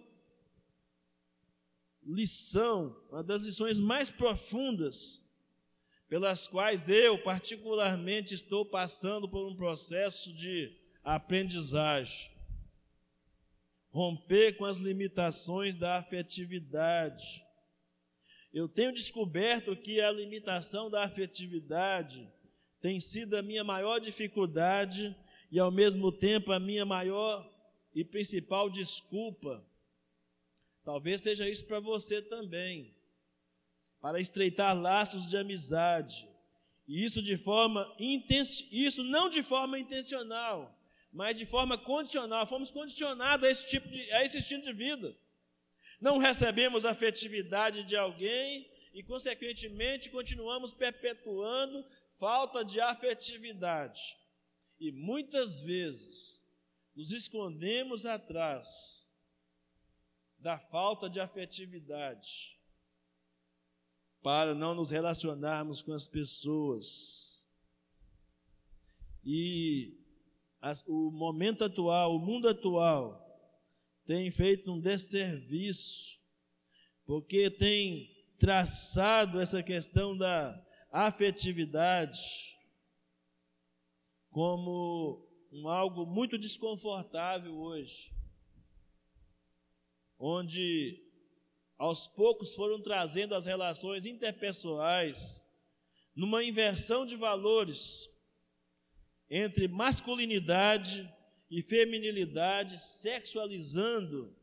lição, 2.02 2.94
uma 3.08 3.22
das 3.22 3.44
lições 3.44 3.80
mais 3.80 4.10
profundas 4.10 5.29
pelas 6.10 6.48
quais 6.48 6.88
eu, 6.88 7.16
particularmente, 7.22 8.34
estou 8.34 8.66
passando 8.66 9.28
por 9.28 9.48
um 9.48 9.54
processo 9.54 10.34
de 10.34 10.76
aprendizagem. 11.04 12.32
Romper 13.90 14.56
com 14.56 14.64
as 14.64 14.78
limitações 14.78 15.76
da 15.76 15.98
afetividade. 15.98 17.40
Eu 18.52 18.68
tenho 18.68 18.92
descoberto 18.92 19.76
que 19.76 20.00
a 20.00 20.10
limitação 20.10 20.90
da 20.90 21.04
afetividade 21.04 22.28
tem 22.80 22.98
sido 22.98 23.36
a 23.36 23.42
minha 23.42 23.62
maior 23.62 24.00
dificuldade 24.00 25.16
e, 25.48 25.60
ao 25.60 25.70
mesmo 25.70 26.10
tempo, 26.10 26.50
a 26.50 26.58
minha 26.58 26.84
maior 26.84 27.48
e 27.94 28.04
principal 28.04 28.68
desculpa. 28.68 29.64
Talvez 30.84 31.20
seja 31.20 31.48
isso 31.48 31.64
para 31.66 31.78
você 31.78 32.20
também 32.20 32.99
para 34.00 34.18
estreitar 34.18 34.76
laços 34.76 35.28
de 35.28 35.36
amizade. 35.36 36.28
E 36.88 37.04
isso 37.04 37.22
de 37.22 37.36
forma 37.36 37.86
isso 37.98 39.04
não 39.04 39.28
de 39.28 39.42
forma 39.42 39.78
intencional, 39.78 40.76
mas 41.12 41.36
de 41.36 41.46
forma 41.46 41.76
condicional. 41.78 42.46
Fomos 42.46 42.70
condicionados 42.70 43.46
a 43.46 43.50
esse 43.50 43.68
tipo 43.68 43.88
de 43.88 44.10
a 44.12 44.24
esse 44.24 44.38
estilo 44.38 44.62
de 44.62 44.72
vida. 44.72 45.16
Não 46.00 46.18
recebemos 46.18 46.84
afetividade 46.84 47.84
de 47.84 47.96
alguém 47.96 48.68
e 48.92 49.02
consequentemente 49.02 50.10
continuamos 50.10 50.72
perpetuando 50.72 51.84
falta 52.18 52.64
de 52.64 52.80
afetividade. 52.80 54.16
E 54.80 54.90
muitas 54.90 55.60
vezes 55.60 56.42
nos 56.96 57.12
escondemos 57.12 58.06
atrás 58.06 59.08
da 60.38 60.58
falta 60.58 61.08
de 61.08 61.20
afetividade 61.20 62.59
para 64.22 64.54
não 64.54 64.74
nos 64.74 64.90
relacionarmos 64.90 65.82
com 65.82 65.92
as 65.92 66.06
pessoas. 66.06 67.50
E 69.24 69.98
as, 70.60 70.84
o 70.86 71.10
momento 71.10 71.64
atual, 71.64 72.16
o 72.16 72.18
mundo 72.18 72.48
atual, 72.48 73.26
tem 74.04 74.30
feito 74.30 74.72
um 74.72 74.80
desserviço, 74.80 76.18
porque 77.06 77.50
tem 77.50 78.10
traçado 78.38 79.40
essa 79.40 79.62
questão 79.62 80.16
da 80.16 80.60
afetividade 80.90 82.20
como 84.30 85.26
um 85.52 85.68
algo 85.68 86.06
muito 86.06 86.38
desconfortável 86.38 87.56
hoje, 87.56 88.12
onde 90.18 91.09
aos 91.80 92.06
poucos 92.06 92.54
foram 92.54 92.78
trazendo 92.78 93.34
as 93.34 93.46
relações 93.46 94.04
interpessoais 94.04 95.48
numa 96.14 96.44
inversão 96.44 97.06
de 97.06 97.16
valores 97.16 98.06
entre 99.30 99.66
masculinidade 99.66 101.10
e 101.50 101.62
feminilidade, 101.62 102.78
sexualizando 102.78 104.36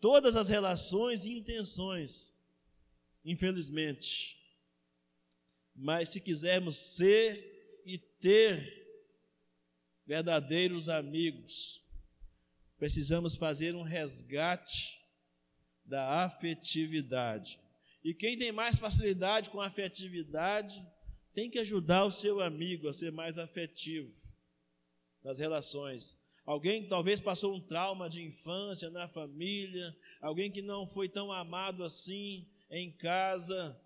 todas 0.00 0.36
as 0.36 0.48
relações 0.48 1.26
e 1.26 1.36
intenções, 1.36 2.38
infelizmente. 3.24 4.38
Mas 5.74 6.10
se 6.10 6.20
quisermos 6.20 6.76
ser 6.76 7.82
e 7.84 7.98
ter 7.98 8.86
verdadeiros 10.06 10.88
amigos, 10.88 11.82
precisamos 12.78 13.34
fazer 13.34 13.74
um 13.74 13.82
resgate 13.82 15.03
da 15.84 16.24
afetividade. 16.24 17.58
E 18.02 18.12
quem 18.12 18.36
tem 18.36 18.52
mais 18.52 18.78
facilidade 18.78 19.50
com 19.50 19.60
afetividade 19.60 20.84
tem 21.34 21.50
que 21.50 21.58
ajudar 21.58 22.04
o 22.04 22.10
seu 22.10 22.40
amigo 22.40 22.88
a 22.88 22.92
ser 22.92 23.10
mais 23.10 23.38
afetivo 23.38 24.10
nas 25.22 25.38
relações. 25.38 26.16
Alguém 26.46 26.86
talvez 26.86 27.20
passou 27.20 27.54
um 27.54 27.60
trauma 27.60 28.08
de 28.08 28.22
infância 28.22 28.90
na 28.90 29.08
família, 29.08 29.96
alguém 30.20 30.50
que 30.50 30.60
não 30.60 30.86
foi 30.86 31.08
tão 31.08 31.32
amado 31.32 31.82
assim 31.82 32.46
em 32.70 32.92
casa, 32.92 33.80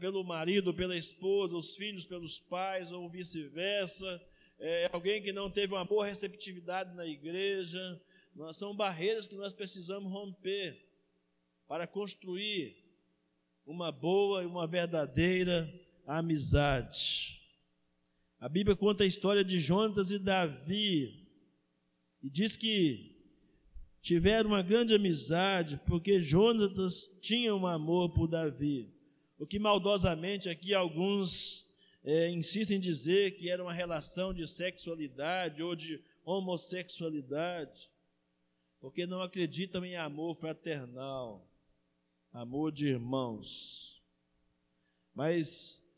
pelo 0.00 0.24
marido, 0.24 0.74
pela 0.74 0.96
esposa, 0.96 1.56
os 1.56 1.76
filhos 1.76 2.04
pelos 2.04 2.38
pais, 2.38 2.90
ou 2.90 3.08
vice-versa. 3.08 4.20
É, 4.58 4.90
alguém 4.92 5.22
que 5.22 5.32
não 5.32 5.50
teve 5.50 5.74
uma 5.74 5.84
boa 5.84 6.06
receptividade 6.06 6.94
na 6.94 7.06
igreja. 7.06 8.00
São 8.52 8.74
barreiras 8.74 9.26
que 9.26 9.34
nós 9.34 9.52
precisamos 9.52 10.10
romper 10.10 10.89
para 11.70 11.86
construir 11.86 12.76
uma 13.64 13.92
boa 13.92 14.42
e 14.42 14.46
uma 14.46 14.66
verdadeira 14.66 15.72
amizade. 16.04 17.40
A 18.40 18.48
Bíblia 18.48 18.74
conta 18.74 19.04
a 19.04 19.06
história 19.06 19.44
de 19.44 19.60
Jonatas 19.60 20.10
e 20.10 20.18
Davi, 20.18 21.28
e 22.20 22.28
diz 22.28 22.56
que 22.56 23.16
tiveram 24.02 24.50
uma 24.50 24.62
grande 24.62 24.94
amizade, 24.94 25.80
porque 25.86 26.18
Jonatas 26.18 27.20
tinha 27.22 27.54
um 27.54 27.68
amor 27.68 28.12
por 28.12 28.26
Davi. 28.26 28.92
O 29.38 29.46
que 29.46 29.60
maldosamente 29.60 30.48
aqui 30.48 30.74
alguns 30.74 31.80
é, 32.02 32.30
insistem 32.30 32.78
em 32.78 32.80
dizer 32.80 33.36
que 33.36 33.48
era 33.48 33.62
uma 33.62 33.72
relação 33.72 34.34
de 34.34 34.44
sexualidade 34.44 35.62
ou 35.62 35.76
de 35.76 36.02
homossexualidade, 36.24 37.88
porque 38.80 39.06
não 39.06 39.22
acreditam 39.22 39.84
em 39.84 39.94
amor 39.94 40.34
fraternal, 40.34 41.46
amor 42.32 42.72
de 42.72 42.88
irmãos. 42.88 44.02
Mas 45.14 45.90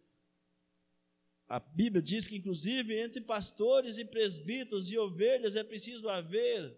a 1.49 1.61
Bíblia 1.61 2.03
diz 2.03 2.27
que, 2.27 2.37
inclusive, 2.37 2.99
entre 2.99 3.21
pastores 3.21 3.99
e 3.99 4.05
presbíteros 4.05 4.91
e 4.91 4.99
ovelhas 4.99 5.57
é 5.57 5.63
preciso 5.63 6.09
haver 6.09 6.77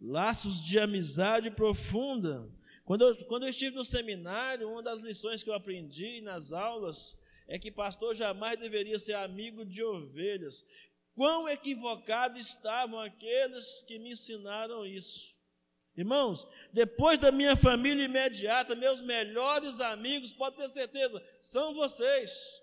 laços 0.00 0.60
de 0.60 0.78
amizade 0.78 1.50
profunda. 1.50 2.50
Quando 2.84 3.04
eu, 3.04 3.24
quando 3.26 3.44
eu 3.44 3.50
estive 3.50 3.76
no 3.76 3.84
seminário, 3.84 4.68
uma 4.68 4.82
das 4.82 5.00
lições 5.00 5.44
que 5.44 5.50
eu 5.50 5.54
aprendi 5.54 6.20
nas 6.22 6.52
aulas 6.52 7.22
é 7.46 7.58
que 7.58 7.70
pastor 7.70 8.14
jamais 8.14 8.58
deveria 8.58 8.98
ser 8.98 9.14
amigo 9.14 9.64
de 9.64 9.82
ovelhas. 9.82 10.66
Quão 11.14 11.48
equivocados 11.48 12.40
estavam 12.40 12.98
aqueles 12.98 13.82
que 13.82 13.98
me 13.98 14.12
ensinaram 14.12 14.86
isso. 14.86 15.36
Irmãos, 16.00 16.48
depois 16.72 17.18
da 17.18 17.30
minha 17.30 17.54
família 17.54 18.06
imediata, 18.06 18.74
meus 18.74 19.02
melhores 19.02 19.82
amigos, 19.82 20.32
pode 20.32 20.56
ter 20.56 20.66
certeza, 20.68 21.22
são 21.42 21.74
vocês. 21.74 22.58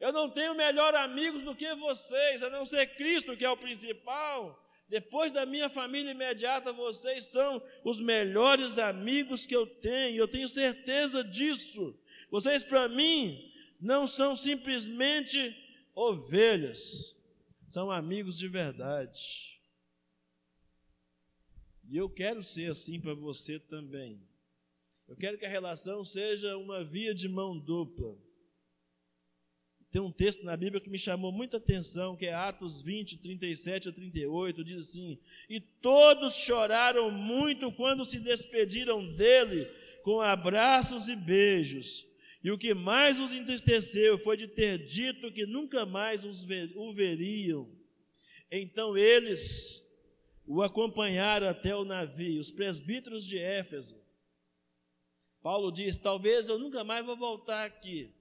Eu 0.00 0.10
não 0.10 0.30
tenho 0.30 0.54
melhor 0.54 0.94
amigos 0.94 1.42
do 1.42 1.54
que 1.54 1.74
vocês, 1.74 2.42
a 2.42 2.48
não 2.48 2.64
ser 2.64 2.86
Cristo, 2.96 3.36
que 3.36 3.44
é 3.44 3.50
o 3.50 3.58
principal. 3.58 4.58
Depois 4.88 5.32
da 5.32 5.44
minha 5.44 5.68
família 5.68 6.12
imediata, 6.12 6.72
vocês 6.72 7.26
são 7.26 7.62
os 7.84 8.00
melhores 8.00 8.78
amigos 8.78 9.44
que 9.44 9.54
eu 9.54 9.66
tenho, 9.66 10.16
eu 10.16 10.26
tenho 10.26 10.48
certeza 10.48 11.22
disso. 11.22 11.94
Vocês, 12.30 12.62
para 12.62 12.88
mim, 12.88 13.52
não 13.78 14.06
são 14.06 14.34
simplesmente 14.34 15.54
ovelhas, 15.94 17.22
são 17.68 17.90
amigos 17.90 18.38
de 18.38 18.48
verdade. 18.48 19.54
E 21.88 21.96
eu 21.96 22.08
quero 22.08 22.42
ser 22.42 22.70
assim 22.70 23.00
para 23.00 23.14
você 23.14 23.58
também. 23.58 24.20
Eu 25.06 25.16
quero 25.16 25.38
que 25.38 25.44
a 25.44 25.48
relação 25.48 26.04
seja 26.04 26.56
uma 26.56 26.82
via 26.82 27.14
de 27.14 27.28
mão 27.28 27.58
dupla. 27.58 28.16
Tem 29.90 30.00
um 30.00 30.10
texto 30.10 30.42
na 30.44 30.56
Bíblia 30.56 30.80
que 30.80 30.90
me 30.90 30.98
chamou 30.98 31.30
muita 31.30 31.58
atenção, 31.58 32.16
que 32.16 32.26
é 32.26 32.34
Atos 32.34 32.80
20, 32.80 33.18
37 33.18 33.90
a 33.90 33.92
38, 33.92 34.64
diz 34.64 34.78
assim: 34.78 35.20
E 35.48 35.60
todos 35.60 36.34
choraram 36.34 37.12
muito 37.12 37.70
quando 37.70 38.04
se 38.04 38.18
despediram 38.18 39.14
dele, 39.14 39.66
com 40.02 40.20
abraços 40.20 41.08
e 41.08 41.14
beijos. 41.14 42.04
E 42.42 42.50
o 42.50 42.58
que 42.58 42.74
mais 42.74 43.20
os 43.20 43.32
entristeceu 43.32 44.18
foi 44.18 44.36
de 44.36 44.48
ter 44.48 44.84
dito 44.84 45.30
que 45.30 45.46
nunca 45.46 45.86
mais 45.86 46.24
os 46.24 46.42
ver, 46.42 46.72
o 46.76 46.92
veriam. 46.92 47.70
Então 48.50 48.98
eles 48.98 49.83
o 50.46 50.62
acompanharam 50.62 51.48
até 51.48 51.74
o 51.74 51.84
navio, 51.84 52.40
os 52.40 52.50
presbíteros 52.50 53.26
de 53.26 53.38
Éfeso. 53.38 54.00
Paulo 55.42 55.70
diz: 55.70 55.96
Talvez 55.96 56.48
eu 56.48 56.58
nunca 56.58 56.84
mais 56.84 57.04
vou 57.04 57.16
voltar 57.16 57.64
aqui 57.64 58.14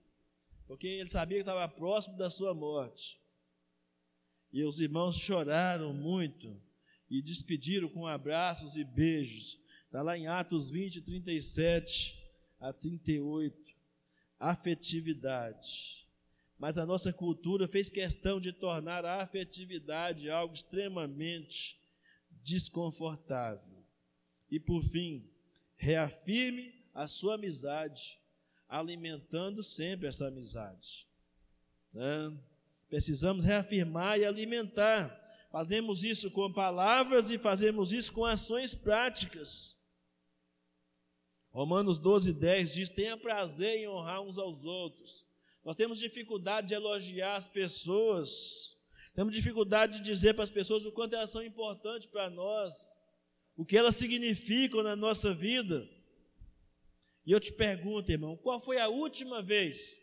porque 0.67 0.87
ele 0.87 1.09
sabia 1.09 1.37
que 1.37 1.41
estava 1.41 1.67
próximo 1.67 2.17
da 2.17 2.29
sua 2.29 2.53
morte. 2.53 3.19
E 4.51 4.63
os 4.63 4.79
irmãos 4.79 5.17
choraram 5.17 5.93
muito 5.93 6.59
e 7.09 7.21
despediram 7.21 7.89
com 7.89 8.07
abraços 8.07 8.75
e 8.75 8.83
beijos. 8.83 9.59
Está 9.85 10.01
lá 10.01 10.17
em 10.17 10.27
Atos 10.27 10.69
20, 10.69 11.01
37 11.01 12.19
a 12.59 12.71
38. 12.71 13.55
Afetividade. 14.39 16.07
Mas 16.57 16.77
a 16.77 16.85
nossa 16.85 17.11
cultura 17.11 17.67
fez 17.67 17.89
questão 17.89 18.39
de 18.39 18.53
tornar 18.53 19.05
a 19.05 19.21
afetividade 19.21 20.29
algo 20.29 20.53
extremamente 20.53 21.79
desconfortável. 22.43 23.83
E 24.49 24.59
por 24.59 24.83
fim, 24.83 25.29
reafirme 25.75 26.73
a 26.93 27.07
sua 27.07 27.35
amizade 27.35 28.19
alimentando 28.67 29.61
sempre 29.61 30.07
essa 30.07 30.27
amizade. 30.27 31.07
Né? 31.93 32.35
Precisamos 32.89 33.45
reafirmar 33.45 34.19
e 34.19 34.25
alimentar. 34.25 35.19
Fazemos 35.51 36.03
isso 36.03 36.31
com 36.31 36.51
palavras 36.51 37.29
e 37.29 37.37
fazemos 37.37 37.93
isso 37.93 38.11
com 38.11 38.25
ações 38.25 38.73
práticas. 38.73 39.79
Romanos 41.51 41.99
12, 41.99 42.33
10 42.33 42.73
diz: 42.73 42.89
tenha 42.89 43.15
prazer 43.15 43.77
em 43.77 43.87
honrar 43.87 44.21
uns 44.21 44.39
aos 44.39 44.65
outros. 44.65 45.23
Nós 45.63 45.75
temos 45.75 45.99
dificuldade 45.99 46.69
de 46.69 46.73
elogiar 46.73 47.35
as 47.35 47.47
pessoas, 47.47 48.72
temos 49.13 49.33
dificuldade 49.33 49.99
de 49.99 50.03
dizer 50.03 50.33
para 50.33 50.43
as 50.43 50.49
pessoas 50.49 50.85
o 50.85 50.91
quanto 50.91 51.15
elas 51.15 51.29
são 51.29 51.43
importantes 51.43 52.07
para 52.07 52.29
nós, 52.29 52.97
o 53.55 53.63
que 53.63 53.77
elas 53.77 53.95
significam 53.95 54.81
na 54.81 54.95
nossa 54.95 55.33
vida. 55.33 55.87
E 57.25 57.31
eu 57.31 57.39
te 57.39 57.53
pergunto, 57.53 58.11
irmão, 58.11 58.35
qual 58.35 58.59
foi 58.59 58.79
a 58.79 58.89
última 58.89 59.41
vez? 59.41 60.01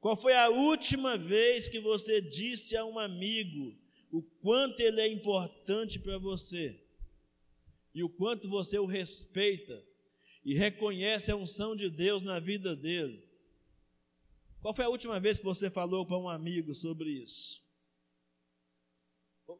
Qual 0.00 0.16
foi 0.16 0.34
a 0.34 0.48
última 0.48 1.16
vez 1.16 1.68
que 1.68 1.78
você 1.78 2.20
disse 2.20 2.76
a 2.76 2.84
um 2.84 2.98
amigo 2.98 3.76
o 4.10 4.22
quanto 4.22 4.80
ele 4.80 5.00
é 5.00 5.08
importante 5.08 5.98
para 5.98 6.18
você? 6.18 6.80
E 7.94 8.02
o 8.02 8.08
quanto 8.08 8.48
você 8.48 8.78
o 8.78 8.86
respeita 8.86 9.84
e 10.44 10.54
reconhece 10.54 11.30
a 11.30 11.36
unção 11.36 11.76
de 11.76 11.90
Deus 11.90 12.22
na 12.22 12.38
vida 12.38 12.74
dele? 12.74 13.31
Qual 14.62 14.72
foi 14.72 14.84
a 14.84 14.88
última 14.88 15.18
vez 15.18 15.38
que 15.38 15.44
você 15.44 15.68
falou 15.68 16.06
para 16.06 16.16
um 16.16 16.28
amigo 16.28 16.72
sobre 16.72 17.10
isso? 17.10 17.60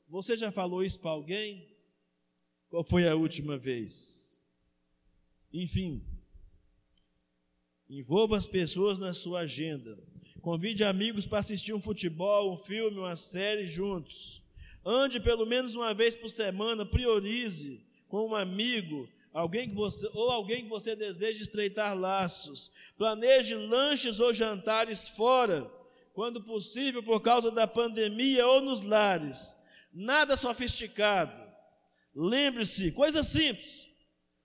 Você 0.09 0.37
já 0.37 0.53
falou 0.53 0.85
isso 0.85 1.01
para 1.01 1.11
alguém? 1.11 1.69
Qual 2.71 2.85
foi 2.85 3.09
a 3.09 3.17
última 3.17 3.59
vez? 3.59 4.41
Enfim, 5.53 6.07
envolva 7.91 8.37
as 8.37 8.47
pessoas 8.47 9.01
na 9.01 9.13
sua 9.13 9.41
agenda. 9.41 9.99
Convide 10.41 10.85
amigos 10.85 11.27
para 11.27 11.41
assistir 11.41 11.75
um 11.75 11.83
futebol, 11.83 12.53
um 12.53 12.57
filme, 12.57 12.99
uma 12.99 13.17
série 13.17 13.67
juntos. 13.67 14.41
Ande 14.85 15.19
pelo 15.19 15.45
menos 15.45 15.75
uma 15.75 15.93
vez 15.93 16.15
por 16.15 16.29
semana, 16.29 16.87
priorize 16.87 17.85
com 18.09 18.29
um 18.29 18.37
amigo, 18.37 19.09
alguém 19.33 19.69
que 19.69 19.75
você 19.75 20.09
ou 20.15 20.31
alguém 20.31 20.65
que 20.65 20.69
você 20.69 20.95
deseja 20.95 21.43
estreitar 21.43 21.97
laços. 21.97 22.73
Planeje 22.97 23.55
lanches 23.55 24.21
ou 24.21 24.33
jantares 24.33 25.09
fora 25.09 25.71
quando 26.13 26.43
possível, 26.43 27.03
por 27.03 27.21
causa 27.21 27.51
da 27.51 27.67
pandemia 27.67 28.47
ou 28.47 28.61
nos 28.61 28.83
lares. 28.83 29.57
Nada 29.93 30.37
sofisticado. 30.37 31.33
Lembre-se, 32.15 32.93
coisa 32.93 33.23
simples. 33.23 33.89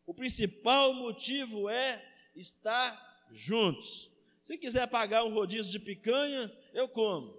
O 0.06 0.14
principal 0.14 0.94
motivo 0.94 1.70
é 1.70 2.04
estar 2.36 3.26
juntos. 3.32 4.10
Se 4.42 4.58
quiser 4.58 4.88
pagar 4.88 5.26
um 5.26 5.34
rodízio 5.34 5.72
de 5.72 5.80
picanha, 5.80 6.52
eu 6.74 6.88
como. 6.88 7.36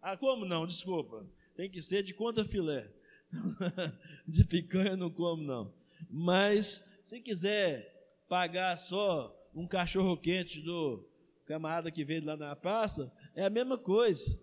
Ah, 0.00 0.16
como 0.16 0.44
não? 0.44 0.66
Desculpa. 0.66 1.26
Tem 1.56 1.68
que 1.68 1.82
ser 1.82 2.04
de 2.04 2.14
conta 2.14 2.44
filé. 2.44 2.88
de 4.26 4.44
picanha 4.44 4.96
não 4.96 5.10
como 5.10 5.42
não. 5.42 5.74
Mas 6.08 6.91
se 7.02 7.20
quiser 7.20 8.24
pagar 8.28 8.76
só 8.78 9.36
um 9.54 9.66
cachorro 9.66 10.16
quente 10.16 10.60
do 10.60 11.04
camarada 11.44 11.90
que 11.90 12.04
veio 12.04 12.24
lá 12.24 12.36
na 12.36 12.56
praça, 12.56 13.12
é 13.34 13.44
a 13.44 13.50
mesma 13.50 13.76
coisa. 13.76 14.40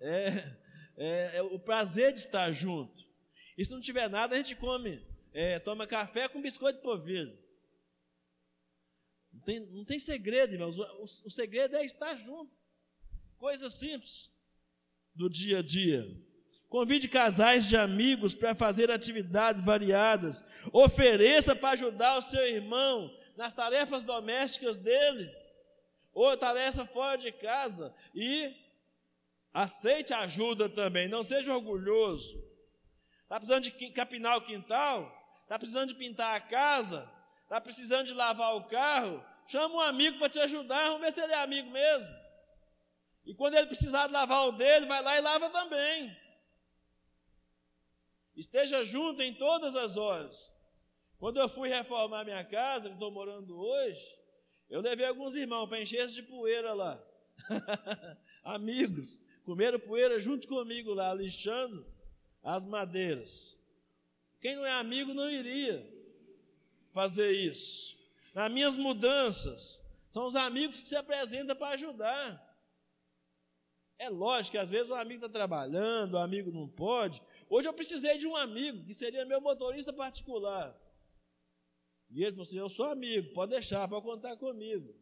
É, 0.00 0.56
é, 0.96 1.36
é 1.36 1.42
o 1.42 1.58
prazer 1.58 2.12
de 2.12 2.18
estar 2.18 2.50
junto. 2.50 3.06
E 3.56 3.64
se 3.64 3.70
não 3.70 3.80
tiver 3.80 4.10
nada, 4.10 4.34
a 4.34 4.38
gente 4.38 4.56
come, 4.56 5.06
é, 5.32 5.58
toma 5.60 5.86
café 5.86 6.28
com 6.28 6.42
biscoito 6.42 6.78
de 6.78 6.82
polvilho. 6.82 7.38
Não 9.32 9.40
tem, 9.40 9.60
não 9.60 9.84
tem 9.84 9.98
segredo, 9.98 10.54
irmãos. 10.54 10.76
O, 10.76 10.82
o, 10.82 11.04
o 11.04 11.30
segredo 11.30 11.76
é 11.76 11.84
estar 11.84 12.14
junto. 12.16 12.52
Coisa 13.38 13.70
simples 13.70 14.52
do 15.14 15.30
dia 15.30 15.60
a 15.60 15.62
dia. 15.62 16.04
Convide 16.72 17.06
casais 17.06 17.66
de 17.66 17.76
amigos 17.76 18.34
para 18.34 18.54
fazer 18.54 18.90
atividades 18.90 19.62
variadas. 19.62 20.42
Ofereça 20.72 21.54
para 21.54 21.72
ajudar 21.72 22.16
o 22.16 22.22
seu 22.22 22.48
irmão 22.48 23.14
nas 23.36 23.52
tarefas 23.52 24.04
domésticas 24.04 24.78
dele, 24.78 25.30
ou 26.14 26.34
tarefa 26.34 26.86
fora 26.86 27.18
de 27.18 27.30
casa. 27.30 27.94
E 28.14 28.56
aceite 29.52 30.14
ajuda 30.14 30.66
também. 30.66 31.08
Não 31.08 31.22
seja 31.22 31.54
orgulhoso. 31.54 32.42
Está 33.24 33.38
precisando 33.38 33.64
de 33.64 33.90
capinar 33.90 34.38
o 34.38 34.46
quintal? 34.46 35.14
Está 35.42 35.58
precisando 35.58 35.88
de 35.88 35.96
pintar 35.96 36.34
a 36.34 36.40
casa? 36.40 37.06
Está 37.42 37.60
precisando 37.60 38.06
de 38.06 38.14
lavar 38.14 38.56
o 38.56 38.64
carro? 38.64 39.22
Chama 39.46 39.74
um 39.74 39.80
amigo 39.80 40.18
para 40.18 40.30
te 40.30 40.40
ajudar. 40.40 40.86
Vamos 40.86 41.02
ver 41.02 41.12
se 41.12 41.20
ele 41.20 41.34
é 41.34 41.42
amigo 41.42 41.70
mesmo. 41.70 42.14
E 43.26 43.34
quando 43.34 43.56
ele 43.56 43.66
precisar 43.66 44.06
de 44.06 44.14
lavar 44.14 44.48
o 44.48 44.52
dele, 44.52 44.86
vai 44.86 45.02
lá 45.02 45.18
e 45.18 45.20
lava 45.20 45.50
também. 45.50 46.21
Esteja 48.34 48.82
junto 48.84 49.22
em 49.22 49.34
todas 49.34 49.76
as 49.76 49.96
horas. 49.96 50.52
Quando 51.18 51.38
eu 51.38 51.48
fui 51.48 51.68
reformar 51.68 52.24
minha 52.24 52.44
casa, 52.44 52.88
que 52.88 52.94
estou 52.94 53.10
morando 53.10 53.56
hoje, 53.56 54.18
eu 54.68 54.80
levei 54.80 55.06
alguns 55.06 55.36
irmãos 55.36 55.68
para 55.68 55.80
encher 55.80 56.06
de 56.08 56.22
poeira 56.22 56.72
lá. 56.72 57.02
Amigos, 58.42 59.20
comeram 59.44 59.78
poeira 59.78 60.18
junto 60.18 60.48
comigo 60.48 60.92
lá, 60.94 61.12
lixando 61.14 61.86
as 62.42 62.66
madeiras. 62.66 63.62
Quem 64.40 64.56
não 64.56 64.66
é 64.66 64.72
amigo 64.72 65.14
não 65.14 65.30
iria 65.30 65.88
fazer 66.92 67.30
isso. 67.30 67.96
Nas 68.34 68.50
minhas 68.50 68.76
mudanças, 68.76 69.88
são 70.10 70.26
os 70.26 70.34
amigos 70.34 70.82
que 70.82 70.88
se 70.88 70.96
apresentam 70.96 71.54
para 71.54 71.74
ajudar. 71.74 72.52
É 73.98 74.08
lógico 74.08 74.52
que 74.52 74.58
às 74.58 74.70
vezes 74.70 74.90
o 74.90 74.94
amigo 74.94 75.24
está 75.24 75.28
trabalhando, 75.28 76.14
o 76.14 76.18
amigo 76.18 76.50
não 76.50 76.66
pode. 76.66 77.22
Hoje 77.54 77.68
eu 77.68 77.74
precisei 77.74 78.16
de 78.16 78.26
um 78.26 78.34
amigo, 78.34 78.82
que 78.86 78.94
seria 78.94 79.26
meu 79.26 79.38
motorista 79.38 79.92
particular. 79.92 80.74
E 82.10 82.22
ele 82.22 82.30
falou 82.30 82.44
assim: 82.44 82.58
Eu 82.58 82.70
sou 82.70 82.86
amigo, 82.86 83.34
pode 83.34 83.50
deixar, 83.50 83.86
pode 83.86 84.06
contar 84.06 84.38
comigo. 84.38 84.94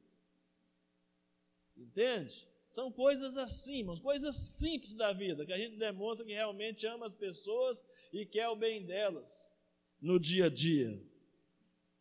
Entende? 1.77 2.49
São 2.69 2.91
coisas 2.91 3.37
assim, 3.37 3.79
irmãos, 3.79 4.01
coisas 4.01 4.35
simples 4.35 4.97
da 4.97 5.13
vida, 5.13 5.47
que 5.47 5.53
a 5.53 5.57
gente 5.57 5.77
demonstra 5.77 6.27
que 6.27 6.33
realmente 6.33 6.85
ama 6.89 7.07
as 7.07 7.15
pessoas 7.15 7.85
e 8.13 8.27
quer 8.27 8.49
o 8.49 8.57
bem 8.57 8.85
delas 8.85 9.57
no 10.01 10.19
dia 10.19 10.47
a 10.47 10.51
dia. 10.51 11.01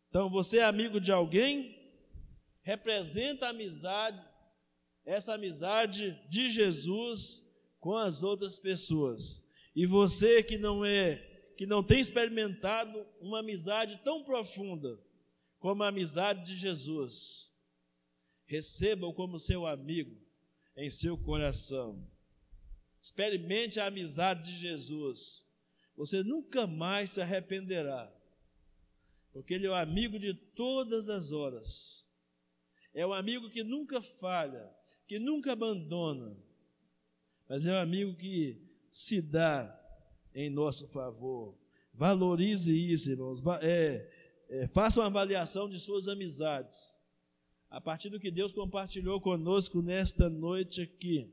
Então, 0.10 0.32
você 0.32 0.58
é 0.58 0.64
amigo 0.64 1.00
de 1.00 1.12
alguém, 1.12 1.78
representa 2.64 3.45
a 3.45 3.50
amizade, 3.50 4.20
essa 5.06 5.36
amizade 5.36 6.20
de 6.28 6.50
Jesus 6.50 7.56
com 7.80 7.95
as 7.95 8.24
outras 8.24 8.58
pessoas. 8.58 9.47
E 9.76 9.86
você 9.86 10.41
que 10.41 10.57
não 10.57 10.84
é, 10.84 11.17
que 11.57 11.65
não 11.65 11.84
tem 11.84 11.99
experimentado 11.99 13.05
uma 13.20 13.39
amizade 13.39 14.01
tão 14.03 14.24
profunda 14.24 14.99
como 15.59 15.84
a 15.84 15.89
amizade 15.89 16.45
de 16.45 16.55
Jesus, 16.55 17.67
receba-o 18.45 19.13
como 19.13 19.38
seu 19.38 19.67
amigo 19.67 20.15
em 20.76 20.89
seu 20.89 21.17
coração. 21.17 22.09
Experimente 23.01 23.80
a 23.80 23.88
amizade 23.88 24.51
de 24.51 24.57
Jesus. 24.57 25.45
Você 25.95 26.24
nunca 26.24 26.65
mais 26.65 27.11
se 27.11 27.22
arrependerá, 27.22 28.11
porque 29.34 29.53
Ele 29.53 29.67
é 29.67 29.70
o 29.70 29.76
amigo 29.76 30.17
de 30.17 30.34
todas 30.34 31.09
as 31.09 31.32
horas. 31.32 32.07
É 32.93 33.05
o 33.05 33.13
amigo 33.13 33.49
que 33.49 33.63
nunca 33.63 34.01
falha, 34.01 34.74
que 35.07 35.20
nunca 35.20 35.51
abandona, 35.51 36.36
mas 37.47 37.65
é 37.65 37.74
um 37.74 37.78
amigo 37.78 38.15
que 38.15 38.68
se 38.92 39.22
dá 39.22 39.76
em 40.34 40.50
nosso 40.50 40.88
favor. 40.90 41.58
Valorize 41.94 42.74
isso, 42.74 43.10
irmãos. 43.10 43.42
É, 43.62 44.10
é, 44.50 44.68
faça 44.68 45.00
uma 45.00 45.08
avaliação 45.08 45.70
de 45.70 45.80
suas 45.80 46.08
amizades. 46.08 46.98
A 47.70 47.80
partir 47.80 48.10
do 48.10 48.20
que 48.20 48.32
Deus 48.32 48.52
compartilhou 48.52 49.22
conosco 49.22 49.82
nesta 49.82 50.30
noite 50.30 50.82
aqui. 50.82 51.32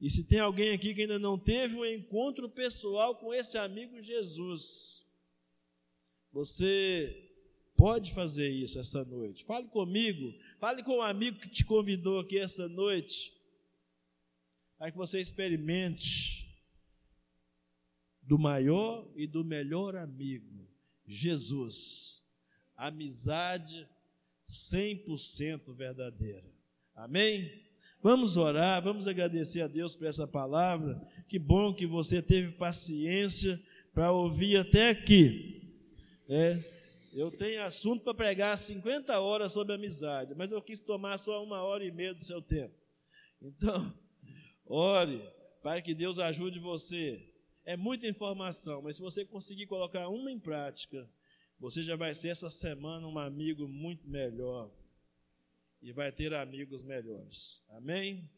E 0.00 0.10
se 0.10 0.26
tem 0.28 0.40
alguém 0.40 0.72
aqui 0.72 0.94
que 0.94 1.02
ainda 1.02 1.18
não 1.18 1.38
teve 1.38 1.76
um 1.76 1.84
encontro 1.84 2.48
pessoal 2.50 3.14
com 3.16 3.32
esse 3.32 3.56
amigo 3.56 4.02
Jesus, 4.02 5.06
você 6.32 7.26
pode 7.76 8.12
fazer 8.12 8.50
isso 8.50 8.78
essa 8.78 9.04
noite. 9.04 9.44
Fale 9.44 9.68
comigo, 9.68 10.34
fale 10.58 10.82
com 10.82 10.92
o 10.92 10.98
um 10.98 11.02
amigo 11.02 11.38
que 11.38 11.48
te 11.48 11.64
convidou 11.64 12.18
aqui 12.18 12.38
essa 12.38 12.68
noite, 12.68 13.32
para 14.76 14.90
que 14.90 14.98
você 14.98 15.18
experimente 15.20 16.35
do 18.26 18.38
maior 18.38 19.06
e 19.14 19.26
do 19.26 19.44
melhor 19.44 19.94
amigo, 19.96 20.66
Jesus. 21.06 22.34
Amizade 22.76 23.88
100% 24.44 25.74
verdadeira. 25.74 26.44
Amém? 26.94 27.64
Vamos 28.02 28.36
orar, 28.36 28.82
vamos 28.82 29.08
agradecer 29.08 29.60
a 29.60 29.68
Deus 29.68 29.96
por 29.96 30.06
essa 30.06 30.26
palavra. 30.26 31.00
Que 31.28 31.38
bom 31.38 31.72
que 31.72 31.86
você 31.86 32.20
teve 32.20 32.52
paciência 32.52 33.58
para 33.94 34.12
ouvir 34.12 34.56
até 34.56 34.90
aqui. 34.90 35.72
É, 36.28 36.58
eu 37.12 37.30
tenho 37.30 37.62
assunto 37.64 38.02
para 38.02 38.14
pregar 38.14 38.58
50 38.58 39.18
horas 39.20 39.52
sobre 39.52 39.74
amizade, 39.74 40.34
mas 40.34 40.52
eu 40.52 40.60
quis 40.60 40.80
tomar 40.80 41.16
só 41.18 41.42
uma 41.42 41.62
hora 41.62 41.84
e 41.84 41.90
meia 41.90 42.12
do 42.12 42.22
seu 42.22 42.42
tempo. 42.42 42.74
Então, 43.40 43.94
ore 44.66 45.22
para 45.62 45.80
que 45.80 45.94
Deus 45.94 46.18
ajude 46.18 46.58
você. 46.58 47.35
É 47.66 47.76
muita 47.76 48.06
informação, 48.06 48.80
mas 48.80 48.94
se 48.94 49.02
você 49.02 49.24
conseguir 49.24 49.66
colocar 49.66 50.08
uma 50.08 50.30
em 50.30 50.38
prática, 50.38 51.10
você 51.58 51.82
já 51.82 51.96
vai 51.96 52.14
ser 52.14 52.28
essa 52.28 52.48
semana 52.48 53.08
um 53.08 53.18
amigo 53.18 53.66
muito 53.66 54.08
melhor 54.08 54.70
e 55.82 55.92
vai 55.92 56.12
ter 56.12 56.32
amigos 56.32 56.84
melhores. 56.84 57.66
Amém? 57.70 58.30